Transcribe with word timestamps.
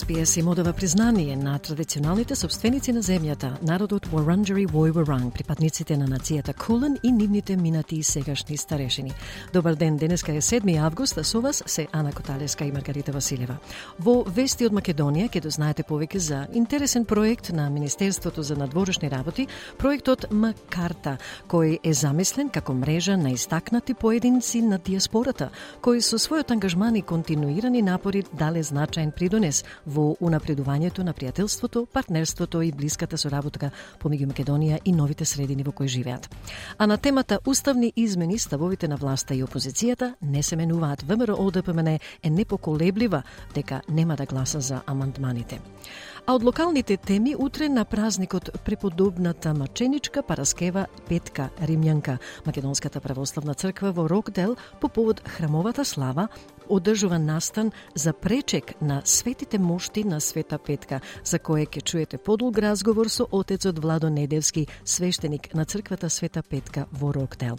СПС 0.00 0.36
им 0.36 0.48
одава 0.48 0.72
признание 0.72 1.36
на 1.36 1.58
традиционалните 1.58 2.34
собственици 2.34 2.92
на 2.92 3.02
земјата, 3.02 3.50
народот 3.62 4.06
Варанджери 4.08 4.64
Вој 4.66 4.94
Варанг, 4.96 5.34
припадниците 5.34 5.96
на 5.96 6.06
нацијата 6.08 6.54
Кулен 6.56 6.96
и 7.02 7.12
нивните 7.12 7.56
минати 7.56 7.96
и 7.96 8.02
сегашни 8.02 8.56
старешини. 8.56 9.12
Добар 9.52 9.74
ден, 9.74 9.96
денеска 9.96 10.32
е 10.32 10.40
7 10.40 10.78
август, 10.80 11.18
а 11.18 11.24
со 11.24 11.40
вас 11.40 11.62
се 11.66 11.88
Ана 11.92 12.12
Коталеска 12.12 12.64
и 12.64 12.72
Маргарита 12.72 13.12
Василева. 13.12 13.56
Во 13.98 14.24
Вести 14.24 14.64
од 14.64 14.72
Македонија 14.72 15.28
ќе 15.28 15.42
дознаете 15.42 15.82
повеќе 15.82 16.16
за 16.16 16.46
интересен 16.52 17.04
проект 17.04 17.52
на 17.52 17.68
Министерството 17.70 18.42
за 18.42 18.56
надворешни 18.56 19.10
работи, 19.10 19.48
проектот 19.78 20.30
Макарта, 20.32 21.18
кој 21.48 21.78
е 21.84 21.92
замислен 21.92 22.48
како 22.48 22.72
мрежа 22.72 23.16
на 23.16 23.30
истакнати 23.30 23.94
поединци 23.94 24.62
на 24.62 24.78
диаспората, 24.78 25.50
кои 25.80 26.00
со 26.00 26.16
својот 26.16 26.52
ангажман 26.52 26.96
и 26.96 27.02
континуирани 27.02 27.82
напори 27.82 28.24
дале 28.32 28.62
значаен 28.62 29.12
придонес 29.12 29.64
во 29.90 30.14
унапредувањето 30.22 31.02
на 31.02 31.12
пријателството, 31.12 31.86
партнерството 31.86 32.62
и 32.62 32.70
блиската 32.72 33.18
соработка 33.18 33.72
помеѓу 34.00 34.30
Македонија 34.30 34.78
и 34.84 34.92
новите 34.92 35.24
средини 35.24 35.66
во 35.66 35.72
кои 35.72 35.88
живеат. 35.88 36.28
А 36.78 36.86
на 36.86 36.96
темата 36.96 37.40
уставни 37.46 37.92
измени 37.96 38.38
ставовите 38.38 38.88
на 38.88 38.96
власта 38.96 39.34
и 39.34 39.42
опозицијата 39.44 40.14
не 40.22 40.42
се 40.42 40.56
менуваат. 40.56 41.02
ВМРО 41.02 41.36
ОДПМН 41.46 41.98
е 42.22 42.30
непоколеблива 42.30 43.22
дека 43.54 43.82
нема 43.88 44.16
да 44.16 44.26
гласа 44.26 44.60
за 44.60 44.80
амандманите. 44.86 45.60
А 46.26 46.34
од 46.34 46.44
локалните 46.44 46.96
теми 46.96 47.34
утре 47.38 47.68
на 47.68 47.84
празникот 47.84 48.50
преподобната 48.64 49.54
маченичка 49.54 50.22
Параскева 50.22 50.86
Петка 51.08 51.48
Римјанка, 51.62 52.18
Македонската 52.46 53.00
православна 53.00 53.54
црква 53.54 53.92
во 53.92 54.08
Рокдел 54.08 54.56
по 54.80 54.88
повод 54.88 55.22
храмовата 55.28 55.84
слава 55.84 56.28
одржува 56.70 57.18
настан 57.18 57.72
за 57.94 58.12
пречек 58.12 58.82
на 58.82 59.02
светите 59.04 59.58
мошти 59.58 60.04
на 60.04 60.20
Света 60.20 60.58
Петка, 60.58 61.00
за 61.24 61.38
кое 61.38 61.66
ќе 61.66 61.82
чуете 61.82 62.18
подолг 62.18 62.58
разговор 62.58 63.08
со 63.08 63.26
отецот 63.30 63.78
Владо 63.78 64.08
Недевски, 64.10 64.66
свештеник 64.84 65.54
на 65.54 65.64
црквата 65.64 66.10
Света 66.10 66.42
Петка 66.42 66.86
во 66.92 67.12
Рокдел. 67.12 67.58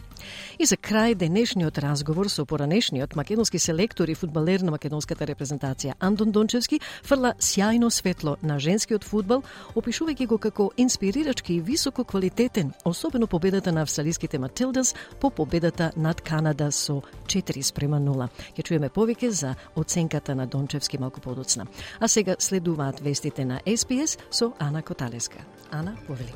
И 0.60 0.66
за 0.66 0.76
крај 0.76 1.16
денешниот 1.16 1.78
разговор 1.78 2.30
со 2.30 2.46
поранешниот 2.46 3.16
македонски 3.16 3.60
селектор 3.60 4.08
и 4.08 4.16
фудбалер 4.16 4.62
на 4.62 4.72
македонската 4.72 5.26
репрезентација 5.26 5.96
Андон 6.00 6.32
Дончевски 6.32 6.80
фрла 7.04 7.34
сјајно 7.40 7.90
светло 7.90 8.38
на 8.42 8.60
женскиот 8.60 9.04
фудбал, 9.04 9.44
опишувајќи 9.76 10.28
го 10.28 10.38
како 10.38 10.72
инспирирачки 10.78 11.54
и 11.54 11.62
високо 11.62 12.04
квалитетен, 12.04 12.74
особено 12.86 13.28
победата 13.28 13.72
на 13.72 13.82
австралиските 13.82 14.40
Матилдас 14.40 14.96
по 15.20 15.30
победата 15.30 15.92
над 15.96 16.22
Канада 16.22 16.72
со 16.72 17.02
4 17.26 17.62
спрема 17.62 18.00
0. 18.00 18.30
Ќе 18.56 18.64
чуеме 18.64 18.90
повеќе 19.02 19.30
за 19.30 19.56
оценката 19.76 20.36
на 20.36 20.46
Дончевски 20.48 21.00
малку 21.02 21.22
подоцна. 21.22 21.66
А 22.00 22.08
сега 22.08 22.36
следуваат 22.40 23.00
вестите 23.00 23.46
на 23.46 23.62
СПС 23.66 24.18
со 24.32 24.54
Ана 24.60 24.82
Коталеска. 24.82 25.42
Ана, 25.72 25.96
повели. 26.08 26.34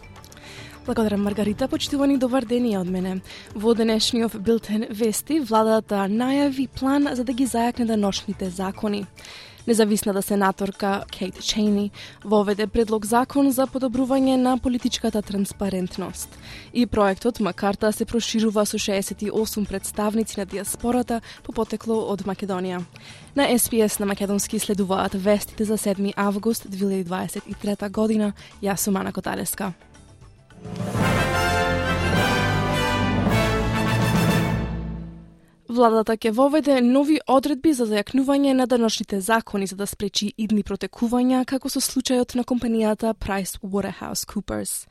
Благодарам, 0.85 1.23
Маргарита. 1.23 1.67
Почитувани 1.67 2.17
добар 2.17 2.45
ден 2.45 2.65
и 2.65 2.77
од 2.77 2.89
мене. 2.89 3.21
Во 3.55 3.73
денешниот 3.73 4.37
билтен 4.37 4.85
вести, 4.89 5.39
владата 5.39 6.05
најави 6.05 6.67
план 6.69 7.09
за 7.13 7.23
да 7.25 7.33
ги 7.33 7.47
зајакне 7.49 7.87
деношните 7.89 8.49
закони. 8.49 9.05
Независната 9.67 10.21
сенаторка 10.21 11.03
Кейт 11.11 11.41
Чейни 11.43 11.91
воведе 12.25 12.67
предлог 12.67 13.05
закон 13.05 13.51
за 13.51 13.65
подобрување 13.67 14.35
на 14.37 14.57
политичката 14.57 15.21
транспарентност. 15.21 16.37
И 16.73 16.85
проектот 16.85 17.39
Макарта 17.39 17.87
да 17.87 17.93
се 17.93 18.05
проширува 18.05 18.65
со 18.65 18.77
68 18.77 19.67
представници 19.67 20.39
на 20.39 20.45
диаспората 20.45 21.21
по 21.43 21.51
потекло 21.51 21.97
од 22.13 22.21
Македонија. 22.29 22.83
На 23.35 23.49
СПС 23.57 23.99
на 23.99 24.05
македонски 24.05 24.59
следуваат 24.59 25.13
вестите 25.13 25.65
за 25.65 25.77
7 25.77 26.13
август 26.15 26.69
2023 26.69 27.89
година. 27.89 28.33
Јас 28.61 28.75
сум 28.75 28.95
Ана 28.95 29.13
Коталеска. 29.13 29.73
Владата 35.75 36.13
ќе 36.15 36.31
воведе 36.31 36.75
нови 36.81 37.17
одредби 37.27 37.73
за 37.75 37.83
зајакнување 37.89 38.53
на 38.55 38.63
даношните 38.65 39.17
закони 39.19 39.67
за 39.67 39.75
да 39.75 39.85
спречи 39.85 40.29
идни 40.37 40.61
протекувања 40.63 41.41
како 41.43 41.67
со 41.69 41.81
случајот 41.83 42.37
на 42.39 42.45
компанијата 42.47 43.11
PricewaterhouseCoopers. 43.11 44.85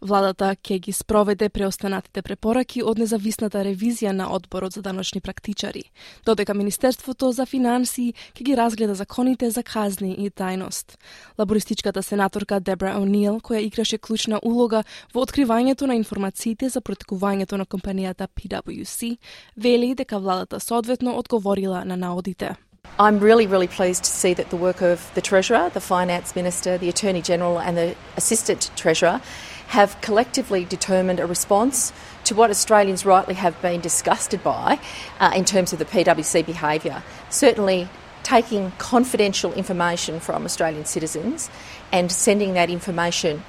Владата 0.00 0.52
ќе 0.54 0.78
ги 0.78 0.92
спроведе 0.92 1.48
преостанатите 1.48 2.22
препораки 2.22 2.84
од 2.86 3.00
независната 3.02 3.64
ревизија 3.66 4.12
на 4.14 4.28
одборот 4.30 4.72
за 4.72 4.82
даночни 4.82 5.20
практичари, 5.20 5.82
додека 6.24 6.54
Министерството 6.54 7.32
за 7.32 7.46
финансии 7.46 8.14
ќе 8.34 8.44
ги 8.46 8.56
разгледа 8.56 8.94
законите 8.94 9.50
за 9.50 9.62
казни 9.62 10.14
и 10.14 10.30
тајност. 10.30 10.94
Лабористичката 11.38 12.02
сенаторка 12.02 12.60
Дебра 12.60 12.94
О'Нил, 12.94 13.40
која 13.42 13.58
играше 13.66 13.98
клучна 13.98 14.38
улога 14.42 14.84
во 15.14 15.26
откривањето 15.26 15.90
на 15.90 15.98
информациите 15.98 16.68
за 16.68 16.80
протекувањето 16.80 17.58
на 17.58 17.66
компанијата 17.66 18.28
PwC, 18.28 19.18
вели 19.56 19.94
дека 19.94 20.18
владата 20.18 20.60
соодветно 20.60 21.18
одговорила 21.18 21.84
на 21.84 21.96
наодите. 21.96 22.54
I'm 22.98 23.18
really, 23.20 23.46
really 23.46 23.68
pleased 23.68 24.04
to 24.04 24.10
see 24.10 24.34
that 24.34 24.50
the 24.50 24.56
work 24.56 24.80
of 24.80 24.98
the 25.14 25.20
Treasurer, 25.20 25.70
the 25.74 25.80
Finance 25.80 26.34
Minister, 26.34 26.78
the 26.78 26.88
Attorney 26.88 27.22
General, 27.22 27.58
and 27.58 27.76
the 27.76 27.94
Assistant 28.16 28.70
Treasurer 28.76 29.20
have 29.68 30.00
collectively 30.00 30.64
determined 30.64 31.20
a 31.20 31.26
response 31.26 31.92
to 32.24 32.34
what 32.34 32.50
Australians 32.50 33.04
rightly 33.04 33.34
have 33.34 33.60
been 33.62 33.80
disgusted 33.80 34.42
by 34.42 34.80
uh, 35.20 35.32
in 35.34 35.44
terms 35.44 35.72
of 35.72 35.78
the 35.78 35.84
PwC 35.84 36.44
behaviour. 36.44 37.02
Certainly, 37.30 37.88
taking 38.22 38.72
confidential 38.78 39.52
information 39.54 40.20
from 40.20 40.44
Australian 40.44 40.84
citizens 40.84 41.48
and 41.92 42.12
sending 42.12 42.54
that 42.54 42.68
information 42.68 43.42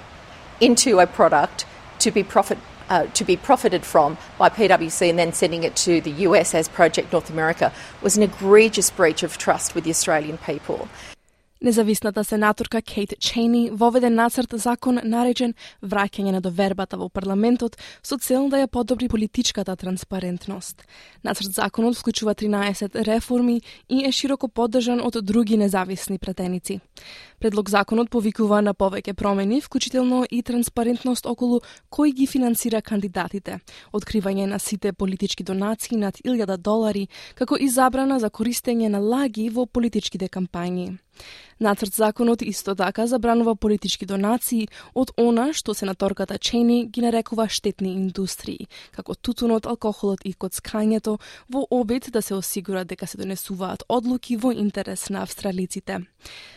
into 0.61 0.99
a 0.99 1.07
product 1.07 1.65
to 1.99 2.11
be 2.11 2.23
profit 2.23 2.57
uh, 2.89 3.05
to 3.07 3.23
be 3.23 3.37
profited 3.37 3.85
from 3.85 4.17
by 4.37 4.49
PwC 4.49 5.09
and 5.09 5.19
then 5.19 5.31
sending 5.31 5.63
it 5.63 5.75
to 5.75 6.01
the 6.01 6.11
US 6.27 6.55
as 6.55 6.67
Project 6.67 7.11
North 7.13 7.29
America 7.29 7.71
was 8.01 8.17
an 8.17 8.23
egregious 8.23 8.89
breach 8.89 9.21
of 9.21 9.37
trust 9.37 9.75
with 9.75 9.83
the 9.83 9.91
Australian 9.91 10.37
people. 10.39 10.89
Независната 11.61 12.23
сенаторка 12.23 12.81
Кейт 12.81 13.13
Чейни 13.19 13.69
воведе 13.69 14.09
нацрт 14.09 14.53
закон 14.55 14.99
наречен 15.03 15.53
враќање 15.83 16.31
на 16.31 16.39
довербата 16.39 16.95
во 16.95 17.09
парламентот 17.11 17.75
со 17.99 18.15
цел 18.15 18.47
да 18.47 18.61
ја 18.61 18.67
подобри 18.71 19.09
политичката 19.11 19.75
транспарентност. 19.75 20.85
Нацрт 21.23 21.51
законот 21.51 21.97
вклучува 21.99 22.31
13 22.35 22.95
реформи 23.03 23.61
и 23.89 24.05
е 24.07 24.11
широко 24.11 24.47
поддржан 24.47 25.01
од 25.03 25.19
други 25.19 25.57
независни 25.57 26.17
претеници. 26.17 26.79
Предлог 27.39 27.69
законот 27.69 28.09
повикува 28.09 28.61
на 28.61 28.73
повеќе 28.73 29.13
промени, 29.13 29.59
вклучително 29.59 30.23
и 30.31 30.41
транспарентност 30.41 31.25
околу 31.25 31.59
кој 31.91 32.15
ги 32.15 32.27
финансира 32.27 32.81
кандидатите, 32.81 33.59
откривање 33.91 34.47
на 34.47 34.59
сите 34.59 34.93
политички 34.93 35.43
донации 35.43 35.97
над 35.97 36.23
1000 36.23 36.57
долари, 36.57 37.07
како 37.35 37.59
и 37.59 37.67
забрана 37.67 38.19
за 38.19 38.29
користење 38.29 38.87
на 38.87 38.99
лаги 38.99 39.49
во 39.49 39.65
политичките 39.65 40.31
кампањи. 40.31 40.95
Нацрт 41.59 41.93
законот 41.93 42.41
исто 42.41 42.75
така 42.75 43.07
забранува 43.07 43.55
политички 43.55 44.05
донации 44.05 44.67
од 44.95 45.11
она 45.17 45.51
што 45.53 45.73
се 45.73 45.89
сенаторката 45.89 46.37
Чени 46.37 46.85
ги 46.87 47.01
нарекува 47.01 47.49
штетни 47.49 47.93
индустрии, 47.93 48.67
како 48.91 49.15
тутунот, 49.15 49.65
алкохолот 49.65 50.21
и 50.23 50.33
коцкањето, 50.33 51.17
во 51.49 51.65
обид 51.69 52.11
да 52.11 52.21
се 52.21 52.35
осигура 52.35 52.85
дека 52.85 53.07
се 53.07 53.17
донесуваат 53.17 53.83
одлуки 53.89 54.37
во 54.37 54.51
интерес 54.51 55.09
на 55.09 55.23
австралиците. 55.23 55.99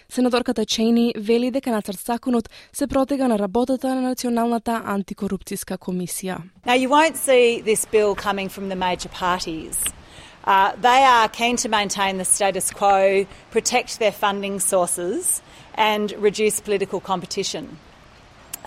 Сенаторката 0.08 0.66
Чейни 0.66 1.14
вели 1.16 1.50
дека 1.50 1.70
нацрт 1.70 1.98
законот 1.98 2.50
се 2.72 2.86
протега 2.86 3.28
на 3.28 3.38
работата 3.38 3.94
на 3.94 4.00
Националната 4.00 4.82
антикорупцијска 4.86 5.78
комисија. 5.78 6.42
Now 6.66 6.76
you 6.76 6.88
won't 6.88 7.16
see 7.16 7.62
this 7.62 7.86
bill 7.86 8.14
coming 8.14 8.48
from 8.48 8.68
the 8.68 8.76
major 8.76 9.08
parties. 9.08 10.01
Uh, 10.45 10.71
they 10.81 11.03
are 11.03 11.27
keen 11.27 11.57
to 11.57 11.69
maintain 11.69 12.17
the 12.17 12.25
status 12.25 12.71
quo, 12.71 13.25
protect 13.51 13.99
their 13.99 14.13
funding 14.13 14.59
sources, 14.59 15.41
and 15.75 16.13
reduce 16.17 16.59
political 16.61 16.99
competition. 17.01 17.77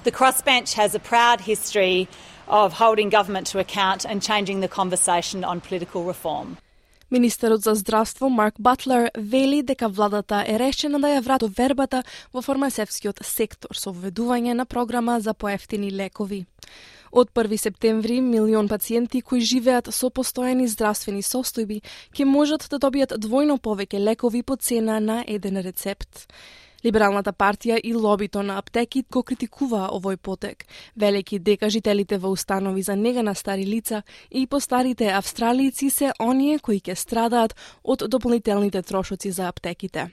The 0.05 0.13
crossbench 0.13 0.75
has 0.75 0.95
a 0.95 0.99
proud 0.99 1.41
history 1.41 2.09
of 2.49 2.73
holding 2.73 3.11
government 3.11 3.47
to 3.49 3.59
account 3.59 4.05
and 4.05 4.23
changing 4.23 4.61
the 4.61 4.69
conversation 4.69 5.45
on 5.45 5.61
political 5.61 6.05
reform. 6.05 6.57
Министерот 7.11 7.63
за 7.63 7.75
здравство 7.75 8.29
Марк 8.29 8.55
Батлер 8.59 9.11
вели 9.19 9.63
дека 9.63 9.89
владата 9.89 10.45
е 10.47 10.59
решена 10.59 11.01
да 11.01 11.07
ја 11.07 11.21
врати 11.21 11.47
вербата 11.59 12.03
во 12.33 12.43
фармацевскиот 12.43 13.25
сектор 13.27 13.75
со 13.75 13.91
введување 13.91 14.55
на 14.55 14.65
програма 14.65 15.21
за 15.21 15.35
поевтини 15.35 15.91
лекови. 15.91 16.47
Од 17.16 17.30
1 17.32 17.58
септември, 17.58 18.22
милион 18.22 18.68
пациенти 18.68 19.22
кои 19.24 19.40
живеат 19.40 19.88
со 19.96 20.10
постојани 20.12 20.66
здравствени 20.68 21.22
состојби 21.24 21.78
ќе 22.12 22.26
можат 22.28 22.66
да 22.74 22.76
добијат 22.84 23.14
двојно 23.24 23.56
повеќе 23.56 24.02
лекови 24.04 24.42
по 24.44 24.58
цена 24.60 24.98
на 25.00 25.22
еден 25.24 25.62
рецепт. 25.64 26.26
Либералната 26.86 27.32
партија 27.34 27.80
и 27.84 27.94
лобито 27.94 28.44
на 28.44 28.60
аптеки 28.62 29.02
го 29.12 29.24
критикуваа 29.26 29.88
овој 29.96 30.18
потек, 30.22 30.68
велики 30.96 31.40
дека 31.40 31.70
жителите 31.70 32.20
во 32.22 32.30
установи 32.30 32.84
за 32.86 32.96
нега 32.96 33.24
на 33.24 33.34
стари 33.34 33.66
лица 33.66 34.04
и 34.32 34.46
постарите 34.48 35.10
австралици 35.10 35.90
се 35.90 36.12
оние 36.22 36.60
кои 36.60 36.78
ќе 36.78 36.94
страдаат 36.94 37.56
од 37.84 38.04
дополнителните 38.10 38.82
трошоци 38.82 39.32
за 39.32 39.48
аптеките. 39.48 40.12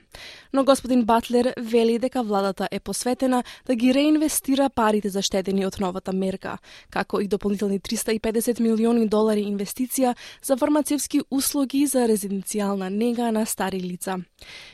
Но 0.53 0.63
господин 0.63 1.03
Батлер 1.05 1.53
вели 1.57 1.99
дека 1.99 2.23
владата 2.23 2.67
е 2.71 2.79
посветена 2.79 3.43
да 3.65 3.75
ги 3.75 3.93
реинвестира 3.93 4.69
парите 4.69 5.09
заштедени 5.09 5.65
од 5.65 5.77
новата 5.79 6.13
мерка, 6.13 6.57
како 6.89 7.21
и 7.21 7.27
дополнителни 7.27 7.79
350 7.79 8.59
милиони 8.59 9.07
долари 9.07 9.45
инвестиција 9.45 10.15
за 10.43 10.57
фармацевски 10.57 11.21
услуги 11.29 11.85
за 11.85 12.07
резиденцијална 12.09 12.89
нега 12.89 13.31
на 13.31 13.45
стари 13.45 13.79
лица. 13.81 14.17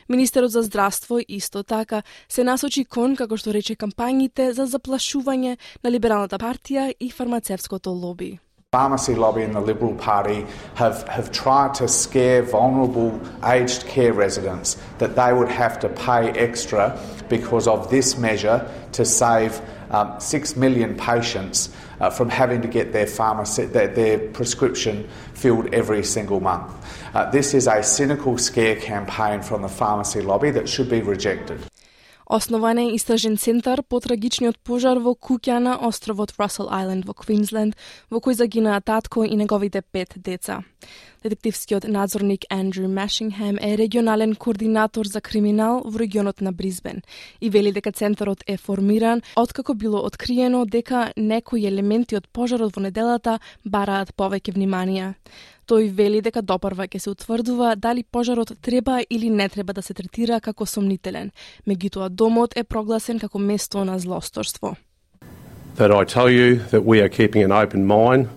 Министерот 0.08 0.50
за 0.50 0.62
здравство 0.62 1.20
исто 1.28 1.62
така 1.62 1.89
Така 1.90 2.02
се 2.28 2.44
насочи 2.46 2.84
кон, 2.84 3.16
како 3.18 3.34
што 3.34 3.50
рече, 3.50 3.74
кампањите 3.74 4.52
за 4.54 4.68
заплашување 4.70 5.56
на 5.82 5.90
либералната 5.90 6.38
партија 6.38 6.92
и 7.00 7.10
фармацевското 7.10 7.90
лоби. 7.90 8.38
pharmacy 8.72 9.16
lobby 9.16 9.42
and 9.42 9.52
the 9.52 9.60
Liberal 9.60 9.96
Party 9.96 10.46
have, 10.76 11.02
have 11.08 11.32
tried 11.32 11.74
to 11.74 11.88
scare 11.88 12.40
vulnerable 12.40 13.20
aged 13.42 13.84
care 13.86 14.12
residents 14.12 14.76
that 14.98 15.16
they 15.16 15.32
would 15.32 15.48
have 15.48 15.80
to 15.80 15.88
pay 15.88 16.30
extra 16.46 16.84
because 17.28 17.66
of 17.66 17.90
this 17.90 18.16
measure 18.16 18.58
to 18.92 19.04
save 19.04 19.60
um, 19.90 20.14
six 20.20 20.54
million 20.54 20.96
patients 20.96 21.74
uh, 22.00 22.10
from 22.10 22.30
having 22.30 22.62
to 22.62 22.68
get 22.68 22.92
their, 22.92 23.08
pharmacy, 23.08 23.64
their, 23.64 23.88
their 23.88 24.18
prescription 24.28 25.08
filled 25.34 25.74
every 25.74 26.04
single 26.04 26.38
month. 26.38 26.70
Uh, 27.12 27.28
this 27.32 27.54
is 27.54 27.66
a 27.66 27.82
cynical 27.82 28.38
scare 28.38 28.76
campaign 28.76 29.42
from 29.42 29.62
the 29.62 29.68
pharmacy 29.68 30.20
lobby 30.20 30.52
that 30.52 30.68
should 30.68 30.88
be 30.88 31.02
rejected. 31.02 31.60
Основан 32.32 32.78
е 32.78 32.94
истражен 32.94 33.36
центар 33.36 33.82
по 33.82 33.98
трагичниот 33.98 34.54
пожар 34.62 35.00
во 35.02 35.16
куќа 35.18 35.56
на 35.58 35.72
островот 35.88 36.30
Расел 36.38 36.68
Айленд 36.70 37.02
во 37.02 37.10
Квинсленд, 37.10 37.74
во 38.06 38.22
кој 38.22 38.38
загинаа 38.38 38.78
татко 38.78 39.24
и 39.26 39.34
неговите 39.34 39.82
пет 39.82 40.14
деца. 40.14 40.62
Детективскиот 41.22 41.84
надзорник 41.84 42.46
Андрю 42.48 42.88
Машингем 42.88 43.58
е 43.60 43.76
регионален 43.76 44.34
координатор 44.34 45.06
за 45.06 45.20
криминал 45.20 45.82
во 45.84 45.98
регионот 45.98 46.40
на 46.40 46.50
Бризбен 46.52 47.02
и 47.40 47.50
вели 47.50 47.72
дека 47.72 47.92
центарот 47.92 48.42
е 48.46 48.56
формиран 48.56 49.20
откако 49.36 49.74
било 49.74 49.98
откриено 50.06 50.64
дека 50.64 51.12
некои 51.16 51.66
елементи 51.66 52.16
од 52.16 52.28
пожарот 52.32 52.72
во 52.72 52.80
неделата 52.80 53.38
бараат 53.64 54.16
повеќе 54.16 54.54
внимание. 54.54 55.14
Тој 55.68 55.92
вели 55.92 56.22
дека 56.24 56.40
допарва 56.40 56.88
ќе 56.88 56.98
се 56.98 57.10
утврдува 57.10 57.76
дали 57.76 58.02
пожарот 58.02 58.56
треба 58.62 59.02
или 59.10 59.28
не 59.28 59.48
треба 59.48 59.72
да 59.74 59.82
се 59.82 59.92
третира 59.92 60.40
како 60.40 60.64
сомнителен. 60.64 61.32
Меѓутоа 61.68 62.08
домот 62.08 62.56
е 62.56 62.64
прогласен 62.64 63.18
како 63.18 63.38
место 63.38 63.84
на 63.84 63.98
злосторство. 63.98 64.76
That 65.76 65.92
I 65.92 66.04
tell 66.04 66.30
you 66.32 66.64
that 66.72 66.80
we 66.80 67.04
are 67.04 67.10
keeping 67.10 67.44
an 67.44 67.52
open 67.52 67.84
mind 67.84 68.28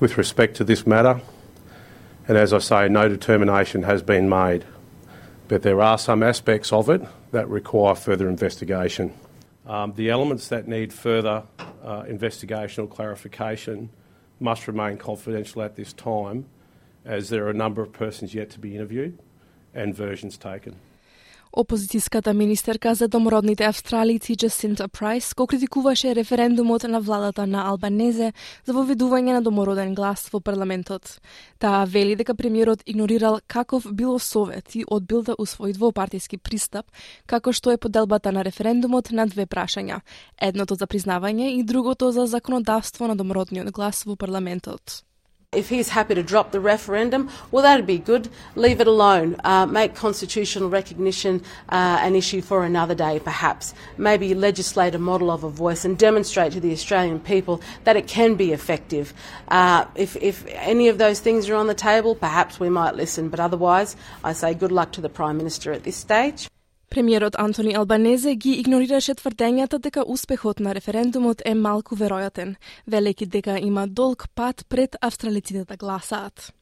with 0.00 0.16
respect 0.16 0.56
to 0.56 0.64
this 0.64 0.86
matter. 0.86 1.20
And 2.26 2.38
as 2.38 2.52
I 2.52 2.58
say, 2.58 2.88
no 2.88 3.08
determination 3.08 3.82
has 3.82 4.02
been 4.02 4.28
made. 4.28 4.64
But 5.48 5.62
there 5.62 5.80
are 5.82 5.98
some 5.98 6.22
aspects 6.22 6.72
of 6.72 6.88
it 6.88 7.02
that 7.32 7.48
require 7.48 7.94
further 7.94 8.28
investigation. 8.28 9.12
Um, 9.66 9.92
the 9.94 10.10
elements 10.10 10.48
that 10.48 10.66
need 10.66 10.92
further 10.92 11.42
uh, 11.84 12.04
investigation 12.08 12.84
or 12.84 12.86
clarification 12.86 13.90
must 14.40 14.66
remain 14.66 14.96
confidential 14.96 15.62
at 15.62 15.76
this 15.76 15.92
time 15.92 16.46
as 17.04 17.28
there 17.28 17.46
are 17.46 17.50
a 17.50 17.54
number 17.54 17.82
of 17.82 17.92
persons 17.92 18.34
yet 18.34 18.50
to 18.50 18.58
be 18.58 18.74
interviewed 18.74 19.18
and 19.74 19.94
versions 19.94 20.38
taken. 20.38 20.76
Опозицијската 21.54 22.32
министерка 22.32 22.94
за 22.94 23.06
домородните 23.08 23.64
австралици 23.64 24.34
Джасинта 24.36 24.88
Прайс 24.88 25.34
го 25.34 25.46
критикуваше 25.46 26.14
референдумот 26.14 26.82
на 26.82 27.00
владата 27.00 27.46
на 27.46 27.68
Албанезе 27.70 28.32
за 28.66 28.72
воведување 28.74 29.36
на 29.36 29.42
домороден 29.42 29.94
глас 29.94 30.26
во 30.32 30.40
парламентот. 30.40 31.20
Таа 31.62 31.84
вели 31.86 32.16
дека 32.16 32.34
премиерот 32.34 32.82
игнорирал 32.86 33.38
каков 33.46 33.86
било 33.92 34.18
совет 34.18 34.74
и 34.74 34.84
одбил 34.88 35.22
да 35.22 35.38
усвои 35.38 35.72
двопартиски 35.72 36.42
пристап, 36.42 36.90
како 37.26 37.52
што 37.52 37.70
е 37.70 37.78
поделбата 37.78 38.32
на 38.32 38.42
референдумот 38.42 39.12
на 39.12 39.26
две 39.26 39.46
прашања, 39.46 40.02
едното 40.42 40.74
за 40.74 40.90
признавање 40.90 41.54
и 41.54 41.62
другото 41.62 42.10
за 42.10 42.26
законодавство 42.26 43.06
на 43.06 43.14
домородниот 43.14 43.70
глас 43.70 44.02
во 44.02 44.16
парламентот. 44.16 45.04
If 45.54 45.68
he's 45.68 45.88
happy 45.88 46.14
to 46.14 46.22
drop 46.22 46.52
the 46.52 46.60
referendum, 46.60 47.30
well, 47.50 47.62
that'd 47.62 47.86
be 47.86 47.98
good. 47.98 48.28
Leave 48.54 48.80
it 48.80 48.86
alone. 48.86 49.36
Uh, 49.44 49.66
make 49.66 49.94
constitutional 49.94 50.68
recognition 50.68 51.42
uh, 51.68 51.98
an 52.00 52.14
issue 52.14 52.40
for 52.40 52.64
another 52.64 52.94
day, 52.94 53.20
perhaps. 53.20 53.74
Maybe 53.96 54.34
legislate 54.34 54.94
a 54.94 54.98
model 54.98 55.30
of 55.30 55.44
a 55.44 55.50
voice 55.50 55.84
and 55.84 55.98
demonstrate 55.98 56.52
to 56.52 56.60
the 56.60 56.72
Australian 56.72 57.20
people 57.20 57.60
that 57.84 57.96
it 57.96 58.06
can 58.06 58.34
be 58.34 58.52
effective. 58.52 59.12
Uh, 59.48 59.86
if, 59.94 60.16
if 60.16 60.44
any 60.48 60.88
of 60.88 60.98
those 60.98 61.20
things 61.20 61.48
are 61.48 61.54
on 61.54 61.66
the 61.66 61.74
table, 61.74 62.14
perhaps 62.14 62.58
we 62.58 62.68
might 62.68 62.94
listen, 62.94 63.28
but 63.28 63.40
otherwise, 63.40 63.96
I 64.22 64.32
say 64.32 64.54
good 64.54 64.72
luck 64.72 64.92
to 64.92 65.00
the 65.00 65.08
Prime 65.08 65.36
Minister 65.36 65.72
at 65.72 65.84
this 65.84 65.96
stage. 65.96 66.48
Премиерот 66.90 67.36
Антони 67.38 67.74
Албанезе 67.74 68.34
ги 68.34 68.52
игнорираше 68.60 69.14
тврдењата 69.14 69.78
дека 69.78 70.04
успехот 70.06 70.60
на 70.60 70.74
референдумот 70.74 71.42
е 71.44 71.54
малку 71.54 71.96
веројатен, 71.96 72.54
велејќи 72.86 73.26
дека 73.26 73.58
има 73.58 73.86
долг 73.86 74.28
пат 74.34 74.64
пред 74.68 74.96
австралиците 75.00 75.64
да 75.64 75.76
гласаат. 75.76 76.52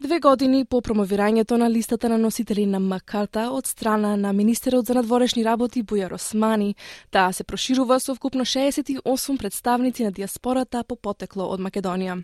Две 0.00 0.18
години 0.20 0.64
по 0.64 0.82
промовирањето 0.84 1.56
на 1.56 1.70
листата 1.70 2.08
на 2.08 2.18
носители 2.18 2.66
на 2.66 2.80
Макарта 2.80 3.46
од 3.50 3.66
страна 3.66 4.16
на 4.16 4.32
министерот 4.32 4.86
за 4.86 4.94
надворешни 4.94 5.44
работи 5.44 5.82
Бујар 5.82 6.12
Османи, 6.12 6.74
таа 7.10 7.32
се 7.32 7.44
проширува 7.44 7.96
со 8.00 8.14
вкупно 8.14 8.44
68 8.44 9.38
представници 9.38 10.04
на 10.04 10.12
диаспората 10.12 10.84
по 10.84 10.96
потекло 10.96 11.48
од 11.48 11.60
Македонија. 11.60 12.22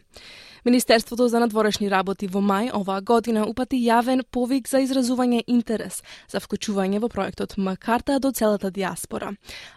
Министерството 0.65 1.29
за 1.29 1.41
надворешни 1.43 1.89
работи 1.91 2.29
во 2.31 2.39
мај 2.39 2.69
оваа 2.79 3.01
година 3.03 3.43
упати 3.51 3.81
јавен 3.83 4.21
повик 4.31 4.69
за 4.71 4.79
изразување 4.79 5.41
интерес 5.51 6.05
за 6.31 6.39
вклучување 6.39 7.01
во 7.03 7.09
проектот 7.11 7.57
Макарта 7.57 8.21
до 8.23 8.31
целата 8.31 8.71
диаспора. 8.71 9.33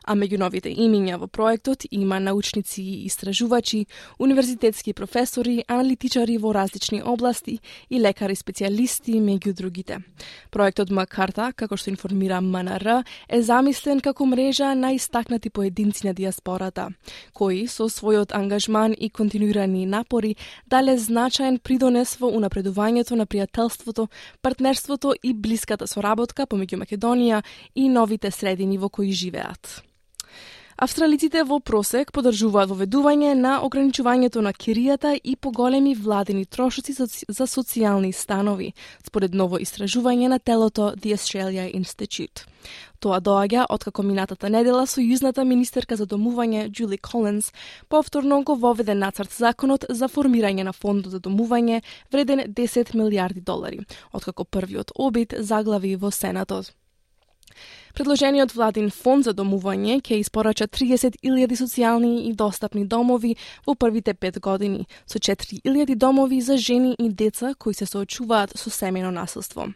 А 0.06 0.14
меѓу 0.14 0.38
новите 0.38 0.70
имиња 0.70 1.18
во 1.18 1.28
проектот 1.28 1.88
има 1.90 2.20
научници 2.20 2.84
и 2.84 3.06
истражувачи, 3.06 3.88
универзитетски 4.20 4.94
професори, 4.94 5.64
аналитичари 5.68 6.38
во 6.38 6.54
различни 6.54 7.02
области 7.02 7.58
и 7.90 8.00
лекари 8.00 8.36
специјалисти 8.36 9.18
меѓу 9.18 9.54
другите. 9.54 9.98
Проектот 10.52 10.92
Макарта, 10.92 11.50
како 11.56 11.77
што 11.77 11.89
информира 11.89 12.42
МНР, 12.42 13.01
е 13.27 13.42
замислен 13.42 14.00
како 14.06 14.25
мрежа 14.25 14.75
на 14.75 14.94
истакнати 14.94 15.50
поединци 15.50 16.06
на 16.06 16.13
диаспората, 16.13 16.92
кои 17.34 17.65
со 17.65 17.89
својот 17.89 18.38
ангажман 18.38 18.94
и 18.94 19.10
континуирани 19.10 19.86
напори 19.86 20.36
дале 20.75 20.98
значаен 21.00 21.58
придонес 21.63 22.17
во 22.20 22.27
унапредувањето 22.36 23.15
на 23.15 23.25
пријателството, 23.29 24.08
партнерството 24.44 25.13
и 25.24 25.32
блиската 25.34 25.88
соработка 25.88 26.48
помеѓу 26.51 26.82
Македонија 26.84 27.44
и 27.75 27.88
новите 27.89 28.32
средини 28.32 28.79
во 28.82 28.89
кои 28.89 29.13
живеат. 29.15 29.79
Австралиците 30.75 31.46
во 31.48 31.62
просек 31.63 32.10
подржуваат 32.12 32.67
воведување 32.67 33.29
на 33.39 33.51
ограничувањето 33.63 34.41
на 34.44 34.51
киријата 34.51 35.13
и 35.15 35.38
поголеми 35.39 35.94
владени 35.96 36.44
трошоци 36.46 36.91
за 36.91 37.48
социјални 37.48 38.12
станови, 38.12 38.74
според 39.08 39.34
ново 39.34 39.55
истражување 39.63 40.27
на 40.27 40.39
телото 40.39 40.91
The 41.00 41.15
Australia 41.15 41.70
Institute. 41.72 42.44
Тоа 43.00 43.22
доаѓа 43.24 43.65
откако 43.70 44.03
минатата 44.03 44.50
недела 44.50 44.84
сојузната 44.84 45.48
министерка 45.48 45.96
за 45.96 46.05
домување 46.05 46.67
Джули 46.67 46.98
Колинс 46.98 47.53
повторно 47.88 48.44
го 48.44 48.55
воведе 48.55 49.00
нацрт 49.00 49.32
законот 49.32 49.86
за 49.89 50.12
формирање 50.12 50.67
на 50.67 50.74
фонд 50.74 51.08
за 51.08 51.24
домување 51.24 51.84
вреден 52.12 52.51
10 52.51 52.96
милиарди 52.96 53.39
долари, 53.39 53.86
откако 54.12 54.44
првиот 54.44 54.91
обид 54.96 55.39
заглави 55.39 55.96
во 55.96 56.12
Сенатот. 56.12 56.75
Предложениот 57.96 58.52
владин 58.52 58.90
фонд 58.92 59.24
за 59.24 59.34
домување 59.34 60.02
ќе 60.04 60.18
испорача 60.20 60.68
30.000 60.68 61.56
социјални 61.56 62.25
и 62.28 62.34
достапни 62.34 62.84
домови 62.86 63.36
во 63.68 63.75
првите 63.75 64.14
пет 64.14 64.40
години, 64.40 64.88
со 65.08 65.20
4.000 65.20 65.96
домови 65.96 66.42
за 66.42 66.58
жени 66.58 66.96
и 67.00 67.10
деца 67.10 67.54
кои 67.58 67.74
се 67.74 67.86
соочуваат 67.86 68.58
со 68.60 68.70
семено 68.70 69.12
насилство. 69.12 69.70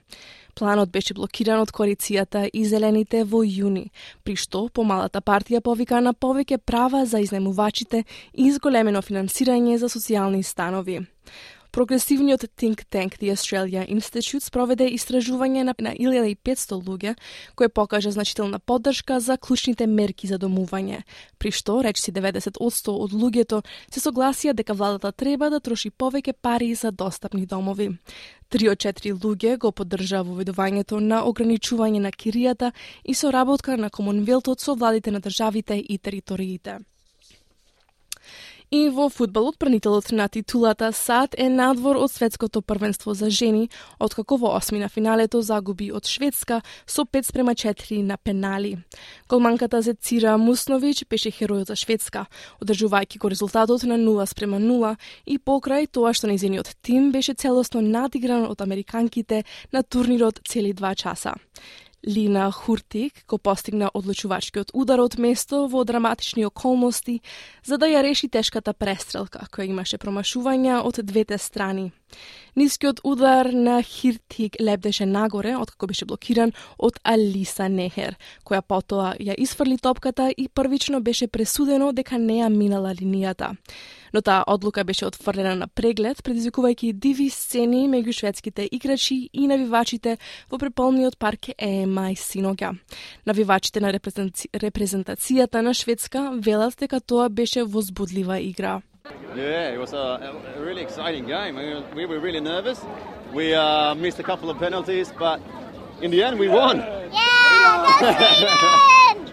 Планот 0.55 0.89
беше 0.91 1.13
блокиран 1.13 1.61
од 1.63 1.71
коалицијата 1.71 2.49
и 2.51 2.65
зелените 2.67 3.23
во 3.23 3.39
јуни, 3.47 3.85
при 4.23 4.35
што 4.35 4.65
помалата 4.67 5.21
партија 5.21 5.61
повика 5.63 6.01
на 6.03 6.11
повеќе 6.11 6.57
права 6.57 7.05
за 7.05 7.21
изнемувачите 7.23 8.03
и 8.33 8.49
изголемено 8.49 8.99
финансирање 9.01 9.77
за 9.77 9.87
социјални 9.87 10.43
станови. 10.43 11.05
Прогресивниот 11.71 12.45
think 12.57 12.81
tank 12.89 13.19
The 13.19 13.29
Australia 13.29 13.85
Institute 13.85 14.41
спроведе 14.41 14.87
истражување 14.89 15.63
на, 15.63 15.75
на 15.77 15.93
1500 15.93 16.81
луѓе, 16.81 17.13
кое 17.55 17.69
покажа 17.69 18.11
значителна 18.11 18.59
поддршка 18.59 19.19
за 19.19 19.37
клучните 19.37 19.85
мерки 19.87 20.27
за 20.27 20.39
домување, 20.39 21.03
при 21.37 21.51
што 21.51 21.83
речиси 21.85 22.11
90% 22.11 22.89
од 22.89 23.13
луѓето 23.13 23.61
се 23.93 24.01
согласија 24.01 24.53
дека 24.57 24.73
владата 24.73 25.11
треба 25.11 25.51
да 25.53 25.59
троши 25.59 25.91
повеќе 25.91 26.33
пари 26.33 26.73
за 26.73 26.91
достапни 26.91 27.45
домови. 27.45 27.91
Три 28.49 28.69
од 28.69 28.81
четири 28.81 29.13
луѓе 29.13 29.57
го 29.61 29.71
поддржаа 29.71 30.25
воведувањето 30.25 30.97
на 30.99 31.21
ограничување 31.21 32.01
на 32.01 32.09
киријата 32.09 32.71
и 33.05 33.13
соработка 33.13 33.77
на 33.77 33.89
Комонвелтот 33.89 34.59
со 34.59 34.73
владите 34.73 35.11
на 35.11 35.21
државите 35.21 35.77
и 35.77 35.97
териториите. 35.97 36.79
И 38.71 38.89
во 38.93 39.07
фудбалот 39.09 39.57
пранителот 39.57 40.11
на 40.11 40.27
титулата 40.29 40.91
САД 40.93 41.33
е 41.41 41.47
надвор 41.49 41.97
од 41.97 42.11
светското 42.13 42.61
првенство 42.61 43.15
за 43.17 43.29
жени, 43.33 43.69
откако 43.97 44.37
во 44.37 44.51
осми 44.57 44.77
на 44.77 44.89
финалето 44.89 45.41
загуби 45.41 45.89
од 45.91 46.05
Шведска 46.05 46.61
со 46.85 47.01
5 47.01 47.25
спрема 47.25 47.55
4 47.57 48.03
на 48.05 48.17
пенали. 48.17 48.77
Голманката 49.27 49.81
за 49.81 49.95
Цира 49.97 50.37
Мусновиќ 50.37 51.09
беше 51.09 51.33
херојот 51.33 51.73
за 51.73 51.75
Шведска, 51.75 52.27
одржувајќи 52.61 53.17
го 53.17 53.33
резултатот 53.33 53.89
на 53.89 53.97
0 53.97 54.29
спрема 54.29 54.61
0 54.61 54.95
и 55.25 55.39
покрај 55.39 55.89
тоа 55.89 56.13
што 56.13 56.29
незиниот 56.29 56.77
тим 56.85 57.11
беше 57.11 57.33
целосно 57.33 57.81
надигран 57.81 58.45
од 58.45 58.61
американките 58.61 59.45
на 59.73 59.81
турнирот 59.81 60.45
цели 60.45 60.73
два 60.73 60.93
часа. 60.93 61.33
Лина 62.07 62.51
Хуртик 62.51 63.25
го 63.27 63.37
постигна 63.37 63.91
одлучувачкиот 63.93 64.71
удар 64.73 64.99
од 65.03 65.17
место 65.19 65.67
во 65.67 65.83
драматични 65.83 66.45
околности 66.45 67.19
за 67.63 67.77
да 67.77 67.87
ја 67.91 68.03
реши 68.03 68.29
тешката 68.29 68.73
престрелка 68.73 69.47
која 69.51 69.69
имаше 69.69 69.97
промашувања 69.97 70.81
од 70.83 71.03
двете 71.03 71.37
страни. 71.37 71.91
Нискиот 72.55 72.99
удар 73.03 73.45
на 73.45 73.81
Хиртик 73.83 74.55
лепдеше 74.61 75.05
нагоре, 75.05 75.55
откако 75.55 75.87
беше 75.87 76.05
блокиран 76.05 76.51
од 76.77 76.99
Алиса 77.03 77.69
Нехер, 77.69 78.17
која 78.43 78.61
потоа 78.61 79.13
ја 79.19 79.35
изфрли 79.37 79.77
топката 79.77 80.31
и 80.37 80.47
првично 80.49 81.01
беше 81.01 81.27
пресудено 81.27 81.91
дека 81.93 82.17
не 82.17 82.41
ја 82.41 82.49
минала 82.49 82.91
линијата. 82.93 83.55
Но 84.13 84.21
таа 84.21 84.43
одлука 84.47 84.83
беше 84.83 85.05
отфрлена 85.05 85.55
на 85.55 85.67
преглед, 85.67 86.23
предизвикувајќи 86.25 86.93
диви 86.93 87.29
сцени 87.29 87.87
меѓу 87.87 88.11
шведските 88.11 88.67
играчи 88.71 89.29
и 89.33 89.47
навивачите 89.47 90.17
во 90.49 90.57
преполниот 90.57 91.17
парк 91.17 91.53
Ема 91.57 92.09
и 92.11 92.15
синоќа. 92.15 92.73
Навивачите 93.25 93.79
на 93.79 93.93
репрезентацијата 93.93 95.61
на 95.61 95.73
Шведска 95.73 96.31
велат 96.41 96.75
дека 96.79 96.99
тоа 96.99 97.29
беше 97.29 97.63
возбудлива 97.63 98.39
игра. 98.41 98.81
Yeah, 99.35 99.69
it 99.69 99.79
was 99.79 99.93
a, 99.93 100.41
a 100.55 100.61
really 100.61 100.81
exciting 100.81 101.25
game. 101.25 101.55
We 101.95 102.05
were 102.05 102.19
really 102.19 102.39
nervous. 102.39 102.81
We 103.33 103.53
uh, 103.53 103.95
missed 103.95 104.19
a 104.19 104.23
couple 104.23 104.49
of 104.49 104.57
penalties, 104.57 105.13
but 105.17 105.39
in 106.01 106.11
the 106.11 106.23
end, 106.23 106.39
we 106.39 106.47
won. 106.47 106.77
Yeah, 106.79 107.99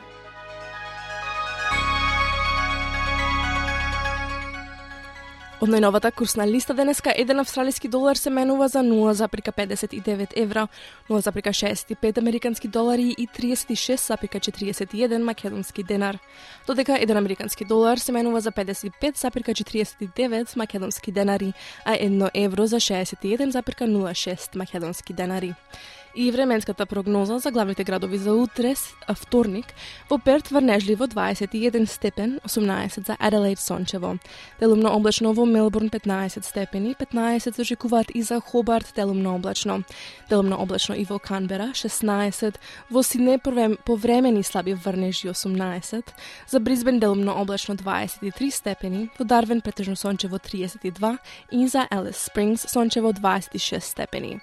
Од 5.56 5.70
најновата 5.72 6.10
курсна 6.12 6.44
листа 6.44 6.75
денеска 6.76 7.14
еден 7.16 7.40
австралиски 7.40 7.88
долар 7.88 8.20
се 8.20 8.28
менува 8.30 8.68
за 8.68 8.82
0,59 8.84 10.32
евра, 10.36 10.68
0,65 11.08 12.18
американски 12.18 12.68
долари 12.68 13.14
и 13.18 13.28
36,41 13.28 15.18
македонски 15.18 15.82
денар. 15.82 16.18
Додека 16.66 16.98
еден 17.00 17.16
американски 17.16 17.64
долар 17.64 17.98
се 17.98 18.12
менува 18.12 18.40
за 18.40 18.52
55,49 18.52 20.56
македонски 20.56 21.12
денари, 21.12 21.52
а 21.84 21.96
едно 22.00 22.30
евро 22.34 22.66
за 22.66 22.76
61,06 22.76 24.56
македонски 24.56 25.12
денари 25.12 25.54
и 26.16 26.30
временската 26.30 26.87
прогноза 26.87 27.38
за 27.38 27.50
главните 27.50 27.85
градови 27.85 28.18
за 28.18 28.35
утре, 28.35 28.75
вторник, 29.14 29.66
во 30.11 30.18
Перт 30.18 30.49
врнежливо 30.49 31.06
21 31.06 31.87
степен, 31.87 32.40
18 32.49 33.06
за 33.06 33.16
Аделаид 33.18 33.58
сончево. 33.58 34.18
Делумно 34.61 34.96
облачно 34.96 35.32
во 35.32 35.46
Мелбурн 35.46 35.88
15 35.88 36.44
степени, 36.44 36.94
15 36.94 37.54
се 37.54 37.62
очекуваат 37.62 38.06
и 38.14 38.23
за 38.23 38.40
Хобарт 38.40 38.92
делумно 38.96 39.35
облачно. 39.35 39.82
Делумно 40.28 40.56
облачно 40.56 40.94
и 40.94 41.04
во 41.04 41.18
Канбера 41.18 41.73
16, 41.75 42.54
во 42.90 43.02
Сидне 43.02 43.38
повремени 43.85 44.42
слаби 44.42 44.75
врнежи 44.75 45.28
18, 45.28 46.02
за 46.49 46.61
Бризбен 46.61 46.99
делумно 46.99 47.35
облачно 47.35 47.75
23 47.75 48.50
степени, 48.50 49.11
во 49.18 49.25
Дарвен 49.25 49.61
претежно 49.61 49.96
сончево 49.96 50.37
32 50.37 51.18
и 51.52 51.66
за 51.68 51.87
Елис 51.90 52.16
Спрингс 52.16 52.62
сончево 52.68 53.12
26 53.12 53.80
степени. 53.80 54.40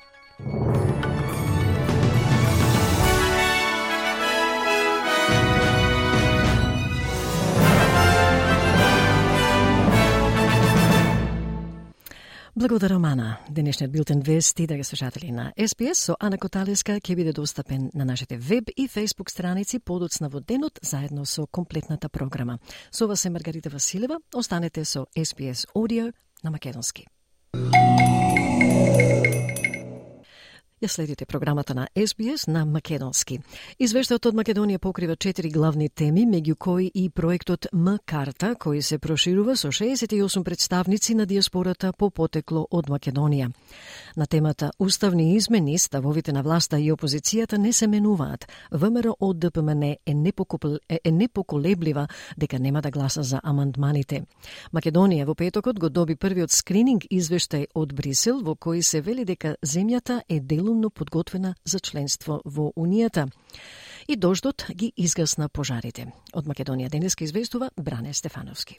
Благодарам 12.63 13.05
Ана. 13.05 13.39
Денешниот 13.49 13.91
билтен 13.91 14.21
вести, 14.21 14.65
драги 14.67 14.83
слушатели 14.83 15.31
на 15.31 15.51
СПС 15.67 15.99
со 15.99 16.15
Ана 16.19 16.37
Коталеска 16.37 16.95
ќе 16.95 17.15
биде 17.15 17.33
достапен 17.35 17.89
на 17.93 18.05
нашите 18.05 18.37
веб 18.37 18.69
и 18.77 18.87
фейсбук 18.87 19.29
страници 19.29 19.79
подоцна 19.79 20.29
во 20.29 20.39
денот 20.39 20.79
заедно 20.81 21.25
со 21.25 21.45
комплетната 21.45 22.07
програма. 22.07 22.59
Со 22.89 23.07
вас 23.07 23.25
е 23.25 23.29
Маргарита 23.29 23.69
Василева. 23.69 24.19
Останете 24.33 24.85
со 24.85 25.07
СПС 25.11 25.67
Audio 25.75 26.13
на 26.43 26.51
македонски. 26.51 27.07
Ја 30.83 30.87
следите 30.87 31.25
програмата 31.25 31.73
на 31.73 31.87
SBS 31.95 32.47
на 32.51 32.65
Македонски. 32.65 33.37
Извештајот 33.79 34.25
од 34.27 34.35
Македонија 34.35 34.81
покрива 34.83 35.15
четири 35.15 35.47
главни 35.49 35.87
теми, 35.89 36.25
меѓу 36.27 36.55
кои 36.59 36.89
и 36.93 37.05
проектот 37.09 37.69
М-карта, 37.71 38.49
кој 38.59 38.81
се 38.81 38.97
проширува 38.99 39.55
со 39.55 39.71
68 39.71 40.43
представници 40.43 41.15
на 41.15 41.25
диаспората 41.25 41.93
по 41.93 42.09
потекло 42.09 42.65
од 42.71 42.89
Македонија. 42.91 43.53
На 44.17 44.25
темата 44.25 44.71
Уставни 44.79 45.35
измени, 45.35 45.77
ставовите 45.79 46.33
на 46.33 46.43
власта 46.43 46.79
и 46.79 46.91
опозицијата 46.91 47.57
не 47.57 47.71
се 47.73 47.87
менуваат. 47.87 48.47
ВМРО 48.71 49.15
од 49.19 49.39
ДПМН 49.39 49.83
е, 49.83 50.13
непокупл, 50.13 50.75
е, 50.89 51.11
непоколеблива 51.11 52.07
дека 52.37 52.59
нема 52.59 52.81
да 52.81 52.91
гласа 52.91 53.23
за 53.23 53.39
амандманите. 53.43 54.25
Македонија 54.73 55.25
во 55.25 55.35
петокот 55.35 55.79
го 55.79 55.89
доби 55.89 56.15
првиот 56.15 56.51
скрининг 56.51 57.07
извештај 57.09 57.67
од 57.73 57.93
Брисел 57.93 58.43
во 58.43 58.55
кој 58.55 58.81
се 58.81 59.01
вели 59.01 59.23
дека 59.25 59.55
земјата 59.63 60.21
е 60.29 60.39
делу 60.39 60.72
разумно 60.73 60.89
подготвена 60.89 61.55
за 61.65 61.79
членство 61.79 62.41
во 62.45 62.71
Унијата. 62.75 63.29
И 64.07 64.15
дождот 64.15 64.65
ги 64.69 64.91
изгасна 64.97 65.49
пожарите. 65.49 66.11
Од 66.33 66.45
Македонија 66.45 66.89
денеска 66.89 67.23
известува 67.23 67.69
Бране 67.77 68.13
Стефановски. 68.13 68.75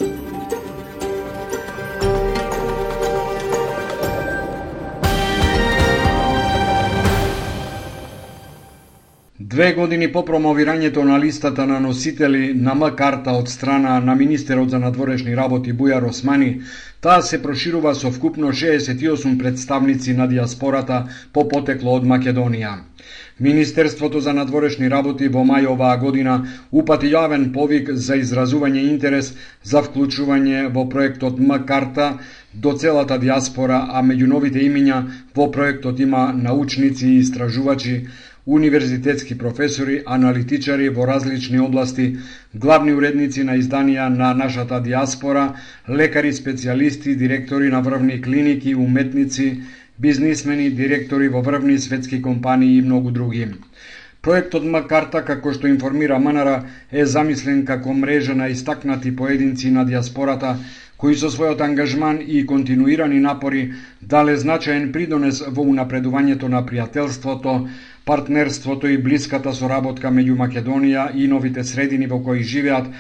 Две 9.41 9.73
години 9.75 10.07
по 10.13 10.21
промовирањето 10.23 11.03
на 11.03 11.17
листата 11.19 11.65
на 11.67 11.81
носители 11.81 12.53
на 12.55 12.75
М-карта 12.75 13.33
од 13.35 13.49
страна 13.51 14.01
на 14.01 14.15
министерот 14.15 14.71
за 14.71 14.79
надворешни 14.79 15.35
работи 15.37 15.73
Бујар 15.75 16.07
Османи, 16.09 16.61
таа 17.01 17.23
се 17.23 17.41
проширува 17.43 17.95
со 17.95 18.13
вкупно 18.15 18.53
68 18.53 19.39
представници 19.39 20.15
на 20.15 20.29
диаспората 20.29 21.07
по 21.33 21.49
потекло 21.49 21.97
од 21.99 22.07
Македонија. 22.07 22.77
Министерството 23.41 24.21
за 24.21 24.33
надворешни 24.33 24.89
работи 24.89 25.29
во 25.29 25.43
мај 25.43 25.67
оваа 25.67 25.97
година 25.97 26.37
упати 26.71 27.11
јавен 27.11 27.51
повик 27.53 27.91
за 27.91 28.15
изразување 28.15 28.85
интерес 28.91 29.33
за 29.65 29.83
вклучување 29.83 30.69
во 30.71 30.87
проектот 30.89 31.41
М-карта 31.41 32.19
до 32.55 32.73
целата 32.73 33.19
диаспора, 33.19 33.89
а 33.91 34.03
меѓу 34.03 34.31
новите 34.31 34.63
имиња 34.63 35.03
во 35.35 35.51
проектот 35.51 35.99
има 35.99 36.33
научници 36.33 37.07
и 37.07 37.19
истражувачи, 37.19 38.07
универзитетски 38.47 39.39
професори, 39.39 40.03
аналитичари 40.07 40.89
во 40.89 41.07
различни 41.07 41.61
области, 41.61 42.17
главни 42.55 42.93
уредници 42.93 43.45
на 43.45 43.57
изданија 43.57 44.09
на 44.09 44.35
нашата 44.35 44.81
диаспора, 44.81 45.55
лекари 45.89 46.33
специјалисти, 46.33 47.17
директори 47.17 47.71
на 47.71 47.81
врвни 47.81 48.21
клиники, 48.23 48.75
уметници, 48.75 49.63
бизнисмени, 49.99 50.71
директори 50.71 51.29
во 51.29 51.43
врвни 51.43 51.79
светски 51.79 52.23
компании 52.23 52.79
и 52.79 52.83
многу 52.83 53.11
други. 53.11 53.49
Проектот 54.25 54.65
Макарта, 54.65 55.21
како 55.25 55.53
што 55.53 55.69
информира 55.69 56.19
Манара, 56.19 56.65
е 56.93 57.05
замислен 57.05 57.65
како 57.65 57.93
мрежа 57.93 58.35
на 58.35 58.49
истакнати 58.49 59.17
поединци 59.17 59.71
на 59.71 59.85
диаспората 59.85 60.57
кои 60.97 61.17
со 61.21 61.29
својот 61.29 61.61
ангажман 61.61 62.21
и 62.25 62.47
континуирани 62.49 63.19
напори 63.21 63.65
дале 64.01 64.37
значаен 64.41 64.87
придонес 64.93 65.43
во 65.57 65.65
унапредувањето 65.69 66.49
на 66.49 66.63
пријателството, 66.65 67.69
Партнерството 68.05 68.87
и 68.93 68.99
блиската 69.01 69.53
соработка 69.57 70.11
меѓу 70.13 70.35
Македонија 70.41 71.05
и 71.17 71.29
новите 71.29 71.63
средини 71.65 72.09
во 72.11 72.19
кои 72.27 72.43
живеат 72.51 72.91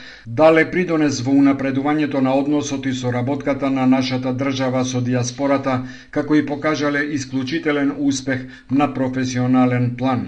дале 0.41 0.63
придонес 0.71 1.19
во 1.27 1.35
унапредувањето 1.41 2.23
на 2.25 2.33
односот 2.43 2.87
и 2.87 2.93
соработката 3.01 3.71
на 3.71 3.85
нашата 3.87 4.33
држава 4.33 4.85
со 4.85 5.03
диаспората, 5.05 5.75
како 6.11 6.39
и 6.41 6.47
покажале 6.47 7.05
исклучителен 7.19 7.93
успех 7.99 8.47
на 8.71 8.89
професионален 8.95 9.93
план. 9.99 10.25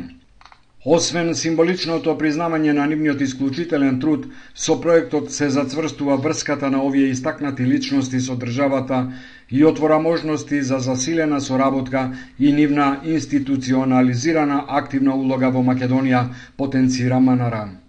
Освен 0.87 1.33
символичното 1.35 2.13
признавање 2.19 2.73
на 2.77 2.85
нивниот 2.87 3.25
исклучителен 3.25 3.97
труд, 3.99 4.29
со 4.55 4.77
проектот 4.85 5.33
се 5.33 5.49
зацврстува 5.51 6.17
врската 6.17 6.71
на 6.71 6.85
овие 6.85 7.09
истакнати 7.15 7.65
личности 7.67 8.21
со 8.21 8.37
државата 8.37 9.01
и 9.51 9.65
отвора 9.65 9.99
можности 9.99 10.63
за 10.63 10.79
засилена 10.79 11.41
соработка 11.41 12.11
и 12.39 12.53
нивна 12.53 13.01
институционализирана 13.05 14.65
активна 14.69 15.15
улога 15.15 15.51
во 15.51 15.63
Македонија, 15.63 16.27
потенцира 16.57 17.21
МНР. 17.21 17.87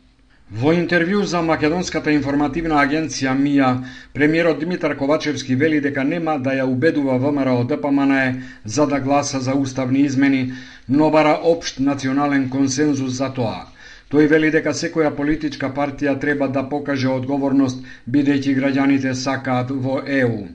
Во 0.49 0.71
интервју 0.71 1.23
за 1.27 1.41
Македонската 1.41 2.11
информативна 2.15 2.77
агенција 2.79 3.33
МИА, 3.35 3.71
премиерот 4.13 4.59
Димитар 4.59 4.95
Ковачевски 4.97 5.55
вели 5.55 5.81
дека 5.81 6.03
нема 6.03 6.37
да 6.39 6.53
ја 6.55 6.63
убедува 6.63 7.17
ВМРО 7.19 7.63
ДПМНЕ 7.63 8.43
за 8.65 8.85
да 8.87 8.99
гласа 8.99 9.39
за 9.39 9.55
уставни 9.55 9.99
измени, 9.99 10.53
но 10.89 11.09
бара 11.09 11.39
општ 11.43 11.79
национален 11.79 12.49
консензус 12.49 13.11
за 13.17 13.33
тоа. 13.33 13.65
Тој 14.07 14.27
вели 14.31 14.51
дека 14.51 14.71
секоја 14.71 15.11
политичка 15.15 15.67
партија 15.67 16.19
треба 16.19 16.47
да 16.47 16.63
покаже 16.69 17.09
одговорност 17.11 17.83
бидејќи 18.07 18.55
граѓаните 18.55 19.11
сакаат 19.13 19.71
во 19.71 19.99
ЕУ. 20.07 20.47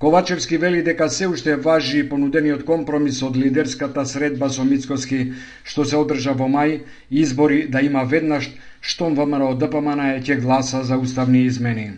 Ковачевски 0.00 0.56
вели 0.56 0.82
дека 0.82 1.08
се 1.10 1.26
уште 1.28 1.56
важи 1.56 1.98
понудениот 2.08 2.62
компромис 2.64 3.18
од 3.26 3.34
лидерската 3.36 4.04
средба 4.08 4.48
со 4.48 4.64
Мицкоски, 4.64 5.18
што 5.62 5.84
се 5.84 5.98
одржа 6.00 6.32
во 6.38 6.46
мај, 6.48 6.78
избори 7.12 7.66
да 7.68 7.82
има 7.84 8.06
веднаш 8.08 8.48
штом 8.80 9.12
ВМРО 9.18 9.50
ДПМН 9.60 10.06
е 10.14 10.22
ќе 10.24 10.38
гласа 10.40 10.80
за 10.88 10.96
уставни 10.96 11.42
измени. 11.44 11.90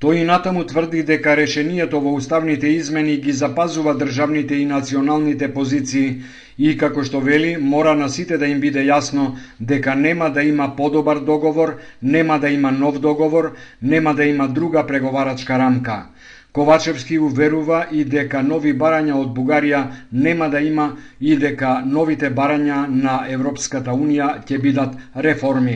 Тој 0.00 0.22
и 0.22 0.24
натаму 0.24 0.64
тврди 0.64 1.02
дека 1.04 1.36
решението 1.36 2.00
во 2.00 2.14
уставните 2.16 2.72
измени 2.78 3.18
ги 3.20 3.36
запазува 3.36 3.92
државните 3.92 4.56
и 4.56 4.64
националните 4.64 5.52
позиции 5.52 6.22
и, 6.56 6.72
како 6.80 7.04
што 7.04 7.20
вели, 7.20 7.58
мора 7.60 7.92
на 7.94 8.08
сите 8.08 8.40
да 8.40 8.48
им 8.48 8.64
биде 8.64 8.88
јасно 8.88 9.36
дека 9.60 9.94
нема 9.94 10.30
да 10.32 10.42
има 10.42 10.72
подобар 10.76 11.20
договор, 11.20 11.76
нема 12.02 12.40
да 12.40 12.48
има 12.48 12.72
нов 12.72 12.98
договор, 12.98 13.52
нема 13.82 14.14
да 14.14 14.24
има 14.24 14.48
друга 14.48 14.86
преговарачка 14.86 15.58
рамка. 15.58 16.06
Ковачевски 16.54 17.18
уверува 17.18 17.86
и 17.90 18.04
дека 18.06 18.40
нови 18.46 18.72
барања 18.82 19.16
од 19.18 19.32
Бугарија 19.34 19.80
нема 20.26 20.46
да 20.52 20.60
има 20.62 20.84
и 21.20 21.34
дека 21.36 21.72
новите 21.96 22.30
барања 22.30 22.76
на 23.06 23.14
Европската 23.36 23.90
Унија 23.90 24.28
ќе 24.46 24.60
бидат 24.62 24.94
реформи. 25.26 25.74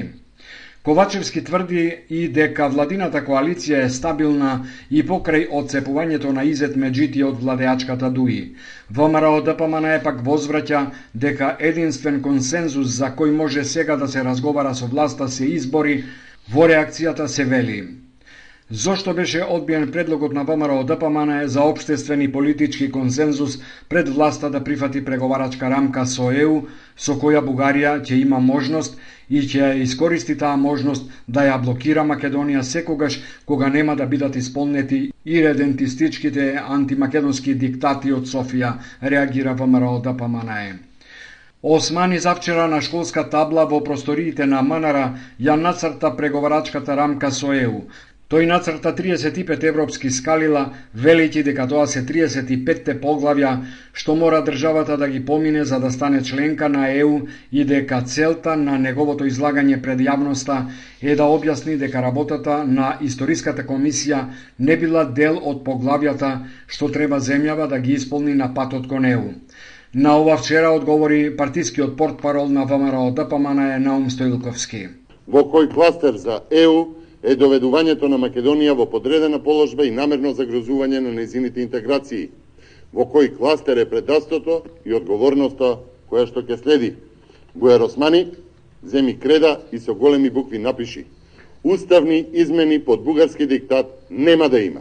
Ковачевски 0.86 1.42
тврди 1.44 1.82
и 2.20 2.22
дека 2.38 2.70
владината 2.70 3.24
коалиција 3.26 3.82
е 3.88 3.90
стабилна 3.98 4.54
и 4.90 5.02
покрај 5.02 5.48
одцепувањето 5.50 6.30
на 6.32 6.46
Изет 6.52 6.78
меѓути 6.78 7.26
од 7.26 7.42
владеачката 7.42 8.14
ДУИ. 8.14 8.40
ВМРО 8.90 9.34
ДПМН 9.50 9.92
е 9.96 10.02
пак 10.08 10.22
возвраќа 10.30 10.86
дека 11.14 11.56
единствен 11.58 12.22
консензус 12.22 12.94
за 13.02 13.10
кој 13.18 13.34
може 13.42 13.64
сега 13.64 13.96
да 13.96 14.08
се 14.08 14.24
разговара 14.24 14.74
со 14.74 14.86
власта 14.86 15.28
се 15.28 15.54
избори, 15.58 16.04
во 16.54 16.70
реакцијата 16.70 17.26
се 17.26 17.44
вели. 17.44 17.82
Зошто 18.70 19.14
беше 19.14 19.42
одбиен 19.48 19.90
предлогот 19.90 20.32
на 20.32 20.44
ВМРО 20.44 20.84
ДПМН 20.84 21.46
за 21.48 21.62
обштествен 21.62 22.20
и 22.22 22.32
политички 22.32 22.90
консензус 22.92 23.58
пред 23.88 24.08
власта 24.08 24.50
да 24.50 24.64
прифати 24.64 25.04
преговарачка 25.04 25.70
рамка 25.70 26.06
со 26.06 26.28
ЕУ, 26.30 26.66
со 26.96 27.14
која 27.16 27.40
Бугарија 27.40 27.94
ќе 28.04 28.18
има 28.20 28.40
можност 28.40 28.98
и 29.30 29.40
ќе 29.40 29.62
ја 29.62 29.82
искористи 29.82 30.36
таа 30.36 30.56
можност 30.56 31.08
да 31.28 31.46
ја 31.48 31.56
блокира 31.62 32.04
Македонија 32.04 32.60
секогаш 32.60 33.16
кога 33.46 33.68
нема 33.68 33.96
да 33.96 34.06
бидат 34.06 34.36
исполнети 34.36 35.12
иредентистичките 35.24 36.60
антимакедонски 36.68 37.54
диктати 37.54 38.12
од 38.12 38.28
Софија, 38.28 38.74
реагира 39.02 39.54
ВМРО 39.54 40.02
ДПМН. 40.04 40.52
Османи 41.62 42.18
завчера 42.18 42.68
на 42.68 42.82
школска 42.82 43.24
табла 43.30 43.64
во 43.64 43.80
просториите 43.80 44.46
на 44.46 44.60
МНР 44.62 45.16
ја 45.40 45.56
нацрта 45.56 46.12
преговарачката 46.16 46.96
рамка 46.96 47.32
со 47.32 47.52
ЕУ, 47.52 47.80
Тој 48.28 48.44
нацрта 48.44 48.90
35 48.92 49.62
европски 49.64 50.10
скалила, 50.12 50.62
велики 50.92 51.40
дека 51.42 51.64
тоа 51.68 51.86
се 51.88 52.02
35-те 52.04 52.94
поглавја 53.00 53.52
што 53.96 54.16
мора 54.22 54.42
државата 54.44 54.98
да 55.00 55.06
ги 55.08 55.22
помине 55.30 55.62
за 55.70 55.78
да 55.80 55.88
стане 55.90 56.20
членка 56.22 56.68
на 56.68 56.90
ЕУ 56.92 57.22
и 57.52 57.64
дека 57.64 58.02
целта 58.04 58.56
на 58.64 58.74
неговото 58.82 59.24
излагање 59.24 59.78
пред 59.86 60.04
јавноста 60.08 60.58
е 61.00 61.16
да 61.16 61.30
објасни 61.38 61.78
дека 61.84 62.04
работата 62.04 62.58
на 62.74 62.90
Историската 63.08 63.64
комисија 63.64 64.20
не 64.58 64.76
била 64.76 65.06
дел 65.22 65.40
од 65.40 65.64
поглавјата 65.64 66.34
што 66.66 66.90
треба 66.92 67.24
земјава 67.30 67.70
да 67.72 67.80
ги 67.80 67.96
исполни 67.96 68.34
на 68.34 68.52
патот 68.54 68.92
кон 68.92 69.08
ЕУ. 69.14 69.32
На 69.94 70.18
ова 70.20 70.36
вчера 70.36 70.76
одговори 70.76 71.36
партискиот 71.36 71.96
портпарол 71.96 72.52
на 72.52 72.68
ВМРО 72.68 73.10
ДПМН 73.10 73.58
е 73.72 73.78
Наум 73.78 74.10
Стоилковски. 74.10 74.88
Во 75.26 75.48
кој 75.48 75.72
кластер 75.72 76.20
за 76.20 76.42
ЕУ 76.52 76.97
е 77.28 77.36
доведувањето 77.36 78.08
на 78.08 78.16
Македонија 78.16 78.72
во 78.72 78.86
подредена 78.88 79.38
положба 79.44 79.84
и 79.84 79.92
намерно 79.92 80.32
загрозување 80.32 81.02
на 81.04 81.12
незините 81.12 81.60
интеграции, 81.60 82.30
во 82.92 83.04
кој 83.04 83.34
кластер 83.36 83.76
е 83.76 83.88
предастото 83.90 84.62
и 84.88 84.94
одговорноста 84.96 85.76
која 86.08 86.24
што 86.30 86.40
ќе 86.40 86.56
следи. 86.62 86.94
Буер 87.54 87.84
Османи 87.84 88.30
земи 88.82 89.18
креда 89.20 89.58
и 89.72 89.78
со 89.78 89.94
големи 89.94 90.30
букви 90.30 90.58
напиши 90.58 91.04
Уставни 91.64 92.24
измени 92.32 92.78
под 92.78 93.04
бугарски 93.04 93.46
диктат 93.46 93.86
нема 94.10 94.48
да 94.48 94.60
има. 94.60 94.80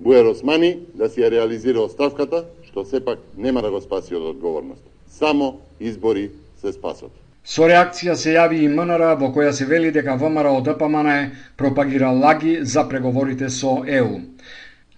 Буер 0.00 0.24
Османи 0.24 0.78
да 0.94 1.10
си 1.10 1.20
ја 1.20 1.30
реализира 1.30 1.82
оставката, 1.82 2.44
што 2.64 2.84
сепак 2.84 3.18
нема 3.36 3.62
да 3.62 3.70
го 3.70 3.80
спаси 3.80 4.14
од 4.14 4.22
одговорност. 4.22 4.82
Само 5.08 5.60
избори 5.80 6.30
се 6.56 6.72
спасот. 6.72 7.25
Со 7.46 7.68
реакција 7.70 8.16
се 8.18 8.32
јави 8.34 8.64
и 8.64 8.68
МНР 8.68 9.02
во 9.20 9.28
која 9.34 9.52
се 9.54 9.68
вели 9.70 9.92
дека 9.94 10.16
ВМРО 10.18 10.54
ДПМН 10.66 11.10
пропагира 11.56 12.08
лаги 12.10 12.56
за 12.62 12.82
преговорите 12.88 13.48
со 13.48 13.84
ЕУ. 13.86 14.16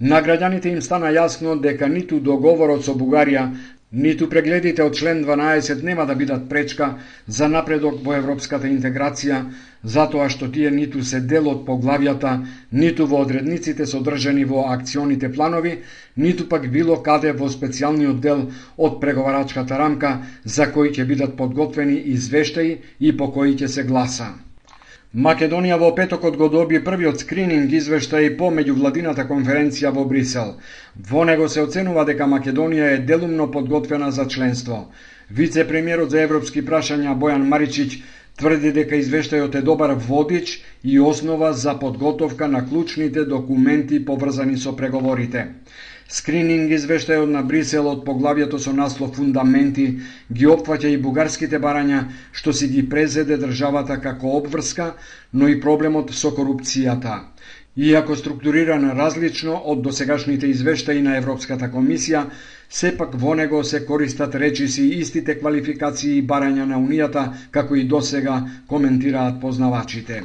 На 0.00 0.22
граѓаните 0.24 0.72
им 0.72 0.80
стана 0.80 1.10
јасно 1.12 1.58
дека 1.60 1.88
ниту 1.92 2.20
договорот 2.24 2.86
со 2.86 2.94
Бугарија, 2.96 3.44
Ниту 3.90 4.26
прегледите 4.28 4.84
од 4.84 4.96
член 4.98 5.22
12 5.24 5.82
нема 5.82 6.04
да 6.06 6.14
бидат 6.14 6.42
пречка 6.48 6.88
за 7.26 7.46
напредок 7.48 8.02
во 8.04 8.18
европската 8.18 8.68
интеграција, 8.68 9.38
затоа 9.82 10.26
што 10.34 10.48
тие 10.52 10.68
ниту 10.70 11.00
се 11.10 11.20
дел 11.30 11.48
од 11.48 11.62
поглавјата, 11.64 12.32
ниту 12.72 13.06
во 13.08 13.22
одредниците 13.24 13.86
содржани 13.88 14.44
во 14.44 14.66
акционите 14.74 15.30
планови, 15.32 15.78
ниту 16.16 16.44
пак 16.50 16.68
било 16.74 16.98
каде 17.06 17.32
во 17.32 17.48
специјалниот 17.48 18.20
дел 18.20 18.42
од 18.76 19.00
преговарачката 19.00 19.78
рамка 19.80 20.10
за 20.44 20.68
кои 20.68 20.92
ќе 20.92 21.08
бидат 21.08 21.38
подготвени 21.40 21.96
извештаи 22.12 22.76
и 23.00 23.16
по 23.16 23.30
кои 23.32 23.56
ќе 23.56 23.72
се 23.72 23.88
гласа. 23.88 24.28
Македонија 25.16 25.76
во 25.80 25.88
петокот 25.96 26.34
го 26.36 26.48
доби 26.52 26.78
првиот 26.84 27.22
скрининг 27.22 27.70
извештај 27.72 28.28
по 28.36 28.50
меѓувладината 28.52 29.24
конференција 29.24 29.88
во 29.90 30.04
Брисел. 30.04 30.50
Во 31.10 31.24
него 31.24 31.48
се 31.48 31.62
оценува 31.62 32.04
дека 32.04 32.26
Македонија 32.28 32.90
е 32.92 32.98
делумно 32.98 33.46
подготвена 33.50 34.10
за 34.12 34.26
членство. 34.26 34.84
Вице-премиерот 35.30 36.10
за 36.10 36.20
европски 36.20 36.60
прашања 36.62 37.16
Бојан 37.16 37.48
Маричиć 37.48 37.96
тврди 38.36 38.70
дека 38.70 39.00
извештајот 39.00 39.54
е 39.54 39.62
добар 39.62 39.94
водич 39.96 40.60
и 40.84 41.00
основа 41.00 41.54
за 41.54 41.74
подготовка 41.74 42.46
на 42.46 42.66
клучните 42.66 43.24
документи 43.24 44.04
поврзани 44.04 44.58
со 44.58 44.76
преговорите. 44.76 45.46
Скрининг 46.08 46.70
извештајот 46.72 47.28
на 47.28 47.42
Брисел 47.44 47.86
од 47.88 48.04
поглавието 48.04 48.58
со 48.58 48.72
наслов 48.72 49.10
Фундаменти 49.16 49.82
ги 50.32 50.46
опфаќа 50.48 50.88
и 50.88 51.00
бугарските 51.06 51.58
барања 51.60 51.98
што 52.32 52.52
си 52.52 52.68
ги 52.68 52.84
презеде 52.88 53.36
државата 53.36 53.98
како 54.00 54.32
обврска, 54.38 54.86
но 55.32 55.48
и 55.48 55.58
проблемот 55.60 56.14
со 56.16 56.30
корупцијата. 56.32 57.18
Иако 57.78 58.16
структуриран 58.16 58.88
различно 58.92 59.58
од 59.64 59.84
досегашните 59.84 60.48
извештаи 60.48 61.04
на 61.04 61.18
Европската 61.20 61.68
комисија, 61.68 62.24
сепак 62.70 63.14
во 63.14 63.34
него 63.34 63.60
се 63.64 63.84
користат 63.84 64.34
речиси 64.34 64.88
истите 65.02 65.36
квалификации 65.36 66.16
и 66.16 66.24
барања 66.24 66.64
на 66.64 66.80
Унијата, 66.80 67.28
како 67.50 67.76
и 67.76 67.84
досега 67.84 68.40
коментираат 68.66 69.40
познавачите. 69.40 70.22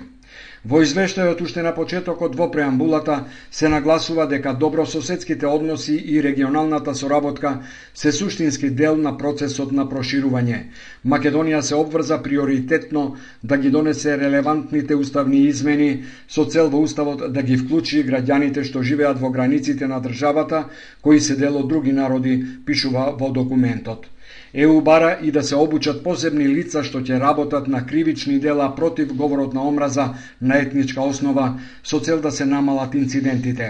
Во 0.64 0.80
извештајот 0.80 1.42
уште 1.44 1.64
на 1.64 1.74
почетокот 1.76 2.38
во 2.40 2.46
преамбулата 2.52 3.16
се 3.52 3.68
нагласува 3.72 4.28
дека 4.32 4.54
добрососедските 4.60 5.48
односи 5.48 5.96
и 5.96 6.22
регионалната 6.24 6.94
соработка 6.96 7.52
се 7.94 8.12
суштински 8.12 8.70
дел 8.70 8.96
на 8.96 9.12
процесот 9.18 9.74
на 9.76 9.84
проширување. 9.92 10.62
Македонија 11.06 11.60
се 11.60 11.76
обврза 11.76 12.22
приоритетно 12.24 13.04
да 13.44 13.58
ги 13.58 13.74
донесе 13.76 14.16
релевантните 14.18 14.96
уставни 14.96 15.44
измени 15.52 15.92
со 16.30 16.48
цел 16.48 16.72
во 16.72 16.80
уставот 16.88 17.28
да 17.34 17.44
ги 17.44 17.60
вклучи 17.60 18.08
граѓаните 18.08 18.64
што 18.64 18.88
живеат 18.88 19.20
во 19.20 19.36
границите 19.36 19.88
на 19.88 20.00
државата, 20.00 20.70
кои 21.02 21.20
се 21.20 21.36
дел 21.36 21.60
од 21.60 21.68
други 21.68 21.92
народи, 21.92 22.40
пишува 22.66 23.12
во 23.20 23.36
документот. 23.36 24.13
ЕУ 24.56 24.82
бара 24.82 25.18
и 25.24 25.32
да 25.32 25.44
се 25.44 25.56
обучат 25.56 26.04
посебни 26.04 26.48
лица 26.48 26.84
што 26.86 27.00
ќе 27.02 27.20
работат 27.22 27.68
на 27.68 27.80
кривични 27.86 28.36
дела 28.40 28.68
против 28.76 29.14
говорот 29.18 29.54
на 29.54 29.64
омраза 29.68 30.06
на 30.42 30.60
етничка 30.62 31.02
основа 31.02 31.60
со 31.84 32.00
цел 32.00 32.20
да 32.22 32.32
се 32.32 32.46
намалат 32.46 32.94
инцидентите. 32.96 33.70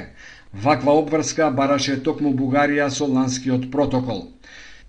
Ваква 0.54 0.92
обврска 0.92 1.52
бараше 1.52 1.96
токму 2.04 2.34
Бугарија 2.34 2.90
со 2.90 3.08
ланскиот 3.08 3.72
протокол. 3.72 4.28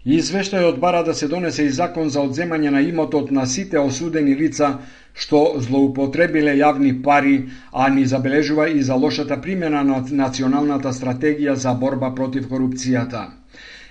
Извештајот 0.06 0.80
бара 0.80 1.04
да 1.04 1.14
се 1.14 1.28
донесе 1.28 1.64
и 1.64 1.70
закон 1.70 2.10
за 2.10 2.26
одземање 2.26 2.70
на 2.70 2.82
имотот 2.82 3.30
на 3.30 3.46
сите 3.46 3.78
осудени 3.78 4.34
лица 4.34 4.78
што 5.14 5.60
злоупотребиле 5.62 6.56
јавни 6.58 6.90
пари, 7.02 7.48
а 7.72 7.88
ни 7.88 8.04
забележува 8.04 8.68
и 8.68 8.82
за 8.82 8.94
лошата 8.94 9.40
примена 9.40 9.84
на 9.84 10.02
националната 10.10 10.92
стратегија 10.92 11.54
за 11.54 11.74
борба 11.74 12.14
против 12.14 12.50
корупцијата. 12.50 13.43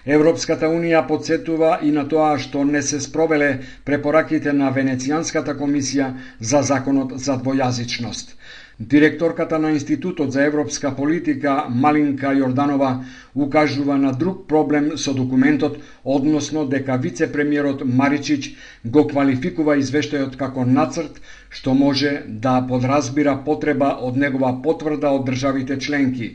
Европската 0.05 0.67
Унија 0.67 0.99
подсетува 1.07 1.77
и 1.81 1.91
на 1.91 2.03
тоа 2.03 2.33
што 2.37 2.63
не 2.65 2.81
се 2.81 2.99
спровеле 2.99 3.47
препораките 3.85 4.51
на 4.53 4.71
Венецијанската 4.71 5.53
комисија 5.55 6.09
за 6.41 6.59
законот 6.61 7.13
за 7.17 7.37
двојазичност. 7.37 8.33
Директорката 8.81 9.59
на 9.59 9.71
Институтот 9.71 10.31
за 10.31 10.41
европска 10.43 10.91
политика 10.91 11.53
Малинка 11.69 12.33
Јорданова 12.35 12.89
укажува 13.35 13.97
на 13.97 14.11
друг 14.11 14.47
проблем 14.47 14.97
со 14.97 15.13
документот, 15.13 15.77
односно 16.03 16.65
дека 16.65 16.97
вице-премиерот 16.97 17.85
Маричич 17.85 18.55
го 18.85 19.05
квалификува 19.07 19.77
извештајот 19.77 20.35
како 20.35 20.65
нацрт 20.65 21.21
што 21.49 21.73
може 21.73 22.13
да 22.27 22.59
подразбира 22.67 23.37
потреба 23.45 23.93
од 24.01 24.17
негова 24.17 24.51
потврда 24.61 25.11
од 25.11 25.25
државите 25.25 25.77
членки. 25.79 26.33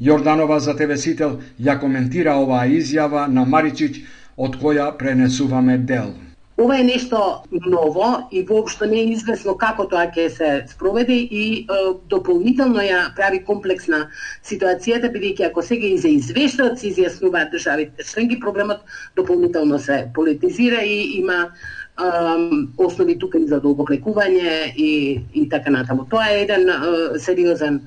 Јорданова 0.00 0.56
за 0.64 0.72
ТВ 0.76 0.96
Сител 0.96 1.36
ја 1.60 1.76
коментира 1.80 2.38
оваа 2.40 2.64
изјава 2.72 3.26
на 3.28 3.44
Маричич 3.44 4.00
од 4.36 4.56
која 4.56 4.86
пренесуваме 4.96 5.76
дел. 5.78 6.14
Ова 6.60 6.78
е 6.80 6.84
нешто 6.84 7.18
ново 7.66 8.28
и 8.32 8.42
воопшто 8.48 8.86
не 8.86 9.00
е 9.00 9.10
известно 9.12 9.54
како 9.60 9.84
тоа 9.88 10.06
ќе 10.12 10.26
се 10.28 10.48
спроведе 10.68 11.16
и 11.16 11.42
е, 11.60 11.82
дополнително 12.12 12.84
ја 12.84 13.00
прави 13.16 13.40
комплексна 13.44 14.00
ситуацијата, 14.44 15.08
бидејќи 15.12 15.46
ако 15.46 15.62
сега 15.64 15.88
и 15.88 15.98
за 15.98 16.08
извештаат 16.08 16.78
се 16.80 16.90
изјаснуваат 16.90 17.52
државите 17.52 18.04
членки, 18.04 18.40
проблемот 18.40 18.84
дополнително 19.16 19.78
се 19.78 20.06
политизира 20.14 20.80
и 20.84 21.20
има 21.20 21.38
е, 21.44 21.48
основи 22.76 23.18
тука 23.18 23.40
и 23.40 23.48
за 23.48 23.60
долгоплекување 23.60 24.72
и, 24.76 25.20
и 25.34 25.48
така 25.48 25.70
натаму. 25.70 26.08
Тоа 26.08 26.28
е 26.32 26.42
еден 26.42 26.68
е, 26.68 27.18
сериозен 27.18 27.80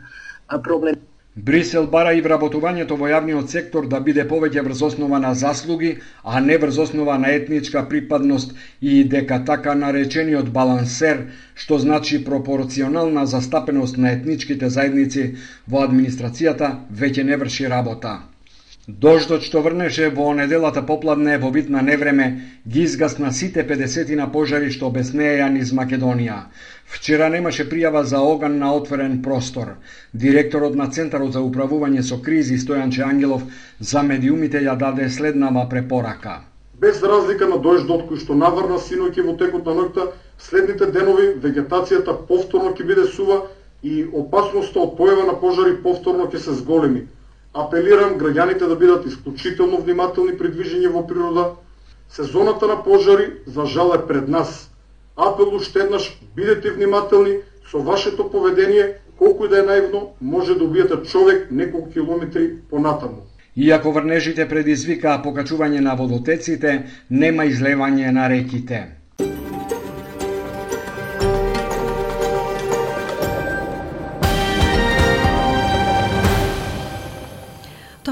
проблем. 0.64 1.02
Брисел 1.36 1.88
бара 1.90 2.12
и 2.14 2.20
вработувањето 2.22 2.96
во 2.98 3.08
јавниот 3.10 3.50
сектор 3.50 3.86
да 3.92 4.00
биде 4.08 4.24
повеќе 4.32 4.62
врз 4.66 4.82
основа 4.88 5.20
на 5.22 5.32
заслуги, 5.40 5.94
а 6.24 6.42
не 6.48 6.58
врз 6.62 6.78
основа 6.84 7.16
на 7.24 7.32
етничка 7.38 7.82
припадност 7.90 8.54
и 8.82 9.04
дека 9.14 9.40
така 9.48 9.74
наречениот 9.74 10.52
балансер, 10.58 11.24
што 11.56 11.80
значи 11.80 12.20
пропорционална 12.24 13.26
застапеност 13.32 13.98
на 13.98 14.12
етничките 14.12 14.70
заедници 14.70 15.26
во 15.68 15.82
администрацијата, 15.88 16.70
веќе 17.02 17.24
не 17.24 17.42
врши 17.46 17.66
работа. 17.74 18.14
Дождот 18.88 19.46
што 19.48 19.62
врнеше 19.66 20.08
во 20.16 20.34
неделата 20.38 20.82
попладне 20.86 21.38
во 21.42 21.50
вид 21.56 21.70
на 21.70 21.82
невреме 21.82 22.26
ги 22.68 22.82
изгасна 22.84 23.32
сите 23.32 23.64
50 23.68 24.16
на 24.20 24.26
пожари 24.32 24.72
што 24.76 24.90
обеснеја 24.92 25.48
низ 25.50 25.72
Македонија. 25.72 26.42
Вчера 26.88 27.30
немаше 27.30 27.66
пријава 27.70 28.04
за 28.04 28.20
оган 28.20 28.58
на 28.60 28.74
отворен 28.76 29.22
простор. 29.22 29.76
Директорот 30.14 30.76
на 30.76 30.90
Центарот 30.92 31.34
за 31.34 31.42
управување 31.42 32.02
со 32.02 32.20
кризи 32.22 32.58
Стојанче 32.58 33.04
Ангелов 33.08 33.44
за 33.80 34.04
медиумите 34.04 34.62
ја 34.66 34.78
даде 34.78 35.10
следнава 35.10 35.66
препорака. 35.70 36.42
Без 36.80 37.02
разлика 37.04 37.48
на 37.48 37.58
дождот 37.58 38.06
кој 38.10 38.22
што 38.26 38.36
наврна 38.36 38.78
синоќи 38.78 39.26
во 39.26 39.38
текот 39.40 39.66
на 39.66 39.74
ноќта, 39.82 40.08
следните 40.38 40.92
денови 40.92 41.34
вегетацијата 41.48 42.18
повторно 42.28 42.76
ќе 42.78 42.88
биде 42.88 43.10
сува 43.16 43.42
и 43.84 44.06
опасноста 44.06 44.80
од 44.80 44.96
појава 45.00 45.28
на 45.32 45.36
пожари 45.40 45.82
повторно 45.84 46.30
ќе 46.32 46.48
се 46.48 46.62
зголеми 46.62 47.08
апелирам 47.54 48.18
граѓаните 48.18 48.68
да 48.68 48.76
бидат 48.76 49.06
исклучително 49.06 49.78
внимателни 49.82 50.34
при 50.38 50.50
движење 50.50 50.90
во 50.90 51.04
природа. 51.08 51.54
Сезоната 52.10 52.68
на 52.68 52.80
пожари, 52.84 53.30
за 53.46 53.66
жал, 53.66 53.94
е 53.94 54.08
пред 54.08 54.28
нас. 54.28 54.70
Апел 55.16 55.56
уште 55.56 55.80
еднаш, 55.80 56.20
бидете 56.36 56.72
внимателни, 56.72 57.38
со 57.72 57.80
вашето 57.80 58.32
поведение, 58.32 58.94
колку 59.18 59.46
и 59.46 59.50
да 59.50 59.60
е 59.60 59.62
наивно, 59.62 60.14
може 60.22 60.56
да 60.56 60.64
убиете 60.64 60.96
човек 61.04 61.48
неколку 61.52 61.90
километри 61.90 62.52
понатаму. 62.70 63.22
Иако 63.56 63.92
врнежите 63.94 64.48
предизвикаа 64.50 65.22
покачување 65.22 65.80
на 65.86 65.94
водотеците, 65.94 66.72
нема 67.10 67.46
излевање 67.46 68.10
на 68.12 68.26
реките. 68.30 68.80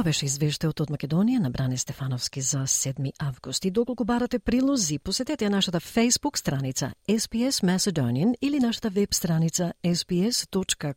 Тоа 0.02 0.10
беше 0.10 0.26
извештајот 0.26 0.80
од 0.82 0.90
Македонија 0.90 1.38
на 1.44 1.52
Бране 1.54 1.76
Стефановски 1.78 2.42
за 2.42 2.64
7 2.66 3.12
август. 3.22 3.66
И 3.66 3.72
доколку 3.72 4.02
барате 4.04 4.40
прилози, 4.40 4.98
посетете 4.98 5.50
нашата 5.50 5.80
Facebook 5.80 6.38
страница 6.38 6.94
SPS 7.10 7.62
Macedonian 7.62 8.34
или 8.42 8.60
нашата 8.60 8.90
веб 8.90 9.14
страница 9.14 9.74
sps.com.au 9.84 10.90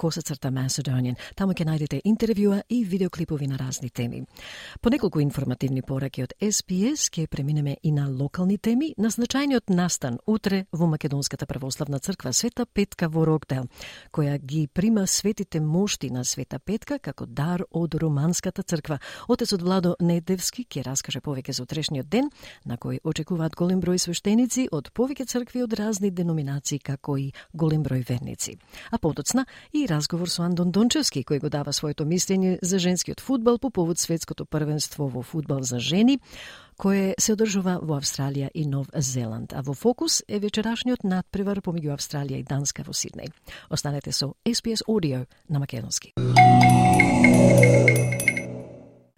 Коса 0.00 0.22
црта 0.22 0.48
Macedonian. 0.48 1.12
Таму 1.36 1.52
ќе 1.52 1.66
најдете 1.68 1.98
интервјуа 2.08 2.62
и 2.72 2.78
видеоклипови 2.88 3.44
на 3.50 3.58
разни 3.60 3.90
теми. 3.90 4.22
По 4.80 4.88
неколку 4.88 5.20
информативни 5.20 5.82
пораки 5.82 6.22
од 6.24 6.32
SPS 6.40 7.10
ќе 7.12 7.26
преминеме 7.28 7.76
и 7.82 7.92
на 7.92 8.06
локални 8.08 8.56
теми 8.56 8.94
на 8.96 9.10
значајниот 9.12 9.68
настан 9.68 10.16
утре 10.26 10.64
во 10.72 10.86
Македонската 10.86 11.46
православна 11.46 11.98
црква 12.00 12.32
Света 12.32 12.64
Петка 12.64 13.08
во 13.08 13.26
Рокдел, 13.26 13.66
која 14.10 14.38
ги 14.38 14.68
прима 14.72 15.04
светите 15.06 15.60
мошти 15.60 16.08
на 16.10 16.24
Света 16.24 16.58
Петка 16.58 16.98
како 16.98 17.26
дар 17.26 17.66
од 17.70 17.94
Романската 17.94 18.62
црква. 18.62 18.98
Отецот 19.28 19.60
Владо 19.60 19.96
Недевски 20.00 20.64
ќе 20.64 20.86
раскаже 20.86 21.20
повеќе 21.20 21.52
за 21.52 21.62
утрешниот 21.68 22.08
ден, 22.08 22.30
на 22.64 22.78
кој 22.78 23.02
очекуваат 23.04 23.52
голем 23.52 23.84
број 23.84 24.00
свештеници 24.00 24.70
од 24.72 24.94
повеќе 24.96 25.28
цркви 25.28 25.60
од 25.62 25.76
разни 25.76 26.10
деноминации, 26.10 26.78
како 26.78 27.18
и 27.18 27.32
голем 27.52 27.84
број 27.84 28.08
верници. 28.08 28.56
А 28.90 28.96
подоцна 28.96 29.44
и 29.72 29.89
разговор 29.90 30.30
со 30.30 30.44
Андон 30.46 30.70
Дончевски, 30.70 31.24
кој 31.26 31.40
го 31.42 31.50
дава 31.50 31.72
своето 31.72 32.06
мислење 32.06 32.58
за 32.62 32.78
женскиот 32.78 33.20
фудбал 33.20 33.58
по 33.58 33.70
повод 33.70 33.98
светското 33.98 34.46
првенство 34.46 35.08
во 35.08 35.22
фудбал 35.22 35.62
за 35.62 35.78
жени, 35.78 36.18
кое 36.78 37.14
се 37.18 37.34
одржува 37.34 37.78
во 37.82 37.98
Австралија 38.00 38.48
и 38.54 38.64
Нов 38.66 38.88
Зеланд. 38.94 39.52
А 39.52 39.60
во 39.62 39.74
фокус 39.74 40.22
е 40.28 40.38
вечерашниот 40.40 41.04
надпревар 41.04 41.60
помеѓу 41.60 41.92
Австралија 41.98 42.40
и 42.40 42.46
Данска 42.46 42.86
во 42.86 42.96
Сиднеј. 42.96 43.28
Останете 43.68 44.12
со 44.12 44.34
SPS 44.46 44.86
Audio 44.88 45.26
на 45.48 45.58
Македонски. 45.58 46.14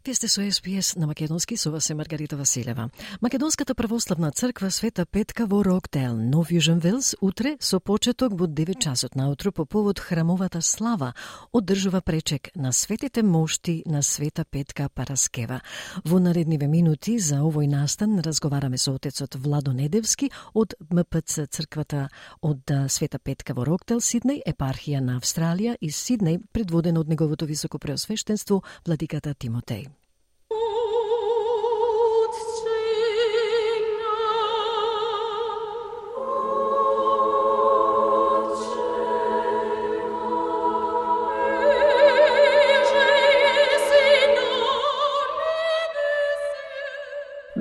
Вие 0.05 0.15
сте 0.15 0.29
со 0.29 0.51
СПС 0.51 0.97
на 0.97 1.07
Македонски, 1.07 1.57
со 1.57 1.71
вас 1.71 1.91
е 1.91 1.95
Маргарита 1.95 2.37
Василева. 2.37 2.91
Македонската 3.21 3.75
православна 3.75 4.33
црква 4.33 4.71
Света 4.71 5.07
Петка 5.07 5.47
во 5.47 5.63
Роктел, 5.63 6.17
Нов 6.17 6.51
Јужен 6.51 6.81
Велс, 6.81 7.15
утре 7.21 7.57
со 7.61 7.79
почеток 7.79 8.33
во 8.35 8.47
9 8.47 8.83
часот 8.83 9.15
наутро 9.15 9.53
по 9.53 9.65
повод 9.65 10.01
храмовата 10.01 10.61
слава, 10.63 11.15
одржува 11.53 12.01
пречек 12.01 12.49
на 12.57 12.73
светите 12.73 13.23
мошти 13.23 13.85
на 13.87 14.03
Света 14.03 14.45
Петка 14.45 14.89
Параскева. 14.89 15.61
Во 16.05 16.19
наредниве 16.19 16.67
минути 16.67 17.19
за 17.19 17.39
овој 17.47 17.69
настан 17.71 18.19
разговараме 18.19 18.79
со 18.79 18.95
отецот 18.99 19.37
Владо 19.37 19.73
Недевски 19.73 20.33
од 20.55 20.75
МПЦ 20.91 21.47
црквата 21.47 22.09
од 22.43 22.67
Света 22.89 23.21
Петка 23.21 23.55
во 23.55 23.65
Роктел, 23.65 24.01
Сиднеј, 24.03 24.43
епархија 24.51 24.99
на 24.99 25.21
Австралија 25.21 25.77
и 25.81 25.95
Сиднеј, 25.95 26.43
предводен 26.53 26.99
од 26.99 27.09
неговото 27.09 27.47
високо 27.47 27.79
преосвештенство, 27.79 28.65
владиката 28.85 29.35
Тимотеј. 29.35 29.92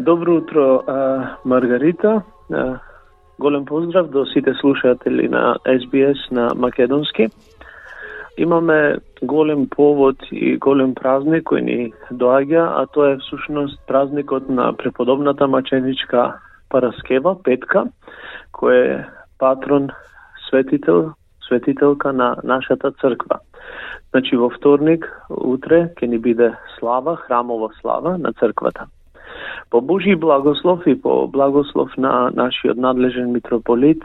Добро 0.02 0.36
утро, 0.36 0.84
Маргарита. 1.46 2.22
Голем 3.40 3.66
поздрав 3.66 4.10
до 4.10 4.26
сите 4.26 4.54
слушатели 4.54 5.28
на 5.30 5.56
SBS 5.66 6.32
на 6.32 6.52
Македонски. 6.56 7.28
Имаме 8.38 8.98
голем 9.22 9.70
повод 9.70 10.16
и 10.32 10.58
голем 10.58 10.96
празник 10.96 11.46
кој 11.46 11.62
ни 11.62 11.94
доаѓа, 12.10 12.64
а 12.82 12.86
тоа 12.90 13.12
е 13.14 13.18
всушност 13.22 13.78
празникот 13.88 14.50
на 14.50 14.74
преподобната 14.74 15.48
маченичка 15.48 16.40
Параскева, 16.70 17.36
Петка, 17.44 17.86
кој 18.58 18.74
е 18.74 19.06
патрон 19.38 19.92
светител, 20.50 21.14
светителка 21.46 22.14
на 22.14 22.38
нашата 22.44 22.92
црква. 22.92 23.38
Значи 24.10 24.36
во 24.36 24.50
вторник, 24.50 25.06
утре, 25.30 25.94
ќе 25.94 26.10
ни 26.10 26.18
биде 26.18 26.56
слава, 26.80 27.16
храмова 27.22 27.70
слава 27.82 28.18
на 28.18 28.34
црквата. 28.34 28.90
По 29.72 29.82
Божи 29.82 30.16
благослов 30.16 30.86
и 30.86 30.96
по 31.02 31.28
благослов 31.28 31.98
на 31.98 32.30
нашиот 32.36 32.78
надлежен 32.78 33.32
митрополит, 33.32 34.04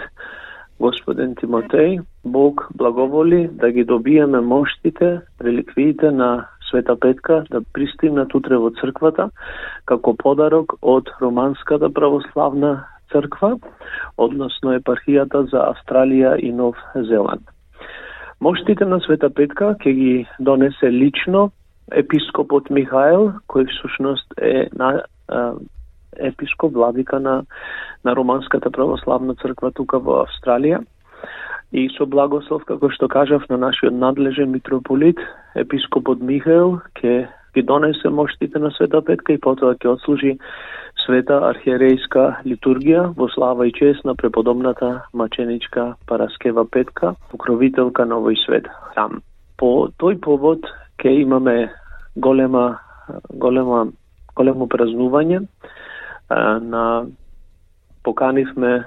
Господин 0.78 1.34
Тимотеј, 1.34 2.02
Бог 2.24 2.68
благоволи 2.74 3.48
да 3.52 3.70
ги 3.70 3.84
добиеме 3.84 4.40
моштите, 4.40 5.20
реликвиите 5.40 6.10
на 6.10 6.48
Света 6.68 6.96
Петка 7.00 7.44
да 7.50 7.62
пристигнат 7.72 8.34
утре 8.34 8.58
во 8.60 8.70
црквата 8.76 9.30
како 9.86 10.12
подарок 10.14 10.76
од 10.82 11.08
Романската 11.20 11.88
православна 11.88 12.84
црква, 13.12 13.56
односно 14.18 14.76
епархијата 14.76 15.46
за 15.48 15.64
Австралија 15.72 16.36
и 16.36 16.52
Нов 16.52 16.76
Зеланд. 16.94 17.48
Моштите 18.40 18.84
на 18.84 19.00
Света 19.00 19.30
Петка 19.30 19.74
ќе 19.80 19.92
ги 19.96 20.26
донесе 20.40 20.92
лично 20.92 21.50
епископот 21.88 22.68
Михаел, 22.68 23.32
кој 23.48 23.64
всушност 23.70 24.28
е 24.36 24.68
на 24.76 25.06
епископ 26.16 26.72
владика 26.72 27.20
на 27.20 27.44
на 28.04 28.16
Романската 28.16 28.70
православна 28.70 29.34
црква 29.34 29.72
тука 29.74 29.98
во 29.98 30.24
Австралија. 30.24 30.84
И 31.72 31.88
со 31.96 32.06
благослов, 32.06 32.62
како 32.64 32.90
што 32.94 33.08
кажав, 33.08 33.48
на 33.50 33.56
нашиот 33.58 33.92
надлежен 33.92 34.52
митрополит, 34.54 35.18
епископот 35.58 36.22
Михаел, 36.22 36.78
ќе 37.02 37.26
ги 37.54 37.62
донесе 37.62 38.08
моштите 38.08 38.58
на 38.62 38.70
Света 38.70 39.02
Петка 39.02 39.32
и 39.34 39.42
потоа 39.42 39.74
ќе 39.74 39.96
отслужи 39.96 40.36
света 41.02 41.40
архиерејска 41.50 42.46
литургија 42.46 43.10
во 43.18 43.28
слава 43.34 43.66
и 43.66 43.72
чест 43.72 44.04
на 44.04 44.14
преподобната 44.14 45.02
маченичка 45.12 45.94
Параскева 46.06 46.64
Петка, 46.70 47.14
покровителка 47.30 48.06
на 48.06 48.20
овој 48.22 48.38
свет 48.44 48.70
храм. 48.92 49.22
По 49.58 49.88
тој 49.98 50.20
повод 50.20 50.66
ќе 51.02 51.22
имаме 51.22 51.72
голема 52.16 52.78
голема 53.34 53.86
големо 54.36 54.68
празнување 54.68 55.42
на 56.62 56.84
поканивме 58.04 58.84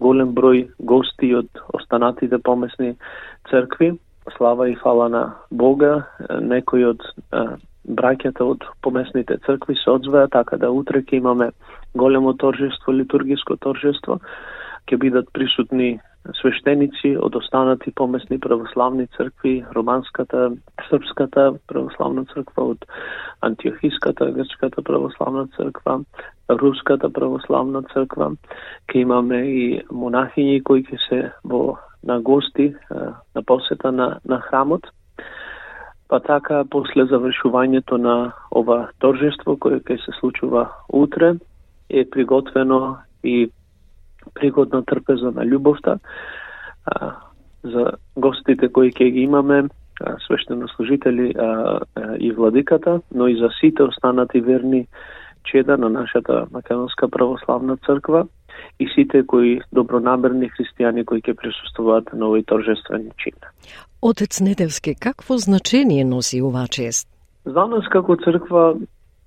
голем 0.00 0.34
број 0.34 0.68
гости 0.78 1.32
од 1.34 1.48
останатите 1.74 2.38
помесни 2.38 2.94
цркви. 3.50 3.96
Слава 4.36 4.68
и 4.68 4.76
фала 4.76 5.08
на 5.08 5.22
Бога, 5.50 6.04
некои 6.40 6.84
од 6.84 7.02
браќата 7.88 8.44
од 8.44 8.64
помесните 8.84 9.38
цркви 9.46 9.74
се 9.80 9.90
одзвеа, 9.90 10.28
така 10.28 10.58
да 10.60 10.70
утре 10.70 11.00
ќе 11.00 11.16
имаме 11.22 11.50
големо 11.94 12.34
торжество, 12.36 12.92
литургиско 12.92 13.56
торжество. 13.56 14.18
Ќе 14.88 14.98
бидат 15.00 15.32
присутни 15.32 15.98
свештеници 16.36 17.16
од 17.16 17.36
останати 17.36 17.90
помесни 17.90 18.38
православни 18.38 19.06
цркви, 19.16 19.64
романската, 19.74 20.50
српската 20.88 21.54
православна 21.68 22.24
црква, 22.34 22.74
од 22.74 22.84
антиохиската, 23.40 24.30
грчката 24.32 24.82
православна 24.82 25.46
црква, 25.56 26.00
руската 26.50 27.10
православна 27.10 27.82
црква. 27.92 28.32
Ке 28.86 29.04
имаме 29.04 29.42
и 29.46 29.82
монахињи 29.90 30.62
кои 30.62 30.84
ќе 30.84 30.98
се 31.08 31.20
во 31.44 31.78
на 32.02 32.20
гости 32.20 32.74
на 33.34 33.42
посета 33.42 33.92
на, 33.92 34.18
на 34.24 34.40
храмот. 34.40 34.86
Па 36.08 36.20
така, 36.20 36.64
после 36.70 37.04
завршувањето 37.04 37.98
на 38.00 38.32
ова 38.50 38.88
торжество, 39.00 39.56
кое 39.56 39.80
ќе 39.80 39.98
се 40.04 40.12
случува 40.20 40.68
утре, 40.88 41.36
е 41.90 42.04
приготвено 42.04 42.96
и 43.24 43.50
пригодна 44.34 44.82
трпеза 44.82 45.30
на 45.30 45.44
љубовта 45.44 45.98
а, 46.84 47.12
за 47.64 47.92
гостите 48.16 48.68
кои 48.68 48.92
ќе 48.92 49.10
ги 49.12 49.26
имаме, 49.26 49.68
свештенослужители 50.26 51.34
а, 51.34 51.42
а, 51.42 52.16
и 52.18 52.32
владиката, 52.32 53.00
но 53.14 53.28
и 53.28 53.36
за 53.36 53.48
сите 53.60 53.82
останати 53.82 54.40
верни 54.40 54.86
чеда 55.44 55.76
на 55.76 55.88
нашата 55.88 56.46
Македонска 56.52 57.08
православна 57.08 57.76
црква 57.76 58.26
и 58.80 58.88
сите 58.94 59.26
кои 59.26 59.60
добронамерни 59.72 60.50
христијани 60.50 61.04
кои 61.04 61.22
ќе 61.22 61.34
присуствуваат 61.34 62.12
на 62.12 62.28
овој 62.30 62.44
торжествен 62.46 63.10
чин. 63.18 63.34
Отец 64.02 64.40
Недевски, 64.40 64.94
какво 64.94 65.38
значение 65.38 66.04
носи 66.04 66.42
оваа 66.42 66.68
чест? 66.68 67.08
За 67.44 67.66
нас 67.66 67.86
како 67.90 68.16
црква 68.16 68.74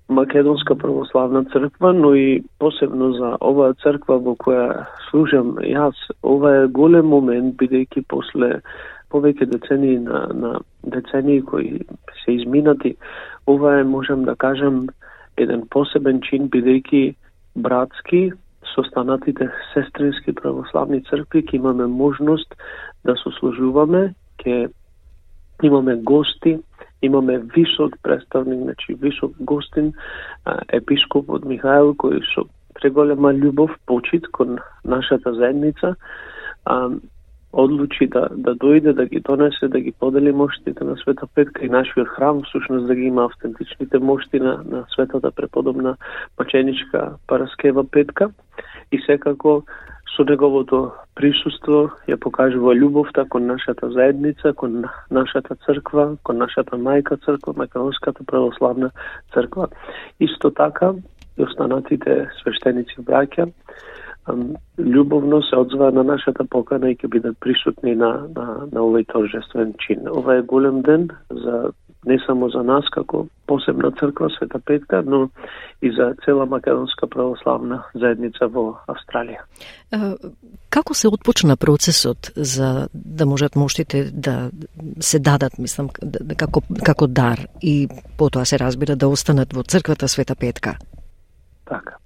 Македонска 0.08 0.74
православна 0.74 1.44
црква, 1.44 1.92
но 1.92 2.14
и 2.14 2.42
посебно 2.58 3.12
за 3.12 3.36
оваа 3.40 3.74
црква 3.82 4.18
во 4.18 4.34
која 4.36 4.86
служам 5.10 5.56
јас, 5.62 5.96
ова 6.22 6.64
е 6.64 6.66
голем 6.68 7.06
момент, 7.06 7.56
бидејќи 7.56 8.04
после 8.08 8.60
повеќе 9.12 9.46
децении 9.46 9.98
на, 9.98 10.26
на 10.34 10.60
децении 10.82 11.42
кои 11.42 11.80
се 12.24 12.32
изминати, 12.32 12.96
ова 13.46 13.78
е, 13.80 13.84
можам 13.84 14.24
да 14.24 14.36
кажам, 14.36 14.88
еден 15.36 15.66
посебен 15.70 16.20
чин, 16.20 16.48
бидејќи 16.50 17.14
братски 17.56 18.32
со 18.74 18.80
останатите 18.80 19.48
сестрински 19.72 20.32
православни 20.32 21.02
цркви 21.08 21.42
ќе 21.42 21.56
имаме 21.60 21.86
можност 21.86 22.54
да 23.04 23.16
сослужуваме, 23.22 24.14
ќе 24.42 24.68
имаме 25.62 25.96
гости, 25.96 26.58
имаме 27.02 27.38
вишок 27.38 27.96
представник, 28.02 28.62
значи 28.62 28.94
вишок 28.94 29.32
гостин, 29.40 29.92
епископот 30.68 31.44
Михаил, 31.44 31.94
кој 31.94 32.22
со 32.34 32.46
преголема 32.74 33.34
љубов, 33.34 33.70
почит 33.86 34.28
кон 34.28 34.58
нашата 34.84 35.34
заедница, 35.34 35.96
а, 36.64 36.90
одлучи 37.52 38.06
да, 38.06 38.28
да 38.30 38.54
дојде, 38.54 38.92
да 38.92 39.06
ги 39.06 39.20
донесе, 39.20 39.68
да 39.68 39.80
ги 39.80 39.92
подели 39.92 40.32
моштите 40.32 40.84
на 40.84 40.96
Света 40.96 41.26
Петка 41.34 41.64
и 41.64 41.68
нашиот 41.68 42.08
храм, 42.08 42.42
всушност 42.42 42.86
да 42.86 42.94
ги 42.94 43.02
има 43.02 43.24
автентичните 43.24 43.98
мошти 43.98 44.40
на, 44.40 44.62
на 44.64 44.84
Светата 44.94 45.30
преподобна 45.30 45.96
Маченичка 46.38 47.12
Параскева 47.26 47.84
Петка. 47.90 48.30
И 48.92 49.00
секако 49.06 49.64
со 50.16 50.24
неговото 50.24 50.92
присуство 51.14 51.90
ја 52.08 52.16
покажува 52.20 52.74
љубовта 52.74 53.24
кон 53.28 53.46
нашата 53.46 53.90
заедница, 53.92 54.52
кон 54.52 54.84
нашата 55.10 55.56
црква, 55.66 56.16
кон 56.22 56.38
нашата 56.38 56.76
мајка 56.76 57.18
црква, 57.24 57.54
Македонската 57.56 58.24
православна 58.24 58.90
црква. 59.34 59.68
Исто 60.20 60.50
така 60.50 60.94
и 61.38 61.44
останатите 61.44 62.28
свештеници 62.40 63.00
браќа 63.00 63.50
љубовно 64.78 65.42
се 65.42 65.56
одзва 65.56 65.90
на 65.90 66.04
нашата 66.04 66.44
покана 66.44 66.90
и 66.90 66.96
ќе 66.96 67.08
бидат 67.10 67.38
присутни 67.40 67.94
на, 67.94 68.28
на, 68.36 68.68
на 68.72 68.80
овој 68.80 69.06
торжествен 69.10 69.74
чин. 69.82 70.06
Ова 70.08 70.36
е 70.38 70.42
голем 70.42 70.82
ден 70.82 71.08
за 71.30 71.72
не 72.06 72.18
само 72.26 72.48
за 72.50 72.62
нас 72.62 72.84
како 72.90 73.26
посебна 73.46 73.92
црква 73.98 74.28
Света 74.30 74.58
Петка, 74.58 75.02
но 75.06 75.28
и 75.82 75.90
за 75.90 76.14
цела 76.24 76.46
македонска 76.46 77.06
православна 77.06 77.82
заедница 77.94 78.48
во 78.50 78.64
Австралија. 78.90 79.46
Како 80.70 80.94
се 80.94 81.08
отпочна 81.08 81.56
процесот 81.56 82.32
за 82.36 82.88
да 82.94 83.26
можат 83.26 83.56
моштите 83.56 84.10
да 84.12 84.50
се 85.00 85.18
дадат, 85.18 85.58
мислам, 85.58 85.88
како, 86.36 86.62
како 86.84 87.06
дар 87.06 87.46
и 87.62 87.88
потоа 88.18 88.44
се 88.44 88.58
разбира 88.58 88.96
да 88.96 89.08
останат 89.08 89.54
во 89.54 89.62
црквата 89.62 90.08
Света 90.08 90.34
Петка? 90.34 90.76
Така. 91.64 92.01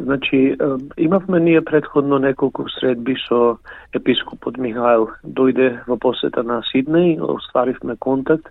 Значи, 0.00 0.56
имавме 0.98 1.40
ние 1.40 1.64
предходно 1.64 2.18
неколку 2.18 2.68
средби 2.68 3.16
со 3.28 3.58
епископот 3.92 4.56
Михаил. 4.56 5.10
Дојде 5.24 5.84
во 5.86 5.98
посета 6.00 6.42
на 6.42 6.62
Сиднеј, 6.72 7.20
остваривме 7.20 7.96
контакт 8.00 8.48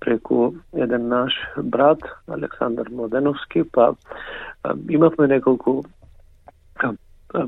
преку 0.00 0.54
еден 0.72 1.08
наш 1.08 1.34
брат, 1.58 1.98
Александар 2.28 2.86
Младеновски, 2.90 3.64
па 3.72 3.94
имавме 4.88 5.26
неколку 5.26 5.82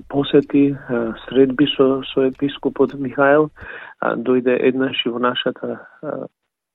посети, 0.08 0.74
средби 1.28 1.66
со, 1.76 2.02
со 2.10 2.26
епископот 2.26 2.94
Михаил, 2.94 3.50
дојде 4.02 4.58
еднаш 4.66 5.06
и 5.06 5.14
во 5.14 5.18
нашата 5.18 5.86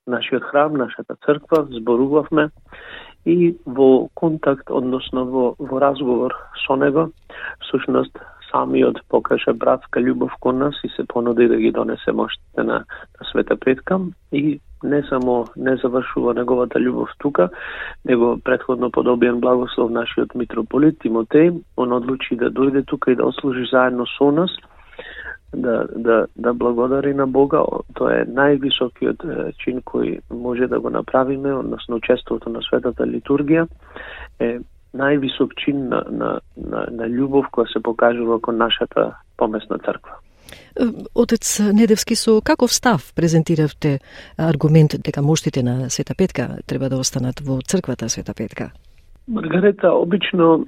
нашиот 0.08 0.43
храм, 0.43 0.73
нашата 0.73 1.15
црква, 1.26 1.67
зборувавме 1.71 2.49
и 3.25 3.57
во 3.65 4.07
контакт, 4.13 4.69
односно 4.69 5.23
во, 5.23 5.55
во 5.59 5.79
разговор 5.79 6.36
со 6.65 6.75
него, 6.75 7.12
сушност 7.69 8.17
самиот 8.51 9.01
покаже 9.09 9.53
братска 9.53 9.99
љубов 9.99 10.36
кон 10.39 10.59
нас 10.59 10.75
и 10.83 10.89
се 10.89 11.05
понуди 11.07 11.47
да 11.47 11.57
ги 11.57 11.71
донесе 11.71 12.12
моштите 12.12 12.63
на, 12.63 12.86
на 13.19 13.25
Света 13.31 13.55
предкам 13.57 14.12
и 14.31 14.59
не 14.83 15.03
само 15.09 15.47
не 15.55 15.75
завршува 15.77 16.33
неговата 16.33 16.79
љубов 16.79 17.09
тука, 17.17 17.49
него 18.05 18.38
предходно 18.43 18.91
подобиен 18.91 19.39
благослов 19.39 19.91
нашиот 19.91 20.36
митрополит 20.36 20.99
Тимотеј, 21.01 21.63
он 21.77 21.93
одлучи 21.93 22.36
да 22.36 22.51
дојде 22.51 22.86
тука 22.86 23.12
и 23.12 23.15
да 23.15 23.25
ослужи 23.25 23.65
заедно 23.71 24.05
со 24.17 24.31
нас, 24.31 24.51
да, 25.63 25.88
да, 25.95 26.28
да 26.36 26.54
благодари 26.54 27.13
на 27.13 27.28
Бога. 27.28 27.63
Тоа 27.97 28.19
е 28.21 28.28
највисокиот 28.28 29.23
чин 29.63 29.82
кој 29.82 30.19
може 30.30 30.67
да 30.67 30.80
го 30.80 30.89
направиме, 30.89 31.54
односно 31.54 31.99
чеството 32.04 32.49
на 32.49 32.62
светата 32.67 33.08
литургија 33.08 33.67
е 34.39 34.60
највисок 34.93 35.56
чин 35.63 35.88
на, 35.89 36.04
на, 36.10 36.30
на, 36.58 36.86
на 36.91 37.10
љубов 37.10 37.49
која 37.54 37.71
се 37.73 37.82
покажува 37.82 38.39
кон 38.41 38.58
нашата 38.58 39.13
помесна 39.38 39.80
црква. 39.80 40.19
Отец 41.15 41.60
Недевски, 41.60 42.15
со 42.15 42.41
каков 42.41 42.73
став 42.73 43.13
презентиравте 43.15 43.99
аргумент 44.38 44.95
дека 44.99 45.21
моштите 45.21 45.63
на 45.63 45.89
Света 45.89 46.13
Петка 46.17 46.58
треба 46.67 46.89
да 46.89 46.97
останат 46.97 47.39
во 47.39 47.62
црквата 47.62 48.10
Света 48.10 48.34
Петка? 48.34 48.71
Маргарета, 49.27 49.91
обично 49.93 50.67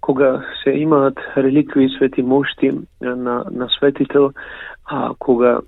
кога 0.00 0.44
се 0.64 0.70
имаат 0.70 1.18
реликви 1.36 1.84
и 1.84 1.88
свети 1.96 2.22
мошти 2.22 2.70
на, 3.00 3.44
на 3.50 3.68
светител, 3.78 4.30
а 4.84 5.14
кога 5.18 5.60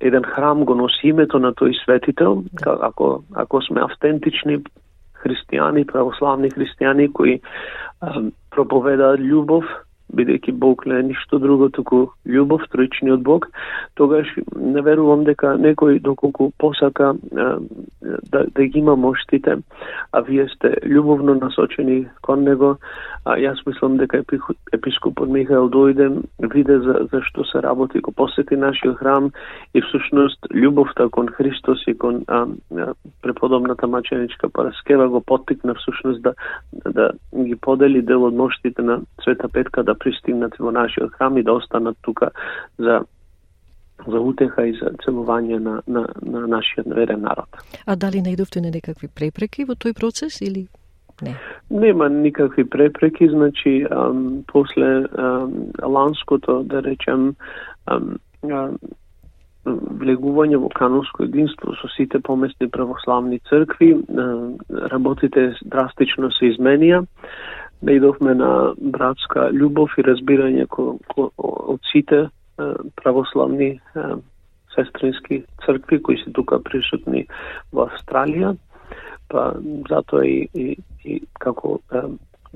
еден 0.00 0.22
храм 0.22 0.64
го 0.64 0.74
носи 0.74 1.08
името 1.08 1.38
на 1.38 1.52
тој 1.52 1.84
светител, 1.84 2.42
ако, 2.66 3.22
ако 3.34 3.62
сме 3.62 3.84
автентични 3.84 4.58
христијани, 5.24 5.86
православни 5.86 6.50
христијани 6.50 7.12
кои 7.12 7.40
проповедаат 8.50 9.20
љубов, 9.20 9.64
бидејќи 10.14 10.52
Бог 10.52 10.86
не 10.86 10.98
е 11.00 11.06
ништо 11.10 11.38
друго, 11.38 11.68
туку 11.68 12.12
љубов, 12.26 12.62
троичниот 12.72 13.22
Бог, 13.22 13.48
тогаш 13.94 14.30
не 14.56 14.82
верувам 14.82 15.24
дека 15.24 15.54
некој 15.60 16.00
доколку 16.00 16.52
посака 16.58 17.14
да, 17.30 18.44
да 18.46 18.66
ги 18.66 18.78
има 18.78 18.96
моштите, 18.96 19.58
а 20.12 20.20
вие 20.20 20.48
сте 20.54 20.76
љубовно 20.84 21.34
насочени 21.40 22.06
кон 22.22 22.44
него, 22.44 22.76
а 23.24 23.36
јас 23.40 23.60
мислам 23.66 23.96
дека 23.96 24.22
епископот 24.72 25.28
Михаил 25.28 25.70
дојде, 25.72 26.10
виде 26.52 26.78
за, 26.84 27.06
за 27.12 27.22
што 27.28 27.44
се 27.48 27.62
работи, 27.64 28.00
го 28.00 28.12
посети 28.12 28.56
нашиот 28.56 28.98
храм 28.98 29.30
и 29.74 29.80
всушност 29.80 30.46
љубовта 30.52 31.08
кон 31.10 31.28
Христос 31.28 31.86
и 31.86 31.94
кон 31.98 32.22
а, 32.28 32.46
а, 32.76 32.92
преподобната 33.22 33.86
маченичка 33.86 34.48
Параскева 34.48 35.08
го 35.08 35.20
поттикна 35.20 35.74
всушност 35.74 36.22
да, 36.22 36.34
да 36.72 37.10
ги 37.34 37.56
подели 37.56 38.02
дел 38.02 38.24
од 38.24 38.34
моштите 38.34 38.82
на 38.82 39.00
Света 39.22 39.48
Петка 39.48 39.82
да 39.84 39.94
пристигнат 40.04 40.58
во 40.60 40.70
нашиот 40.70 41.16
храм 41.16 41.38
и 41.38 41.42
да 41.42 41.58
останат 41.60 41.98
тука 42.02 42.30
за 42.78 43.02
за 44.06 44.20
утеха 44.20 44.66
и 44.66 44.72
за 44.76 44.90
целување 45.04 45.58
на, 45.62 45.74
на, 45.86 46.06
на 46.22 46.46
нашиот 46.50 46.88
верен 46.96 47.22
народ. 47.22 47.46
А 47.86 47.96
дали 47.96 48.20
најдовте 48.20 48.60
на 48.60 48.72
некакви 48.74 49.08
препреки 49.08 49.64
во 49.64 49.78
тој 49.78 49.94
процес 49.96 50.40
или 50.42 50.66
не? 51.22 51.36
Нема 51.70 52.08
никакви 52.10 52.64
препреки, 52.64 53.28
значи 53.28 53.86
ам, 53.90 54.42
после 54.46 55.06
ам, 55.18 55.70
ланското, 55.82 56.62
да 56.62 56.82
речем, 56.82 57.36
ам, 57.86 58.18
ам, 58.50 58.76
влегување 59.64 60.58
во 60.60 60.68
канонско 60.68 61.24
единство 61.24 61.72
со 61.80 61.88
сите 61.96 62.20
поместни 62.20 62.68
православни 62.68 63.38
цркви, 63.48 63.94
работите 64.92 65.54
драстично 65.64 66.28
се 66.36 66.50
изменија 66.52 67.04
Да 67.84 67.90
наидовме 67.90 68.34
на 68.34 68.74
братска 68.80 69.50
љубов 69.52 69.92
и 69.98 70.02
разбирање 70.02 70.64
ко, 70.72 70.96
ко, 71.12 71.28
од 71.36 71.80
сите 71.92 72.28
православни 72.96 73.80
сестрински 74.74 75.42
цркви 75.66 76.00
кои 76.02 76.16
се 76.22 76.32
тука 76.32 76.60
присутни 76.64 77.26
во 77.72 77.90
Австралија. 77.90 78.54
Па 79.28 79.52
затоа 79.90 80.24
и, 80.24 80.48
и, 80.54 80.76
и 81.04 81.20
како 81.40 81.78
е, 81.92 82.02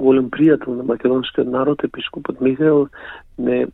голем 0.01 0.31
пријател 0.33 0.81
на 0.81 0.88
македонскиот 0.88 1.49
народ, 1.49 1.85
епископот 1.85 2.41
Михаил 2.41 2.88
не 3.38 3.67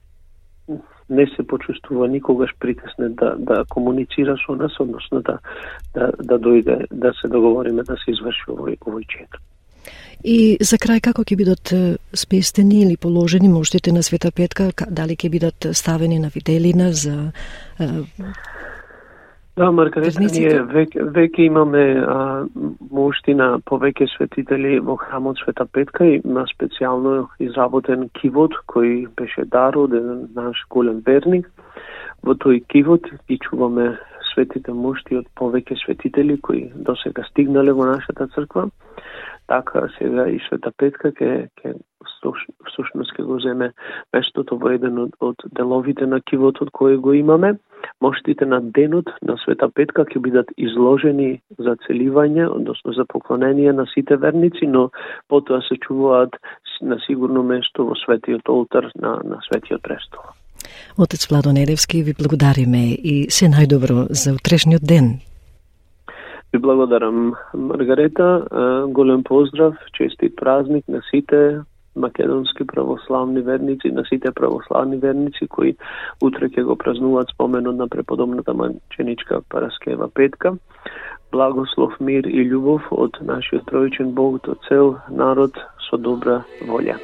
не 1.08 1.26
се 1.36 1.46
почувствува 1.46 2.08
никогаш 2.08 2.50
притеснет 2.58 3.14
да, 3.14 3.34
да 3.38 3.64
комуницира 3.68 4.36
со 4.46 4.54
нас, 4.56 4.80
односно 4.80 5.20
да, 5.20 5.38
да, 5.94 6.10
да 6.18 6.38
дојде, 6.38 6.86
да 6.90 7.12
се 7.20 7.28
договориме 7.28 7.82
да 7.82 7.96
се 8.00 8.16
изврши 8.16 8.48
овој, 8.48 8.78
овој 8.80 9.04
чет. 9.06 9.36
И 10.24 10.56
за 10.60 10.78
крај 10.80 11.02
како 11.04 11.20
ќе 11.20 11.36
бидат 11.36 11.72
спестени 12.16 12.80
или 12.86 12.96
положени 12.96 13.50
моштите 13.52 13.92
на 13.92 14.02
Света 14.02 14.30
Петка, 14.32 14.70
дали 14.88 15.18
ќе 15.20 15.28
бидат 15.30 15.66
ставени 15.76 16.18
на 16.18 16.30
виделина 16.32 16.92
за 16.92 17.32
Да, 19.54 19.68
Маргарета, 19.70 20.18
ние 20.18 20.62
веќе, 20.66 21.04
веќе 21.14 21.44
имаме 21.46 21.82
а, 22.02 22.14
мошти 22.90 23.36
на 23.38 23.60
повеќе 23.70 24.08
светители 24.16 24.80
во 24.82 24.96
храмот 24.98 25.38
Света 25.38 25.66
Петка 25.70 26.08
и 26.10 26.16
на 26.24 26.42
специјално 26.50 27.28
изработен 27.38 28.08
кивот 28.18 28.56
кој 28.72 29.06
беше 29.14 29.44
дар 29.52 29.78
од 29.78 29.94
наш 30.34 30.64
голем 30.74 31.04
верник. 31.06 31.46
Во 32.26 32.34
тој 32.34 32.64
кивот 32.66 33.06
ги 33.28 33.38
чуваме 33.46 33.92
светите 34.32 34.74
мошти 34.74 35.20
од 35.20 35.30
повеќе 35.38 35.78
светители 35.84 36.40
кои 36.42 36.64
досега 36.74 37.22
стигнале 37.30 37.76
во 37.78 37.86
нашата 37.92 38.26
црква 38.34 38.66
така 39.46 39.88
сега 39.98 40.28
и 40.28 40.40
Света 40.48 40.72
Петка 40.76 41.12
ке, 41.12 41.48
ке 41.62 41.74
всушност 42.68 43.12
ке 43.16 43.22
го 43.22 43.38
земе 43.40 43.72
местото 44.12 44.58
во 44.58 44.72
еден 44.74 44.98
од, 44.98 45.12
од 45.20 45.36
деловите 45.56 46.06
на 46.06 46.20
кивотот 46.20 46.70
кој 46.72 46.96
го 46.96 47.12
имаме. 47.12 47.54
Моштите 48.00 48.46
на 48.46 48.60
денот 48.60 49.10
на 49.22 49.36
Света 49.44 49.68
Петка 49.68 50.04
ќе 50.04 50.20
бидат 50.20 50.48
изложени 50.56 51.40
за 51.58 51.76
целивање, 51.86 52.48
односно 52.48 52.92
за 52.92 53.04
поклонение 53.04 53.72
на 53.72 53.86
сите 53.94 54.16
верници, 54.16 54.66
но 54.66 54.90
потоа 55.28 55.60
се 55.68 55.76
чуваат 55.76 56.36
на 56.80 56.98
сигурно 57.06 57.42
место 57.42 57.84
во 57.84 57.94
светиот 57.96 58.48
олтар 58.48 58.90
на, 58.96 59.20
на 59.24 59.40
светиот 59.48 59.82
престол. 59.82 60.24
Отец 60.98 61.28
Владо 61.28 61.52
Недевски, 61.52 62.02
ви 62.02 62.14
благодариме 62.18 62.94
и 62.94 63.26
се 63.30 63.50
најдобро 63.52 64.06
за 64.10 64.34
утрешниот 64.34 64.82
ден. 64.82 65.20
Ви 66.54 66.58
благодарам, 66.58 67.34
Маргарета. 67.54 68.46
Голем 68.88 69.24
поздрав, 69.24 69.74
честит 69.92 70.36
празник 70.36 70.88
на 70.88 71.00
сите 71.10 71.60
македонски 71.96 72.66
православни 72.66 73.40
верници, 73.40 73.90
на 73.90 74.04
сите 74.04 74.32
православни 74.32 74.96
верници 74.96 75.48
кои 75.48 75.74
утре 76.22 76.46
ќе 76.46 76.62
го 76.62 76.76
празнуваат 76.78 77.34
споменот 77.34 77.74
на 77.76 77.88
преподобната 77.88 78.54
манченичка 78.54 79.42
Параскева 79.50 80.08
Петка. 80.14 80.54
Благослов, 81.32 81.98
мир 82.00 82.30
и 82.30 82.46
љубов 82.46 82.86
од 82.90 83.18
нашиот 83.18 83.66
троичен 83.66 84.14
Бог 84.14 84.38
до 84.46 84.54
цел 84.68 84.94
народ 85.10 85.58
со 85.90 85.98
добра 85.98 86.44
волја. 86.70 87.02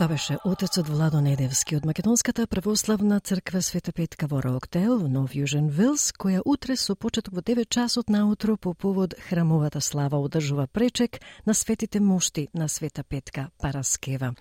Тоа 0.00 0.08
беше 0.08 0.38
отецот 0.44 0.88
Владо 0.88 1.20
Недевски 1.20 1.76
од 1.76 1.84
Македонската 1.84 2.46
православна 2.46 3.18
црква 3.20 3.60
Света 3.62 3.92
Петка 3.92 4.26
во 4.26 4.40
Роктел, 4.40 5.02
Нов 5.12 5.34
Јужен 5.36 5.68
Вилс, 5.68 6.06
која 6.16 6.40
утре 6.40 6.76
со 6.80 6.94
почеток 6.96 7.34
во 7.36 7.42
9 7.44 7.68
часот 7.68 8.08
наутро 8.08 8.56
по 8.56 8.72
повод 8.72 9.12
храмовата 9.28 9.80
слава 9.80 10.16
одржува 10.16 10.66
пречек 10.72 11.20
на 11.46 11.54
светите 11.54 12.00
мошти 12.00 12.48
на 12.54 12.68
Света 12.68 13.04
Петка 13.04 13.50
Параскева. 13.60 14.34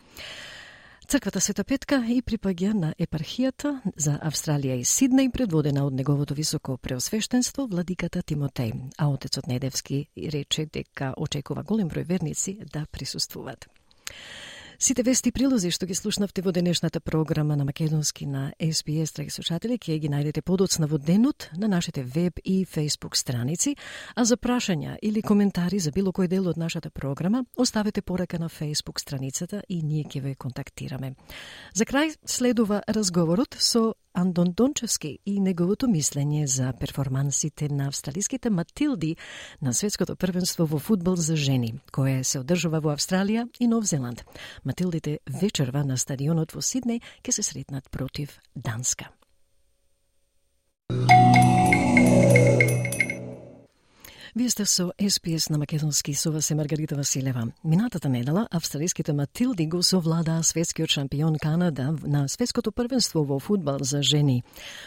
Црквата 1.07 1.41
Света 1.41 1.63
Петка 1.63 2.05
и 2.07 2.21
припаѓа 2.21 2.73
на 2.73 2.93
епархијата 2.95 3.81
за 3.97 4.15
Австралија 4.23 4.79
и 4.79 4.85
Сиднеј, 4.87 5.27
предводена 5.31 5.83
од 5.83 5.93
неговото 5.93 6.39
високо 6.39 6.77
преосвештенство, 6.77 7.67
владиката 7.67 8.23
Тимотеј. 8.23 8.95
А 8.97 9.09
отецот 9.09 9.47
Недевски 9.47 10.07
рече 10.15 10.69
дека 10.71 11.13
очекува 11.17 11.63
голем 11.63 11.89
број 11.89 12.07
верници 12.07 12.59
да 12.63 12.85
присуствуваат. 12.91 13.67
Сите 14.79 15.03
вести 15.03 15.33
прилози 15.35 15.73
што 15.75 15.83
ги 15.89 15.95
слушнавте 15.97 16.39
во 16.39 16.53
денешната 16.55 17.01
програма 17.03 17.57
на 17.59 17.65
Македонски 17.67 18.23
на 18.23 18.53
SBS, 18.63 19.11
драги 19.11 19.33
слушатели, 19.35 19.75
ќе 19.75 19.97
ги 19.99 20.07
најдете 20.07 20.39
подоцна 20.39 20.87
во 20.87 20.95
денот 20.95 21.49
на 21.51 21.67
нашите 21.67 21.99
веб 21.99 22.39
и 22.45 22.63
Facebook 22.63 23.19
страници, 23.19 23.75
а 24.15 24.23
за 24.23 24.37
прашања 24.39 24.95
или 25.03 25.19
коментари 25.21 25.83
за 25.83 25.91
било 25.91 26.15
кој 26.15 26.31
дел 26.31 26.47
од 26.47 26.55
нашата 26.55 26.89
програма, 26.89 27.43
оставете 27.57 28.01
порака 28.01 28.39
на 28.39 28.47
Facebook 28.47 29.03
страницата 29.03 29.63
и 29.67 29.81
ние 29.83 30.07
ќе 30.07 30.21
ве 30.23 30.35
контактираме. 30.35 31.11
За 31.73 31.83
крај 31.83 32.15
следува 32.23 32.79
разговорот 32.87 33.59
со 33.59 33.95
Андон 34.19 34.51
Дончевски 34.51 35.19
и 35.25 35.39
неговото 35.39 35.87
мислење 35.87 36.43
за 36.45 36.73
перформансите 36.79 37.69
на 37.71 37.87
австралиските 37.87 38.49
Матилди 38.49 39.15
на 39.61 39.73
светското 39.73 40.15
првенство 40.15 40.65
во 40.65 40.79
фудбал 40.79 41.15
за 41.15 41.35
жени, 41.35 41.73
кое 41.91 42.23
се 42.23 42.41
одржува 42.43 42.81
во 42.83 42.91
Австралија 42.91 43.47
и 43.59 43.67
Нов 43.67 43.87
Зеланд. 43.87 44.25
Матилдите 44.65 45.19
вечерва 45.41 45.85
на 45.87 45.95
стадионот 45.97 46.51
во 46.51 46.59
Сиднеј 46.59 46.99
ќе 47.23 47.31
се 47.31 47.43
сретнат 47.43 47.87
против 47.91 48.39
Данска. 48.55 49.07
Вие 54.35 54.49
сте 54.49 54.65
со 54.65 54.93
СПС 55.09 55.49
на 55.49 55.57
Македонски, 55.57 56.13
со 56.13 56.31
вас 56.31 56.51
е 56.51 56.55
Маргарита 56.55 56.95
Василева. 56.95 57.51
Минатата 57.63 58.09
недела, 58.09 58.47
австралиските 58.51 59.13
Матилди 59.13 59.67
го 59.67 59.83
совладаа 59.83 60.43
светскиот 60.43 60.89
шампион 60.89 61.35
Канада 61.41 61.95
на 62.03 62.27
светското 62.27 62.71
првенство 62.71 63.23
во 63.23 63.39
фудбал 63.39 63.79
за 63.81 64.03
жени. 64.03 64.43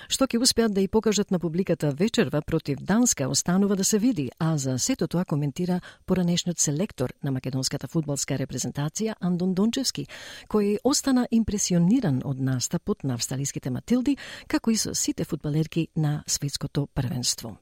Што 0.09 0.27
ќе 0.27 0.39
успеат 0.39 0.75
да 0.75 0.81
и 0.81 0.89
покажат 0.89 1.31
на 1.31 1.39
публиката 1.39 1.91
вечерва 1.91 2.43
против 2.43 2.79
Данска 2.79 3.29
останува 3.29 3.77
да 3.77 3.85
се 3.85 3.99
види, 3.99 4.31
а 4.39 4.57
за 4.59 4.79
сето 4.79 5.09
тоа 5.09 5.25
коментира 5.25 5.81
поранешниот 6.07 6.59
селектор 6.59 7.13
на 7.23 7.33
македонската 7.33 7.89
фудбалска 7.89 8.39
репрезентација 8.39 9.17
Андон 9.21 9.55
Дончевски, 9.55 10.07
кој 10.49 10.79
остана 10.85 11.27
импресиониран 11.31 12.23
од 12.25 12.39
настапот 12.39 13.03
на 13.03 13.15
австралиските 13.15 13.71
Матилди, 13.71 14.17
како 14.47 14.71
и 14.71 14.77
со 14.77 14.95
сите 14.95 15.25
фудбалерки 15.25 15.89
на 15.97 16.23
светското 16.27 16.87
првенство. 16.95 17.59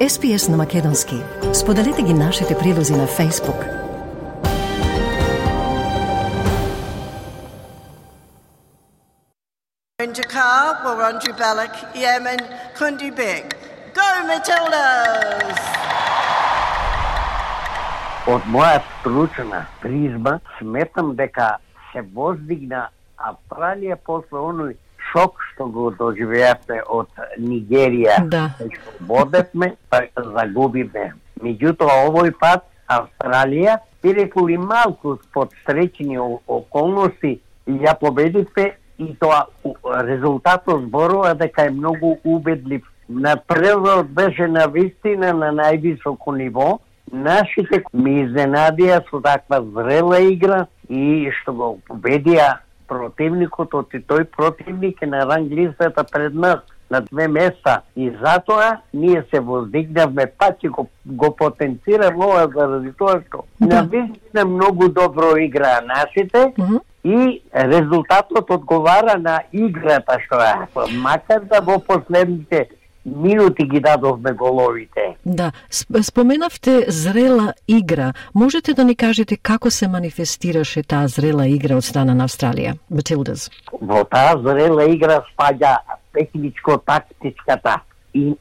SPS 0.00 0.50
на 0.50 0.56
Македонски. 0.56 1.14
Споделете 1.52 2.02
ги 2.02 2.14
нашите 2.14 2.58
прилози 2.58 2.92
на 2.92 3.06
Facebook. 3.06 3.60
In 10.02 10.12
Dakar 10.12 10.84
will 10.84 11.00
Andrew 11.10 11.34
Balak, 11.42 11.74
Yemen, 12.04 12.40
Kundi 12.78 13.10
Beg. 13.18 13.44
Go 13.96 14.08
Matildas! 14.30 15.58
Од 18.34 18.42
моја 18.54 18.82
стручна 19.00 19.66
призма 19.80 20.40
сметам 20.58 21.16
дека 21.16 21.56
се 21.92 22.00
воздигна 22.02 22.88
Австралија 23.16 23.96
после 24.04 24.38
оној 24.50 24.76
шок 25.12 25.40
што 25.50 25.66
го 25.72 25.90
доживеавте 25.90 26.80
од 26.86 27.08
Нигерија. 27.38 28.18
Да. 28.30 28.48
Што 28.58 28.96
па 29.90 30.02
загубивме. 30.36 31.12
Меѓутоа 31.42 32.06
овој 32.08 32.32
пат 32.40 32.64
Австралија, 32.88 33.78
бидејќи 34.02 34.46
ли 34.48 34.56
малку 34.58 35.18
под 35.34 35.54
среќни 35.66 36.18
околности, 36.46 37.38
ја 37.66 37.96
победивме 38.00 38.74
и 38.98 39.14
тоа 39.20 39.46
резултатот 40.06 40.86
зборува 40.86 41.34
дека 41.34 41.66
е 41.66 41.70
многу 41.70 42.16
убедлив. 42.24 42.82
Напредот 43.08 44.06
беше 44.06 44.46
на 44.46 44.66
вистина 44.66 45.32
на 45.32 45.52
највисоко 45.52 46.36
ниво. 46.36 46.78
Нашите 47.12 47.82
ми 47.92 48.22
изненадија 48.24 49.02
со 49.10 49.20
таква 49.22 49.60
зрела 49.62 50.18
игра 50.26 50.66
и 50.88 51.30
што 51.38 51.52
го 51.52 51.68
победија 51.88 52.56
противникот, 52.88 53.74
оти 53.74 53.98
тој 53.98 54.24
противник 54.24 55.02
е 55.02 55.06
на 55.06 55.26
ранг 55.26 55.52
листата 55.52 56.04
пред 56.04 56.34
нас 56.34 56.58
на 56.90 57.00
две 57.00 57.28
места 57.28 57.80
и 57.96 58.10
затоа 58.10 58.80
ние 58.94 59.24
се 59.30 59.40
воздигнавме 59.40 60.26
па 60.38 60.52
ќе 60.54 60.70
го, 60.70 60.86
го 61.06 61.30
потенцирам 61.36 62.20
ова 62.20 62.46
заради 62.54 62.92
тоа 62.98 63.18
што 63.26 63.44
да. 63.60 63.82
многу 64.44 64.88
добро 64.88 65.36
играа 65.36 65.80
нашите 65.82 66.38
mm 66.38 66.66
-hmm. 66.66 66.80
и 67.04 67.42
резултатот 67.54 68.50
одговара 68.50 69.18
на 69.18 69.40
играта 69.52 70.18
што 70.26 70.40
е. 70.40 70.54
Макар 70.92 71.40
да 71.40 71.60
во 71.60 71.78
последните 71.78 72.68
минути 73.06 73.64
ги 73.64 73.80
дадовме 73.80 74.32
головите. 74.32 75.16
Да, 75.26 75.52
споменавте 76.02 76.84
зрела 76.88 77.54
игра. 77.68 78.12
Можете 78.34 78.74
да 78.74 78.84
ни 78.84 78.96
кажете 78.96 79.36
како 79.36 79.70
се 79.70 79.88
манифестираше 79.88 80.82
таа 80.82 81.08
зрела 81.08 81.46
игра 81.48 81.76
од 81.76 81.84
страна 81.84 82.14
на 82.14 82.26
Австралија, 82.26 82.76
Матилдас? 82.90 83.50
Во 83.80 84.02
таа 84.04 84.36
зрела 84.42 84.88
игра 84.90 85.22
спаѓа 85.30 85.78
техничко-тактичката 86.16 87.80
и 88.14 88.34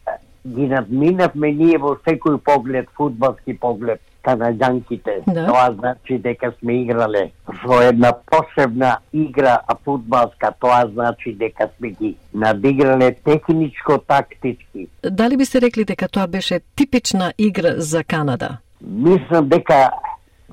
ги 0.48 0.68
надминавме 0.68 1.52
ние 1.52 1.78
во 1.78 1.96
секој 2.08 2.38
поглед, 2.38 2.90
фудбалски 2.98 3.58
поглед 3.60 4.02
канаѓанките. 4.26 5.24
Да. 5.28 5.46
Тоа 5.48 5.72
значи 5.78 6.18
дека 6.18 6.52
сме 6.60 6.82
играле 6.82 7.32
во 7.64 7.82
една 7.82 8.14
посебна 8.32 8.98
игра 9.14 9.60
а 9.68 9.76
фудбалска, 9.84 10.52
тоа 10.60 10.86
значи 10.94 11.34
дека 11.34 11.70
сме 11.78 11.90
ги 11.90 12.16
надиграле 12.34 13.12
техничко-тактички. 13.26 14.88
Дали 15.04 15.38
би 15.38 15.46
се 15.46 15.62
рекли 15.62 15.86
дека 15.86 16.08
тоа 16.08 16.28
беше 16.28 16.60
типична 16.76 17.34
игра 17.38 17.74
за 17.78 18.04
Канада? 18.04 18.58
Мислам 18.82 19.50
дека 19.50 19.92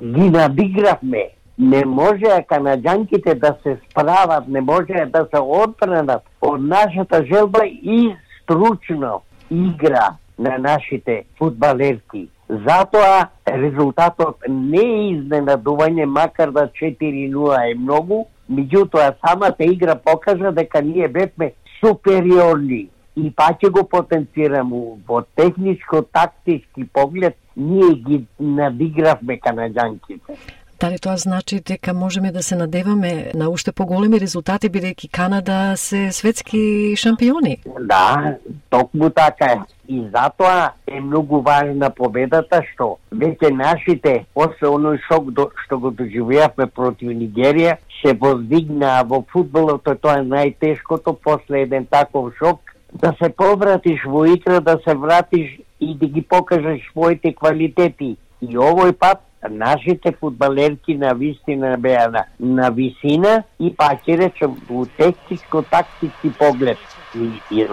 ги 0.02 0.30
надигравме. 0.30 1.28
Не 1.58 1.84
може 1.84 2.24
канаѓанките 2.50 3.34
да 3.38 3.56
се 3.62 3.78
справат, 3.90 4.48
не 4.48 4.60
може 4.60 5.04
да 5.12 5.26
се 5.34 5.40
одбранат 5.40 6.22
од 6.40 6.60
нашата 6.60 7.24
желба 7.24 7.66
и 7.66 8.16
стручно 8.42 9.20
игра 9.50 10.16
на 10.38 10.58
нашите 10.58 11.24
фудбалерки. 11.38 12.28
Затоа 12.52 13.30
резултатот 13.48 14.44
не 14.48 14.80
е 14.84 15.04
изненадување, 15.14 16.04
макар 16.04 16.50
да 16.52 16.66
4-0 16.76 17.70
е 17.70 17.74
многу, 17.74 18.26
меѓутоа 18.50 19.14
самата 19.24 19.64
игра 19.64 19.94
покажа 19.96 20.52
дека 20.52 20.82
ние 20.82 21.08
бевме 21.08 21.52
супериорни 21.80 22.88
и 23.16 23.30
па 23.36 23.50
ќе 23.56 23.70
го 23.72 23.86
потенцирам 23.88 24.72
во 25.08 25.22
техничко-тактички 25.36 26.84
поглед, 26.92 27.36
ние 27.56 27.94
ги 27.94 28.24
надигравме 28.38 29.38
канаѓанките. 29.40 30.36
Дали 30.82 30.98
тоа 30.98 31.16
значи 31.16 31.60
дека 31.60 31.94
можеме 31.94 32.32
да 32.32 32.42
се 32.42 32.56
надеваме 32.56 33.30
на 33.34 33.48
уште 33.50 33.72
поголеми 33.72 34.18
резултати 34.20 34.66
бидејќи 34.66 35.10
Канада 35.14 35.76
се 35.76 36.10
светски 36.10 36.96
шампиони? 36.98 37.60
Да, 37.86 38.34
токму 38.70 39.10
така 39.10 39.46
е. 39.52 39.60
И 39.88 40.02
затоа 40.10 40.72
е 40.90 41.00
многу 41.00 41.38
важна 41.46 41.90
победата 41.90 42.64
што 42.72 42.98
веќе 43.14 43.52
нашите 43.54 44.16
после 44.34 44.74
оној 44.74 44.98
шок 45.06 45.30
до, 45.30 45.52
што 45.62 45.78
го 45.78 45.94
доживеавме 45.94 46.66
против 46.66 47.14
Нигерија 47.14 47.78
се 48.02 48.18
воздигна 48.18 48.98
во 49.06 49.22
фудбалот, 49.30 49.86
тоа 49.86 50.18
е 50.18 50.26
најтешкото 50.34 51.14
после 51.14 51.62
еден 51.62 51.86
таков 51.86 52.34
шок 52.42 52.74
да 52.92 53.14
се 53.22 53.30
повратиш 53.30 54.02
во 54.04 54.26
игра, 54.26 54.58
да 54.58 54.80
се 54.82 54.98
вратиш 54.98 55.60
и 55.78 55.94
да 55.94 56.06
ги 56.06 56.22
покажеш 56.22 56.82
своите 56.90 57.30
квалитети. 57.38 58.16
И 58.42 58.58
овој 58.58 58.98
пат 58.98 59.22
нашите 59.50 60.12
фудбалерки 60.12 60.94
на 60.94 61.14
вистина 61.14 61.76
беа 61.78 62.08
на, 62.10 62.24
на 62.40 62.70
висина 62.70 63.42
и 63.58 63.74
па 63.76 63.94
ќе 63.94 64.18
речем 64.18 64.56
у 64.68 64.86
техничко-тактички 64.86 66.32
поглед 66.38 66.78
и, 67.14 67.30
и 67.50 67.66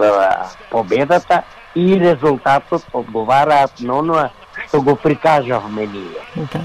победата 0.70 1.42
и 1.74 2.00
резултатот 2.00 2.82
одговараат 2.92 3.80
на 3.80 3.98
оноа 3.98 4.30
што 4.66 4.82
го 4.82 4.96
прикажавме 4.96 5.86
ние. 5.86 6.46
Да. 6.52 6.60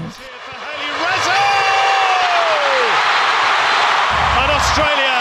Australia 4.56 5.18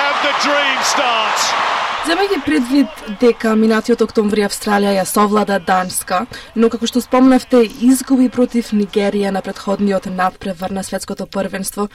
have 0.00 0.16
the 0.24 0.32
dream 0.42 0.78
start. 0.82 1.77
Земајќи 2.08 2.36
предвид 2.40 3.00
дека 3.20 3.50
минатиот 3.52 4.00
октомври 4.00 4.40
Австралија 4.46 4.94
ја 4.96 5.02
совлада 5.04 5.58
Данска, 5.60 6.22
но 6.56 6.70
како 6.72 6.88
што 6.88 7.02
спомнавте, 7.04 7.60
изгуби 7.84 8.30
против 8.32 8.70
Нигерија 8.72 9.28
на 9.34 9.42
предходниот 9.44 10.08
надпревар 10.14 10.72
на 10.72 10.84
светското 10.86 11.26
првенство, 11.26 11.88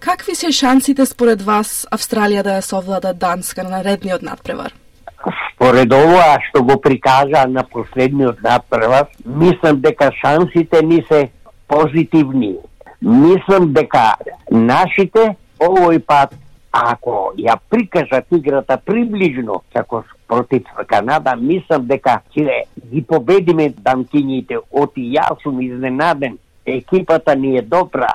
какви 0.00 0.34
се 0.34 0.50
шансите 0.50 1.06
според 1.06 1.46
вас 1.46 1.86
Австралија 1.94 2.42
да 2.42 2.56
ја 2.58 2.66
совлада 2.66 3.14
Данска 3.14 3.62
на 3.62 3.76
наредниот 3.76 4.26
надпревар? 4.26 4.74
Според 5.54 5.94
ова 5.94 6.40
што 6.48 6.64
го 6.66 6.80
прикажа 6.80 7.46
на 7.46 7.62
последниот 7.62 8.42
надпревар, 8.42 9.06
мислам 9.24 9.78
дека 9.86 10.10
шансите 10.18 10.82
ни 10.82 11.04
се 11.12 11.28
позитивни. 11.68 12.56
Мислам 13.00 13.70
дека 13.72 14.16
нашите 14.50 15.36
овој 15.62 16.02
пат 16.02 16.34
ако 16.70 17.32
ја 17.36 17.56
прикажат 17.68 18.26
играта 18.30 18.76
приближно 18.76 19.62
како 19.72 20.04
против 20.28 20.62
Канада, 20.86 21.34
мислам 21.36 21.86
дека 21.86 22.20
ќе 22.34 22.62
ги 22.92 23.02
победиме 23.02 23.70
данкињите. 23.70 24.60
Оти 24.70 25.08
јас 25.16 25.42
сум 25.42 25.60
изненаден. 25.60 26.38
Екипата 26.66 27.34
ни 27.34 27.56
е 27.58 27.62
добра. 27.62 28.12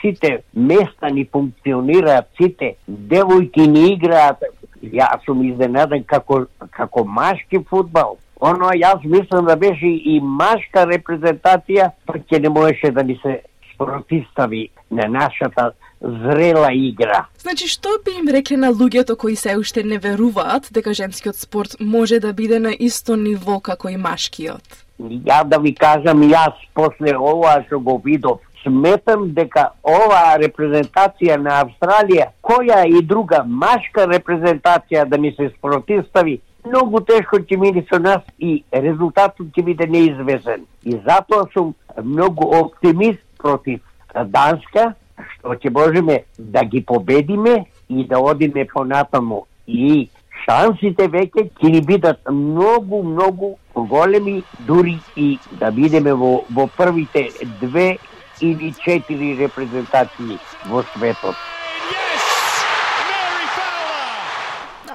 Сите 0.00 0.42
места 0.54 1.10
ни 1.10 1.24
функционираат, 1.24 2.28
сите 2.36 2.76
девојки 2.86 3.66
ни 3.66 3.92
играат. 3.94 4.44
Јас 4.82 5.24
сум 5.26 5.42
изненаден 5.42 6.04
како 6.04 6.44
како 6.70 7.04
машки 7.04 7.58
футбол. 7.70 8.18
Оно 8.40 8.70
јас 8.76 9.02
мислам 9.04 9.46
да 9.46 9.56
беше 9.56 9.88
и 9.88 10.20
машка 10.20 10.84
репрезентација, 10.86 11.90
па 12.06 12.20
ќе 12.20 12.42
не 12.42 12.48
можеше 12.48 12.92
да 12.92 13.02
ни 13.02 13.18
се 13.22 13.40
протистави 13.78 14.68
на 14.90 15.08
нашата 15.08 15.72
зрела 16.00 16.68
игра. 16.72 17.26
Значи, 17.38 17.68
што 17.68 17.88
би 18.04 18.18
им 18.20 18.28
рекле 18.28 18.56
на 18.56 18.72
луѓето 18.72 19.16
кои 19.16 19.36
се 19.36 19.56
уште 19.56 19.82
не 19.82 19.98
веруваат 19.98 20.68
дека 20.70 20.94
женскиот 20.94 21.36
спорт 21.36 21.76
може 21.80 22.20
да 22.20 22.32
биде 22.32 22.58
на 22.58 22.72
исто 22.78 23.16
ниво 23.16 23.60
како 23.60 23.88
и 23.88 23.96
машкиот? 23.96 24.84
Ја 25.00 25.44
да 25.44 25.58
ви 25.58 25.74
кажам, 25.74 26.22
јас 26.22 26.56
после 26.74 27.16
ова 27.16 27.62
што 27.66 27.80
го 27.80 27.98
видов, 28.04 28.40
сметам 28.62 29.32
дека 29.34 29.70
оваа 29.84 30.36
репрезентација 30.42 31.36
на 31.40 31.62
Австралија, 31.64 32.30
која 32.42 32.84
и 32.88 33.02
друга 33.02 33.44
машка 33.44 34.06
репрезентација 34.10 35.04
да 35.08 35.18
ми 35.18 35.32
се 35.36 35.50
спротивстави, 35.58 36.40
многу 36.66 37.00
тешко 37.00 37.38
ќе 37.38 37.58
мине 37.60 37.84
со 37.90 37.98
нас 37.98 38.22
и 38.38 38.64
резултатот 38.72 39.52
ќе 39.54 39.64
биде 39.64 39.86
неизвестен. 39.86 40.66
И 40.84 40.98
затоа 41.06 41.46
сум 41.52 41.74
многу 42.02 42.48
оптимист 42.58 43.22
против 43.38 43.80
Данска, 44.24 44.94
што 45.34 45.56
ќе 45.56 45.70
можеме 45.72 46.24
да 46.38 46.64
ги 46.64 46.82
победиме 46.84 47.64
и 47.88 48.04
да 48.04 48.18
одиме 48.18 48.66
понатаму. 48.66 49.46
И 49.66 50.08
шансите 50.44 51.08
веќе 51.08 51.48
ќе 51.60 51.72
ни 51.72 51.80
бидат 51.80 52.20
многу, 52.30 53.02
многу 53.02 53.56
големи, 53.74 54.42
дури 54.66 54.98
и 55.16 55.38
да 55.60 55.70
бидеме 55.70 56.12
во, 56.12 56.44
во 56.50 56.66
првите 56.66 57.28
две 57.60 57.98
или 58.40 58.72
четири 58.84 59.36
репрезентации 59.36 60.38
во 60.66 60.82
светот. 60.94 61.36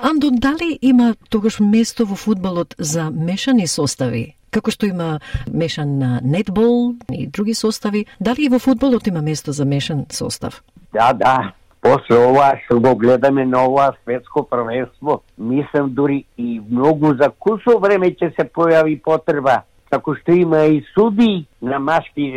Андон, 0.02 0.36
дали 0.40 0.78
има 0.82 1.16
тогаш 1.30 1.60
место 1.60 2.06
во 2.06 2.16
фудбалот 2.16 2.76
за 2.78 3.10
мешани 3.12 3.68
состави? 3.68 4.36
Како 4.52 4.72
што 4.72 4.86
има 4.86 5.20
мешан 5.48 5.98
на 6.00 6.20
нетбол 6.24 6.94
и 7.12 7.28
други 7.28 7.54
состави, 7.54 8.06
дали 8.20 8.46
и 8.46 8.50
во 8.50 8.60
фудбалот 8.60 9.08
има 9.08 9.22
место 9.22 9.52
за 9.52 9.66
мешан 9.66 10.06
состав? 10.12 10.64
Да, 10.94 11.14
да. 11.14 11.54
После 11.82 12.18
ова 12.18 12.52
што 12.66 12.80
го 12.80 12.96
гледаме 12.96 13.46
на 13.46 13.64
ова 13.66 13.94
светско 14.04 14.44
првенство, 14.44 15.24
мислам 15.38 15.90
дури 15.96 16.26
и 16.38 16.62
многу 16.70 17.16
за 17.18 17.32
кусо 17.40 17.80
време 17.80 18.12
ќе 18.12 18.36
се 18.36 18.46
појави 18.46 19.00
потреба 19.02 19.64
како 19.92 20.16
што 20.16 20.36
има 20.36 20.64
и 20.72 20.80
суди 20.94 21.46
на 21.62 21.80
машки 21.80 22.30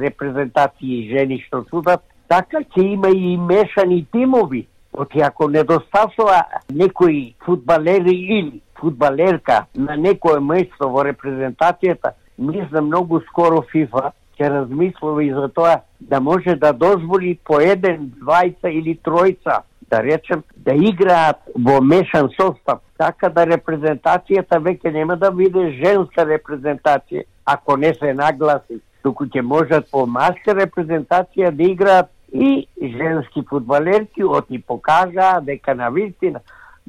репрезентации 0.00 0.98
и 0.98 1.08
жени 1.12 1.38
што 1.46 1.62
судат, 1.70 2.02
така 2.28 2.64
ќе 2.74 2.86
има 2.96 3.10
и 3.14 3.36
мешани 3.36 4.04
тимови. 4.12 4.66
Оти 4.92 5.20
ако 5.22 5.48
недостасува 5.48 6.42
некои 6.70 7.34
фудбалери 7.46 8.16
или 8.38 8.60
фудбалерка 8.80 9.66
на 9.74 9.96
некое 9.96 10.40
место 10.40 10.88
во 10.88 11.04
репрезентацијата, 11.04 12.14
мислам 12.38 12.86
многу 12.86 13.20
скоро 13.28 13.62
ФИФА 13.72 14.12
ќе 14.38 14.48
размислува 14.48 15.24
и 15.24 15.32
за 15.32 15.48
тоа 15.48 15.80
да 16.00 16.20
може 16.20 16.56
да 16.56 16.72
дозволи 16.72 17.38
по 17.44 17.60
еден, 17.60 18.12
двајца 18.20 18.72
или 18.72 18.96
тројца 19.04 19.62
да 19.90 20.02
речем, 20.02 20.42
да 20.56 20.74
играат 20.74 21.40
во 21.54 21.80
мешан 21.80 22.30
состав, 22.36 22.80
така 22.98 23.28
да 23.28 23.44
репрезентацијата 23.46 24.60
веќе 24.62 24.92
нема 24.92 25.16
да 25.16 25.30
биде 25.30 25.72
женска 25.80 26.24
репрезентација, 26.24 27.24
ако 27.44 27.76
не 27.76 27.92
се 27.94 28.14
нагласи, 28.14 28.80
туку 29.02 29.26
ќе 29.26 29.42
можат 29.42 29.90
по 29.90 30.06
маска 30.06 30.54
репрезентација 30.54 31.50
да 31.50 31.62
играат 31.62 32.10
и 32.32 32.66
женски 32.80 33.42
фудбалерки, 33.48 34.24
оти 34.24 34.62
покажаа 34.62 35.40
дека 35.42 35.74
на 35.74 35.90
вистина 35.90 36.40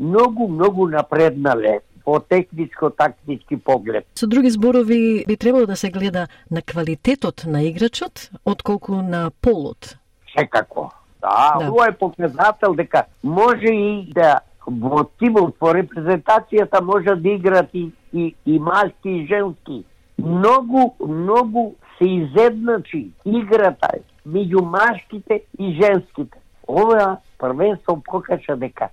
многу, 0.02 0.48
многу 0.48 0.88
напреднале 0.88 1.80
по 2.06 2.20
техничко-тактички 2.20 3.58
поглед. 3.58 4.06
Со 4.16 4.28
други 4.28 4.50
зборови, 4.50 5.26
би 5.28 5.38
требало 5.38 5.66
да 5.66 5.76
се 5.76 5.92
гледа 5.92 6.28
на 6.52 6.62
квалитетот 6.62 7.44
на 7.48 7.64
играчот, 7.64 8.30
отколку 8.46 8.96
на 8.96 9.32
полот. 9.42 9.98
Секако. 10.38 10.92
Да, 11.22 11.56
да. 11.60 11.72
ова 11.72 11.88
е 11.88 11.92
показател 11.92 12.74
дека 12.74 13.06
може 13.24 13.74
и 13.74 14.12
да 14.14 14.40
во 14.68 15.04
тимот, 15.20 15.56
во 15.62 15.74
репрезентацијата 15.74 16.82
може 16.82 17.16
да 17.16 17.30
играат 17.30 17.70
и, 17.74 17.92
и, 18.14 18.36
и 18.46 18.60
малки 18.60 19.10
и 19.10 19.28
женски. 19.28 19.84
Многу, 20.18 20.96
многу 21.00 21.76
се 21.98 22.06
изедначи 22.06 23.12
играта 23.26 23.90
меѓу 24.28 24.62
машките 24.62 25.44
и 25.60 25.78
женските. 25.82 26.38
Ова 26.68 27.18
првенство 27.38 28.02
покажа 28.06 28.56
дека 28.56 28.90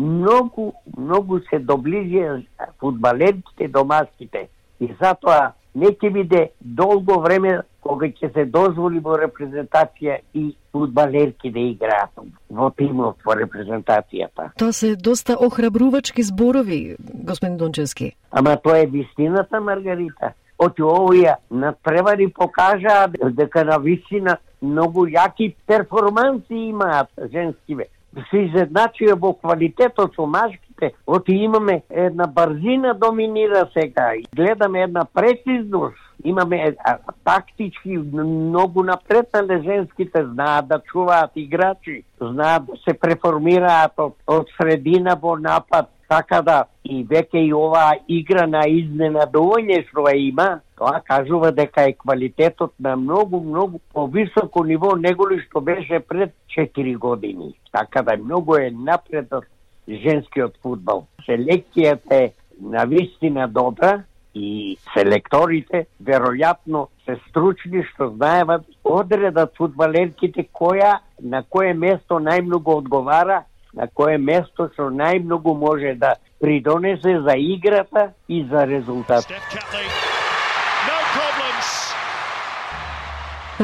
многу, 0.00 0.72
многу 0.96 1.40
се 1.50 1.60
доближија 1.60 2.40
фудбалерките 2.80 3.68
до 3.68 3.84
машките. 3.84 4.48
И 4.80 4.88
затоа 5.00 5.52
не 5.74 5.92
ќе 5.92 6.10
биде 6.12 6.46
долго 6.60 7.20
време 7.20 7.60
кога 7.84 8.08
ќе 8.08 8.32
се 8.34 8.44
дозволи 8.44 9.00
во 9.04 9.16
репрезентација 9.20 10.18
и 10.34 10.50
фудбалерки 10.72 11.52
да 11.52 11.60
играат 11.60 12.24
во 12.48 12.70
тимот 12.76 13.20
во 13.24 13.36
репрезентацијата. 13.36 14.50
Тоа 14.58 14.72
се 14.72 14.96
доста 14.96 15.36
охрабрувачки 15.36 16.22
зборови, 16.22 16.96
господин 16.98 17.56
Дончевски. 17.56 18.12
Ама 18.30 18.56
тоа 18.56 18.78
е 18.78 18.86
вистината, 18.86 19.60
Маргарита. 19.60 20.32
Оти 20.58 20.82
овие 20.82 21.36
надпревари 21.50 22.28
покажаа 22.28 23.08
дека 23.08 23.64
на 23.64 23.78
вистина 23.78 24.36
многу 24.62 25.06
јаки 25.08 25.54
перформанси 25.66 26.68
имаат 26.68 27.08
женскиве 27.32 27.88
Да 28.12 28.24
се 28.30 28.38
изедначува 28.38 29.14
во 29.14 29.32
квалитетот 29.38 30.14
со 30.14 30.26
машките. 30.26 30.92
Оти 31.06 31.32
имаме 31.32 31.82
една 31.90 32.26
брзина 32.26 32.94
доминира 32.94 33.68
сега. 33.72 34.12
Гледаме 34.36 34.82
една 34.82 35.04
прецизност. 35.14 35.96
Имаме 36.24 36.76
тактички 37.24 37.98
многу 38.12 38.82
напреднале 38.82 39.62
женските 39.62 40.24
знаат 40.24 40.68
да 40.68 40.80
чуваат 40.92 41.30
играчи, 41.36 42.04
знаат 42.20 42.66
да 42.66 42.72
се 42.84 42.98
преформираат 42.98 43.92
од, 43.96 44.14
од 44.26 44.46
средина 44.58 45.16
во 45.22 45.38
напад 45.38 45.88
Така 46.10 46.40
да, 46.42 46.64
и 46.82 47.04
веќе 47.06 47.38
и 47.46 47.52
оваа 47.54 47.92
игра 48.10 48.42
на 48.50 48.64
изненадување 48.66 49.76
што 49.86 50.08
ја 50.08 50.16
има, 50.18 50.46
тоа 50.80 51.00
кажува 51.04 51.52
дека 51.52 51.82
е 51.88 51.92
квалитетот 51.92 52.72
на 52.80 52.96
многу, 52.96 53.40
многу 53.44 53.78
повисоко 53.92 54.64
ниво 54.64 54.94
неголи 54.96 55.40
што 55.44 55.60
беше 55.60 56.00
пред 56.00 56.32
4 56.56 56.96
години. 56.96 57.54
Така 57.72 58.02
да 58.02 58.16
многу 58.16 58.56
е 58.56 58.70
напредот 58.70 59.44
женскиот 59.88 60.56
футбол. 60.62 61.04
Селекцијата 61.28 62.14
е 62.24 62.32
на 62.60 62.84
вистина 62.84 63.48
добра 63.48 64.04
и 64.34 64.78
селекторите 64.94 65.86
веројатно 66.02 66.86
се 67.04 67.18
стручни 67.28 67.84
што 67.92 68.08
знаеват 68.16 68.64
одредат 68.84 69.52
фудбалерките 69.58 70.46
која 70.48 71.00
на 71.20 71.42
кое 71.42 71.74
место 71.74 72.22
најмногу 72.24 72.78
одговара 72.80 73.42
на 73.74 73.86
кое 73.86 74.16
место 74.18 74.70
што 74.72 74.88
најмногу 74.88 75.54
може 75.58 75.94
да 75.94 76.14
придонесе 76.40 77.20
за 77.20 77.36
играта 77.36 78.12
и 78.28 78.44
за 78.44 78.66
резултатот. 78.66 80.08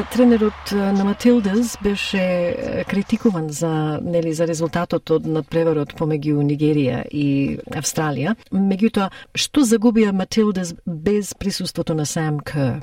Тренерот 0.04 0.72
на 0.72 1.04
Матилдес 1.04 1.78
беше 1.82 2.84
критикуван 2.88 3.48
за 3.48 4.00
нели 4.02 4.32
за 4.32 4.46
резултатот 4.46 5.10
од 5.10 5.24
надпреварот 5.24 5.94
помеѓу 5.96 6.44
Нигерија 6.44 6.98
и 7.08 7.56
Австралија. 7.72 8.34
Меѓутоа, 8.52 9.08
што 9.32 9.64
загубија 9.64 10.12
Матилдес 10.12 10.74
без 10.86 11.32
присуството 11.34 11.96
на 11.96 12.04
Сам 12.04 12.42
Кер? 12.44 12.82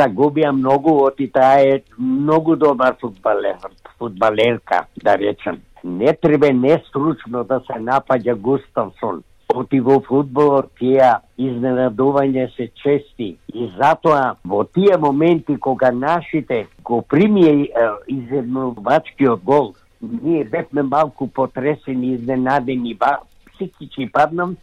Загубија 0.00 0.54
многу, 0.56 0.96
оти 1.04 1.28
таа 1.28 1.60
е 1.60 1.82
многу 1.98 2.56
добар 2.56 2.96
фудбалер, 3.00 3.60
фудбалерка, 3.98 4.86
да 5.04 5.18
речем 5.18 5.60
не 5.84 6.16
треба 6.22 6.52
нестручно 6.52 7.44
да 7.44 7.60
се 7.66 7.78
напаѓа 7.78 8.34
Густавсон. 8.34 9.22
Оти 9.54 9.80
во 9.80 9.96
фудбалот 10.04 10.74
тие 10.78 11.08
изненадување 11.40 12.48
се 12.56 12.68
чести. 12.82 13.28
И 13.48 13.68
затоа 13.78 14.36
во 14.44 14.64
тие 14.64 14.98
моменти 15.00 15.56
кога 15.56 15.90
нашите 15.90 16.66
го 16.84 17.00
примие 17.02 17.70
изедновачкиот 18.06 19.44
гол, 19.44 19.74
ние 20.02 20.44
бевме 20.44 20.82
малку 20.82 21.26
потресени, 21.26 22.14
изненадени, 22.14 22.94
ба, 22.94 23.18
психичи 23.54 24.10
паднам. 24.12 24.56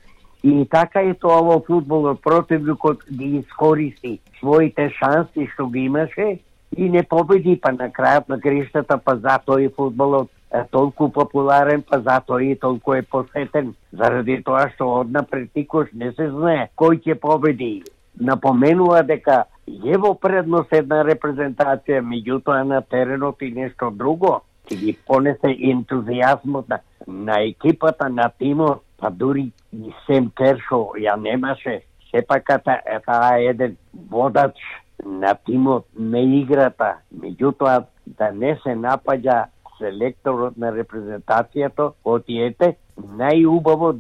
И 0.44 0.66
така 0.70 1.02
е 1.02 1.16
тоа 1.18 1.42
во 1.42 1.60
фудбалот 1.66 2.22
противникот 2.22 3.02
ги 3.10 3.40
искористи 3.42 4.20
своите 4.40 4.92
шанси 4.94 5.48
што 5.54 5.66
ги 5.66 5.88
имаше 5.90 6.40
и 6.78 6.90
не 6.90 7.02
победи, 7.04 7.56
па 7.56 7.72
на 7.72 7.90
крајот 7.90 8.30
на 8.30 8.38
грештата, 8.38 8.98
па 8.98 9.16
затоа 9.18 9.64
и 9.64 9.70
фудбалот 9.74 10.30
толку 10.72 11.10
популарен, 11.10 11.84
па 11.90 12.00
затоа 12.00 12.44
и 12.44 12.56
толку 12.56 12.94
е 12.94 13.02
посетен, 13.02 13.74
заради 13.92 14.42
тоа 14.44 14.70
што 14.76 14.88
однапред 15.02 15.50
никош 15.56 15.92
не 15.94 16.12
се 16.14 16.30
знае 16.30 16.70
кој 16.78 17.02
ќе 17.04 17.20
победи. 17.20 17.84
Напоменува 18.20 19.04
дека 19.04 19.44
е 19.68 19.98
во 19.98 20.14
предност 20.16 20.74
една 20.74 21.04
репрезентација, 21.04 22.02
меѓутоа 22.02 22.64
на 22.64 22.82
теренот 22.82 23.42
и 23.42 23.52
нешто 23.52 23.90
друго, 23.92 24.42
ќе 24.70 24.78
ги 24.80 24.94
понесе 25.08 25.52
ентузијазмот 25.72 26.70
на, 26.70 26.80
на 27.08 27.42
екипата, 27.50 28.10
на 28.10 28.30
тимот, 28.40 28.82
па 28.98 29.10
дури 29.10 29.52
и 29.74 29.94
Сем 30.06 30.32
Кершо 30.38 30.96
ја 30.98 31.18
немаше. 31.20 31.82
Сепак 32.12 32.48
таа 32.64 33.38
е 33.38 33.50
еден 33.50 33.76
водач 34.10 34.56
на 35.04 35.36
тимот, 35.36 35.86
на 35.96 36.22
играта, 36.22 36.96
меѓутоа 37.12 37.84
да 38.06 38.32
не 38.32 38.56
се 38.64 38.76
напаѓа 38.78 39.46
селекторот 39.78 40.58
на 40.58 40.72
репрезентацијата, 40.76 41.92
отиете, 42.04 42.76
најубаво 42.98 43.94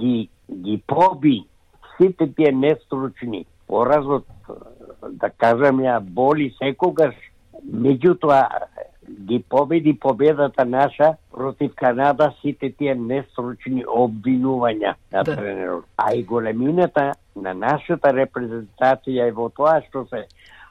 ги, 0.00 0.28
ги 0.50 0.82
поби 0.86 1.40
сите 1.96 2.28
тие 2.36 2.52
нестручни. 2.52 3.46
Поразот, 3.66 4.26
да 5.22 5.30
кажам 5.30 5.82
ја, 5.84 6.00
боли 6.00 6.50
секогаш, 6.58 7.14
меѓутоа 7.64 8.46
ги 9.10 9.42
победи 9.48 9.98
победата 9.98 10.64
наша 10.64 11.14
против 11.30 11.74
Канада 11.74 12.32
сите 12.40 12.70
тие 12.70 12.94
нестручни 12.94 13.84
обвинувања 13.84 14.94
на 15.12 15.22
да. 15.22 15.36
тренерот. 15.36 15.84
А 15.96 16.14
и 16.14 16.22
големината 16.22 17.12
на 17.36 17.54
нашата 17.54 18.12
репрезентација 18.14 19.28
е 19.28 19.34
во 19.34 19.48
тоа 19.50 19.80
што 19.88 20.06
се 20.10 20.26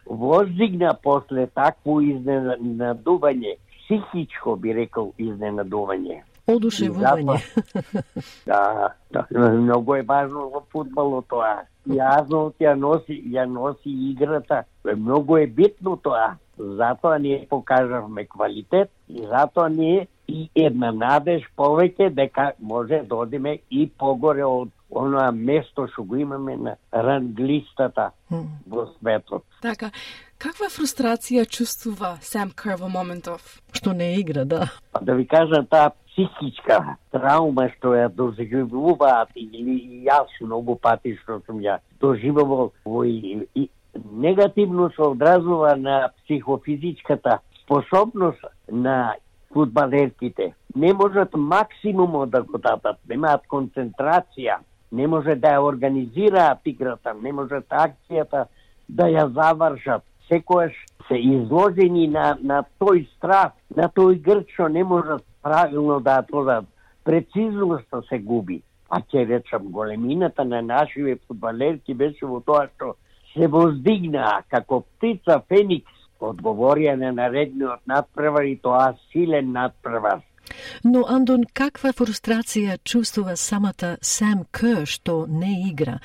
воздигна 0.05 0.93
после 1.03 1.47
такво 1.47 1.99
изненадување 2.01 3.57
психичко 3.89 4.55
би 4.55 4.73
рекол 4.77 5.13
изненадување. 5.17 6.21
Одушевување. 6.49 7.37
да, 8.49 8.93
да, 9.11 9.25
многу 9.33 9.95
е 9.95 10.05
важно 10.05 10.49
во 10.53 10.61
фудбалот 10.73 11.29
тоа. 11.29 11.65
Јазно 11.89 12.51
ја 12.61 12.75
носи, 12.77 13.17
ја 13.33 13.47
носи 13.49 13.93
играта. 14.11 14.63
Многу 14.85 15.37
е 15.37 15.47
битно 15.47 15.97
тоа. 15.97 16.37
Затоа 16.57 17.17
ние 17.17 17.47
покажавме 17.49 18.25
квалитет 18.25 18.91
и 19.09 19.25
затоа 19.25 19.69
ние 19.69 20.07
и 20.27 20.49
една 20.55 20.91
надеж 20.91 21.45
повеќе 21.57 22.09
дека 22.13 22.51
може 22.59 23.01
да 23.09 23.15
одиме 23.15 23.59
и 23.71 23.87
погоре 23.89 24.43
од 24.45 24.69
оноа 24.89 25.31
место 25.31 25.87
што 25.93 26.03
го 26.03 26.17
имаме 26.17 26.57
на 26.57 26.75
ранглистата 26.93 28.11
во 28.67 28.85
светот. 28.97 29.45
Така, 29.61 29.91
Каква 30.39 30.69
фрустрација 30.71 31.41
чувствува 31.51 32.09
Сам 32.23 32.53
Кер 32.55 32.77
во 32.79 32.87
моментов? 32.87 33.57
Што 33.75 33.91
не 33.91 34.05
игра, 34.21 34.45
да. 34.47 34.69
Да 35.01 35.15
ви 35.17 35.25
кажам, 35.27 35.65
таа 35.67 35.89
психичка 36.07 36.95
травма 37.11 37.65
што 37.73 37.91
ја 37.97 38.07
доживуваат 38.07 39.35
или 39.35 39.75
јас 40.07 40.31
многу 40.39 40.77
пати 40.79 41.17
што 41.19 41.41
сум 41.43 41.59
ја 41.59 41.81
доживувал 41.99 42.71
во 42.85 43.03
и, 43.03 43.43
и 43.53 43.67
негативно 44.15 44.87
се 44.95 45.01
одразува 45.11 45.75
на 45.75 46.09
психофизичката 46.23 47.39
способност 47.63 48.45
на 48.71 49.15
фудбалерките. 49.53 50.53
Не 50.75 50.93
можат 50.93 51.35
максимумот 51.35 52.29
да 52.29 52.43
го 52.43 52.57
дадат, 52.57 52.95
немаат 53.09 53.43
концентрација, 53.51 54.61
не 54.91 55.07
може 55.07 55.35
да 55.35 55.57
ја 55.57 55.67
организираат 55.67 56.63
играта, 56.63 57.13
не 57.13 57.33
можат 57.33 57.67
акцијата 57.67 58.47
да 58.87 59.11
ја 59.11 59.27
завршат. 59.35 60.03
Секојаш 60.29 60.73
се 61.07 61.17
изложени 61.17 62.07
на, 62.07 62.37
на 62.41 62.63
тој 62.81 63.07
страх, 63.15 63.53
на 63.75 63.89
тој 63.89 64.21
грд 64.21 64.49
што 64.53 64.67
не 64.69 64.83
можат 64.83 65.23
правилно 65.41 65.99
да 65.99 66.21
ја 66.21 66.65
Прецизноста 67.03 68.01
се 68.09 68.19
губи. 68.19 68.61
А 68.89 69.01
ќе 69.01 69.27
речам, 69.27 69.71
големината 69.71 70.45
на 70.45 70.61
нашиве 70.61 71.17
фудбалерки 71.27 71.93
беше 71.93 72.25
во 72.25 72.39
тоа 72.41 72.67
што 72.75 72.95
се 73.33 73.47
воздигнаа 73.47 74.41
како 74.49 74.81
птица 74.81 75.41
Феникс 75.49 75.93
одговорија 76.19 76.95
на 76.99 77.11
наредниот 77.11 77.85
надпревар 77.87 78.43
и 78.43 78.55
тоа 78.57 78.93
силен 79.11 79.51
надпревар. 79.51 80.21
Но, 80.83 81.03
Андон, 81.07 81.43
каква 81.53 81.91
фрустрација 81.93 82.77
чувствува 82.83 83.35
самата 83.35 83.97
Сам 84.01 84.45
Кер 84.51 84.85
што 84.85 85.25
не 85.27 85.69
игра? 85.69 85.99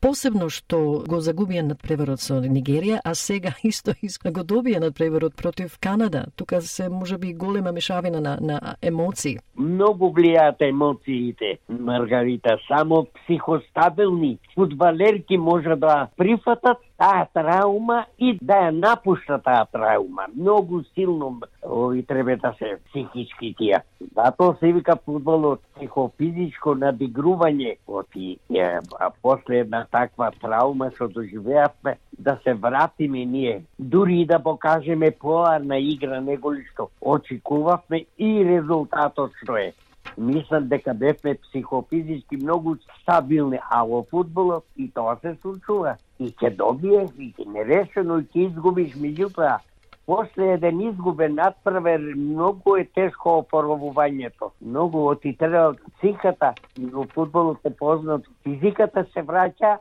Посебно 0.00 0.48
што 0.50 1.04
го 1.06 1.20
загубија 1.20 1.62
над 1.62 1.82
преворот 1.82 2.20
со 2.20 2.40
Нигерија, 2.40 3.00
а 3.04 3.14
сега 3.14 3.54
исто 3.62 3.94
го 4.32 4.42
добија 4.42 4.80
над 4.80 4.94
преворот 4.96 5.36
против 5.36 5.78
Канада. 5.78 6.26
Тука 6.36 6.60
се 6.60 6.88
може 6.88 7.18
би 7.18 7.34
голема 7.34 7.72
мешавина 7.72 8.20
на, 8.20 8.38
на 8.40 8.76
емоции. 8.82 9.38
Многу 9.56 10.10
влијаат 10.12 10.60
емоциите, 10.68 11.58
Маргарита. 11.68 12.58
Само 12.68 13.06
психостабилни 13.14 14.38
фудбалерки 14.54 15.36
може 15.38 15.76
да 15.76 16.08
прифатат 16.16 16.78
таа 16.98 17.26
траума 17.34 18.04
и 18.18 18.36
да 18.40 18.66
ја 18.66 18.70
напушта 18.72 19.38
таа 19.38 19.66
траума. 19.72 20.26
Многу 20.36 20.82
силно 20.94 21.40
ови 21.62 22.02
треба 22.02 22.36
да 22.36 22.54
се 22.58 22.76
психички 22.88 23.54
тие. 23.58 23.80
Затоа 24.16 24.56
се 24.60 24.72
вика 24.72 24.96
фудбалот 25.04 25.60
психофизичко 25.76 26.74
надигрување 26.74 27.76
оти 27.86 28.38
е, 28.50 28.80
а 29.00 29.10
после 29.22 29.60
една 29.60 29.84
таква 29.90 30.30
траума 30.40 30.90
што 30.94 31.08
доживеавме 31.08 31.98
да 32.18 32.38
се 32.44 32.54
вратиме 32.54 33.24
ние, 33.24 33.62
дури 33.78 34.20
и 34.20 34.26
да 34.26 34.38
покажеме 34.38 35.10
поарна 35.10 35.78
игра 35.78 36.20
неголи 36.20 36.64
што 36.72 36.90
очекувавме 37.00 38.06
и 38.18 38.44
резултатот 38.44 39.32
што 39.42 39.56
е. 39.56 39.72
Мислам 40.18 40.68
дека 40.68 40.94
бевме 40.94 41.34
психофизички 41.34 42.36
многу 42.36 42.76
стабилни, 43.02 43.60
а 43.70 43.82
во 43.84 44.02
фудбалот 44.10 44.64
и 44.76 44.88
тоа 44.90 45.16
се 45.20 45.36
случува. 45.42 45.96
И 46.18 46.32
ќе 46.32 46.54
добиеш, 46.56 47.10
и 47.18 47.32
ќе 47.36 47.48
нерешено, 47.52 48.18
и 48.20 48.28
ќе 48.32 48.46
изгубиш, 48.48 48.96
меѓутоа, 48.96 49.58
после 50.06 50.52
еден 50.52 50.80
изгубен 50.80 51.34
надпрвер, 51.34 52.00
многу 52.16 52.76
е 52.76 52.84
тешко 52.84 53.42
опоровувањето. 53.42 54.50
Многу 54.62 55.08
отитера 55.10 55.74
психата, 55.98 56.52
во 56.92 57.06
фудбалот 57.14 57.58
е 57.64 57.70
познат, 57.70 58.22
физиката 58.44 59.04
се 59.12 59.22
враќа 59.22 59.78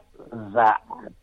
за 0.54 0.68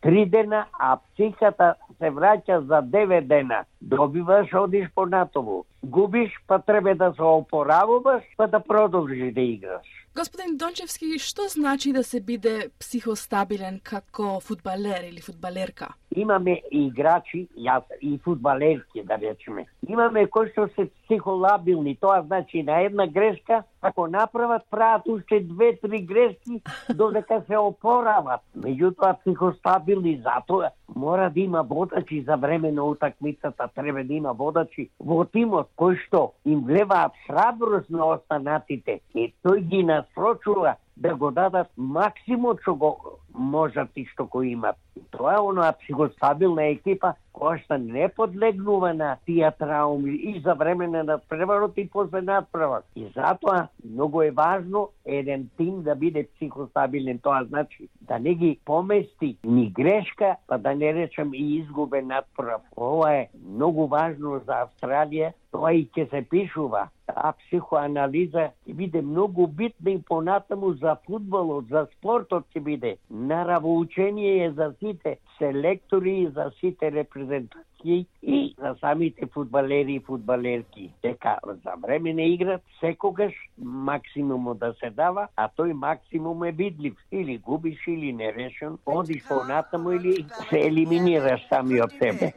три 0.01 0.25
дена, 0.25 0.65
а 0.79 0.97
психата 0.97 1.75
се 1.97 2.11
враќа 2.11 2.59
за 2.67 2.81
девет 2.81 3.27
дена. 3.27 3.63
Добиваш, 3.81 4.53
одиш 4.53 4.87
понатову. 4.95 5.65
Губиш, 5.83 6.31
па 6.47 6.59
треба 6.59 6.95
да 6.95 7.13
се 7.13 7.21
опоравуваш, 7.21 8.23
па 8.37 8.47
да 8.47 8.59
продолжиш 8.59 9.33
да 9.33 9.41
играш. 9.41 10.02
Господин 10.15 10.57
Дончевски, 10.57 11.17
што 11.17 11.47
значи 11.49 11.89
да 11.93 12.03
се 12.05 12.19
биде 12.21 12.69
психостабилен 12.79 13.79
како 13.81 14.37
фудбалер 14.45 15.07
или 15.09 15.21
фудбалерка? 15.25 15.87
Имаме 16.13 16.59
играчи, 16.69 17.47
јас 17.57 17.89
и 17.97 18.19
фудбалерки 18.21 19.01
да 19.03 19.17
речеме. 19.17 19.65
Имаме 19.89 20.27
кои 20.29 20.51
што 20.51 20.67
се 20.75 20.85
психолабилни, 20.85 21.95
тоа 21.97 22.21
значи 22.27 22.61
на 22.63 22.81
една 22.85 23.07
грешка, 23.07 23.63
ако 23.81 24.07
направат 24.07 24.61
прават 24.69 25.07
уште 25.07 25.39
две-три 25.39 26.01
грешки 26.01 26.61
додека 26.93 27.41
се 27.47 27.57
опорават. 27.57 28.41
Меѓутоа 28.57 29.17
психостабилни 29.21 30.21
затоа 30.21 30.69
мора 30.95 31.29
да 31.29 31.39
има 31.39 31.63
водачи 31.63 32.21
за 32.21 32.35
време 32.35 32.71
на 32.71 32.83
утакмицата, 32.83 33.69
треба 33.75 34.03
да 34.03 34.13
има 34.13 34.33
водачи 34.33 34.89
во 34.99 35.25
тимот 35.25 35.69
кои 35.75 35.97
што 36.05 36.33
им 36.45 36.61
влеваат 36.61 37.17
храброст 37.27 37.89
на 37.89 38.05
останатите 38.13 39.01
и 39.15 39.33
тој 39.43 39.65
ги 39.65 39.83
насрочува 39.83 40.02
Да, 40.15 40.75
да 40.97 41.15
го 41.15 41.31
дадат 41.31 41.67
максимум 41.77 42.57
што 42.61 42.75
го 42.75 43.19
можат 43.33 43.89
и 43.95 44.05
што 44.05 44.25
го 44.25 44.43
имат. 44.43 44.77
Тоа 45.11 45.33
е 45.33 45.41
оноа 45.41 45.73
психостабилна 45.81 46.69
екипа 46.75 47.15
која 47.33 47.57
што 47.63 47.77
не 47.81 48.07
подлегнува 48.13 48.93
на 48.93 49.15
тие 49.25 49.49
трауми 49.57 50.13
и 50.13 50.39
за 50.41 50.53
време 50.53 50.87
на 50.87 51.03
надпреварот 51.03 51.77
и 51.77 51.87
после 51.89 52.21
надпреварот. 52.21 52.85
И 52.95 53.09
затоа 53.15 53.67
многу 53.83 54.21
е 54.21 54.31
важно 54.31 54.89
еден 55.05 55.49
тим 55.57 55.81
да 55.83 55.95
биде 55.95 56.27
психостабилен. 56.35 57.19
Тоа 57.19 57.43
значи 57.43 57.89
да 58.01 58.19
не 58.19 58.33
ги 58.35 58.59
помести 58.65 59.37
ни 59.43 59.69
грешка, 59.71 60.35
па 60.47 60.57
да 60.57 60.75
не 60.75 60.93
речем 60.93 61.33
и 61.33 61.57
изгубен 61.57 62.07
надпревар. 62.07 62.61
Ова 62.77 63.13
е 63.13 63.29
многу 63.49 63.87
важно 63.87 64.39
за 64.45 64.67
Австралија, 64.67 65.33
тоа 65.51 65.73
и 65.73 65.89
ќе 65.89 66.09
се 66.09 66.21
пишува. 66.21 66.89
А 67.15 67.33
психоанализа 67.33 68.49
ќе 68.67 68.75
биде 68.75 69.01
многу 69.01 69.47
битна 69.47 69.91
и 69.91 70.01
понатаму 70.01 70.73
за 70.73 70.95
фудбалот, 71.07 71.69
за 71.69 71.85
спортот 71.97 72.45
ќе 72.55 72.63
биде. 72.63 72.95
Наравоучение 73.09 74.45
е 74.45 74.51
за 74.51 74.73
сите 74.79 75.17
селектори, 75.37 76.31
за 76.35 76.51
сите 76.59 76.91
репрезентации 76.91 78.05
и 78.23 78.55
за 78.59 78.75
самите 78.79 79.25
фудбалери 79.33 79.93
и 79.93 79.99
фудбалерки. 79.99 80.91
Дека 81.03 81.37
за 81.45 81.73
време 81.83 82.13
на 82.13 82.23
игра 82.23 82.59
секогаш 82.79 83.33
максимумот 83.57 84.59
да 84.59 84.73
се 84.79 84.89
дава, 84.89 85.27
а 85.35 85.49
тој 85.57 85.73
максимум 85.73 86.43
е 86.43 86.51
видлив. 86.51 86.95
Или 87.11 87.37
губиш 87.37 87.87
или 87.87 88.13
не 88.13 88.33
решен, 88.33 88.77
одиш 88.85 89.23
понатаму 89.27 89.91
или 89.91 90.25
се 90.49 90.59
елиминираш 90.67 91.47
сами 91.49 91.81
од 91.81 91.91
тебе. 91.99 92.33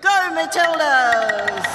Go 0.00 0.16
Matildas! 0.32 1.68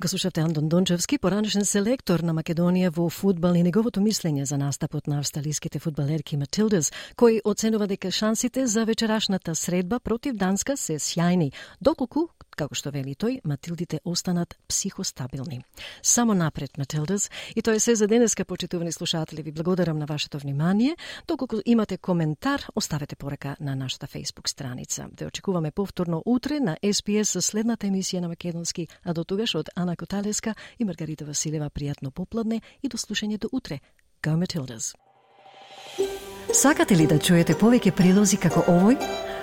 Го 0.00 0.08
слушавте 0.08 0.40
Андон 0.40 0.68
Дончевски, 0.68 1.18
поранешен 1.18 1.64
селектор 1.66 2.22
на 2.22 2.30
Македонија 2.30 2.92
во 2.94 3.08
фудбал 3.10 3.56
и 3.58 3.64
неговото 3.66 3.98
мислење 3.98 4.44
за 4.46 4.54
настапот 4.54 5.08
на 5.10 5.18
австралиските 5.18 5.80
фудбалерки 5.82 6.38
Матилдес, 6.38 6.92
кој 7.18 7.40
оценува 7.42 7.88
дека 7.90 8.12
шансите 8.14 8.68
за 8.70 8.84
вечерашната 8.86 9.56
средба 9.58 9.98
против 9.98 10.36
Данска 10.38 10.76
се 10.78 11.00
сјајни, 11.02 11.50
доколку 11.82 12.28
Како 12.58 12.74
што 12.74 12.90
вели 12.90 13.14
тој, 13.14 13.38
Матилдите 13.46 14.00
останат 14.04 14.56
психостабилни. 14.66 15.60
Само 16.02 16.34
напред, 16.34 16.78
Матилдас, 16.78 17.30
и 17.54 17.62
тоа 17.62 17.78
е 17.78 17.80
се 17.80 17.94
за 17.94 18.06
денеска, 18.10 18.44
почитувани 18.44 18.92
слушатели. 18.92 19.42
Ви 19.42 19.52
благодарам 19.52 19.98
на 19.98 20.06
вашето 20.06 20.38
внимание. 20.38 20.96
Доколку 21.28 21.56
имате 21.66 21.98
коментар, 21.98 22.66
оставете 22.74 23.16
порака 23.16 23.56
на 23.60 23.76
нашата 23.76 24.06
Facebook 24.06 24.48
страница. 24.48 25.06
Ве 25.20 25.26
очекуваме 25.26 25.70
повторно 25.70 26.22
утре 26.26 26.60
на 26.60 26.76
SPS 26.82 27.38
со 27.38 27.40
следната 27.40 27.86
емисија 27.86 28.20
на 28.20 28.28
Македонски, 28.28 28.88
а 29.04 29.14
до 29.14 29.24
тогаш 29.24 29.54
од 29.54 29.70
Ана 29.76 29.96
Коталеска 29.96 30.54
и 30.78 30.84
Маргарита 30.84 31.24
Василева 31.24 31.70
пријатно 31.70 32.10
попладне 32.10 32.60
и 32.82 32.88
до 32.88 32.98
слушање 32.98 33.38
до 33.38 33.48
утре. 33.52 33.78
Go 34.22 34.34
Matildas! 34.34 34.96
Сакате 36.52 36.96
ли 36.96 37.06
да 37.06 37.18
чуете 37.18 37.54
повеќе 37.54 37.92
прилози 37.94 38.36
како 38.36 38.64
овој? 38.66 39.27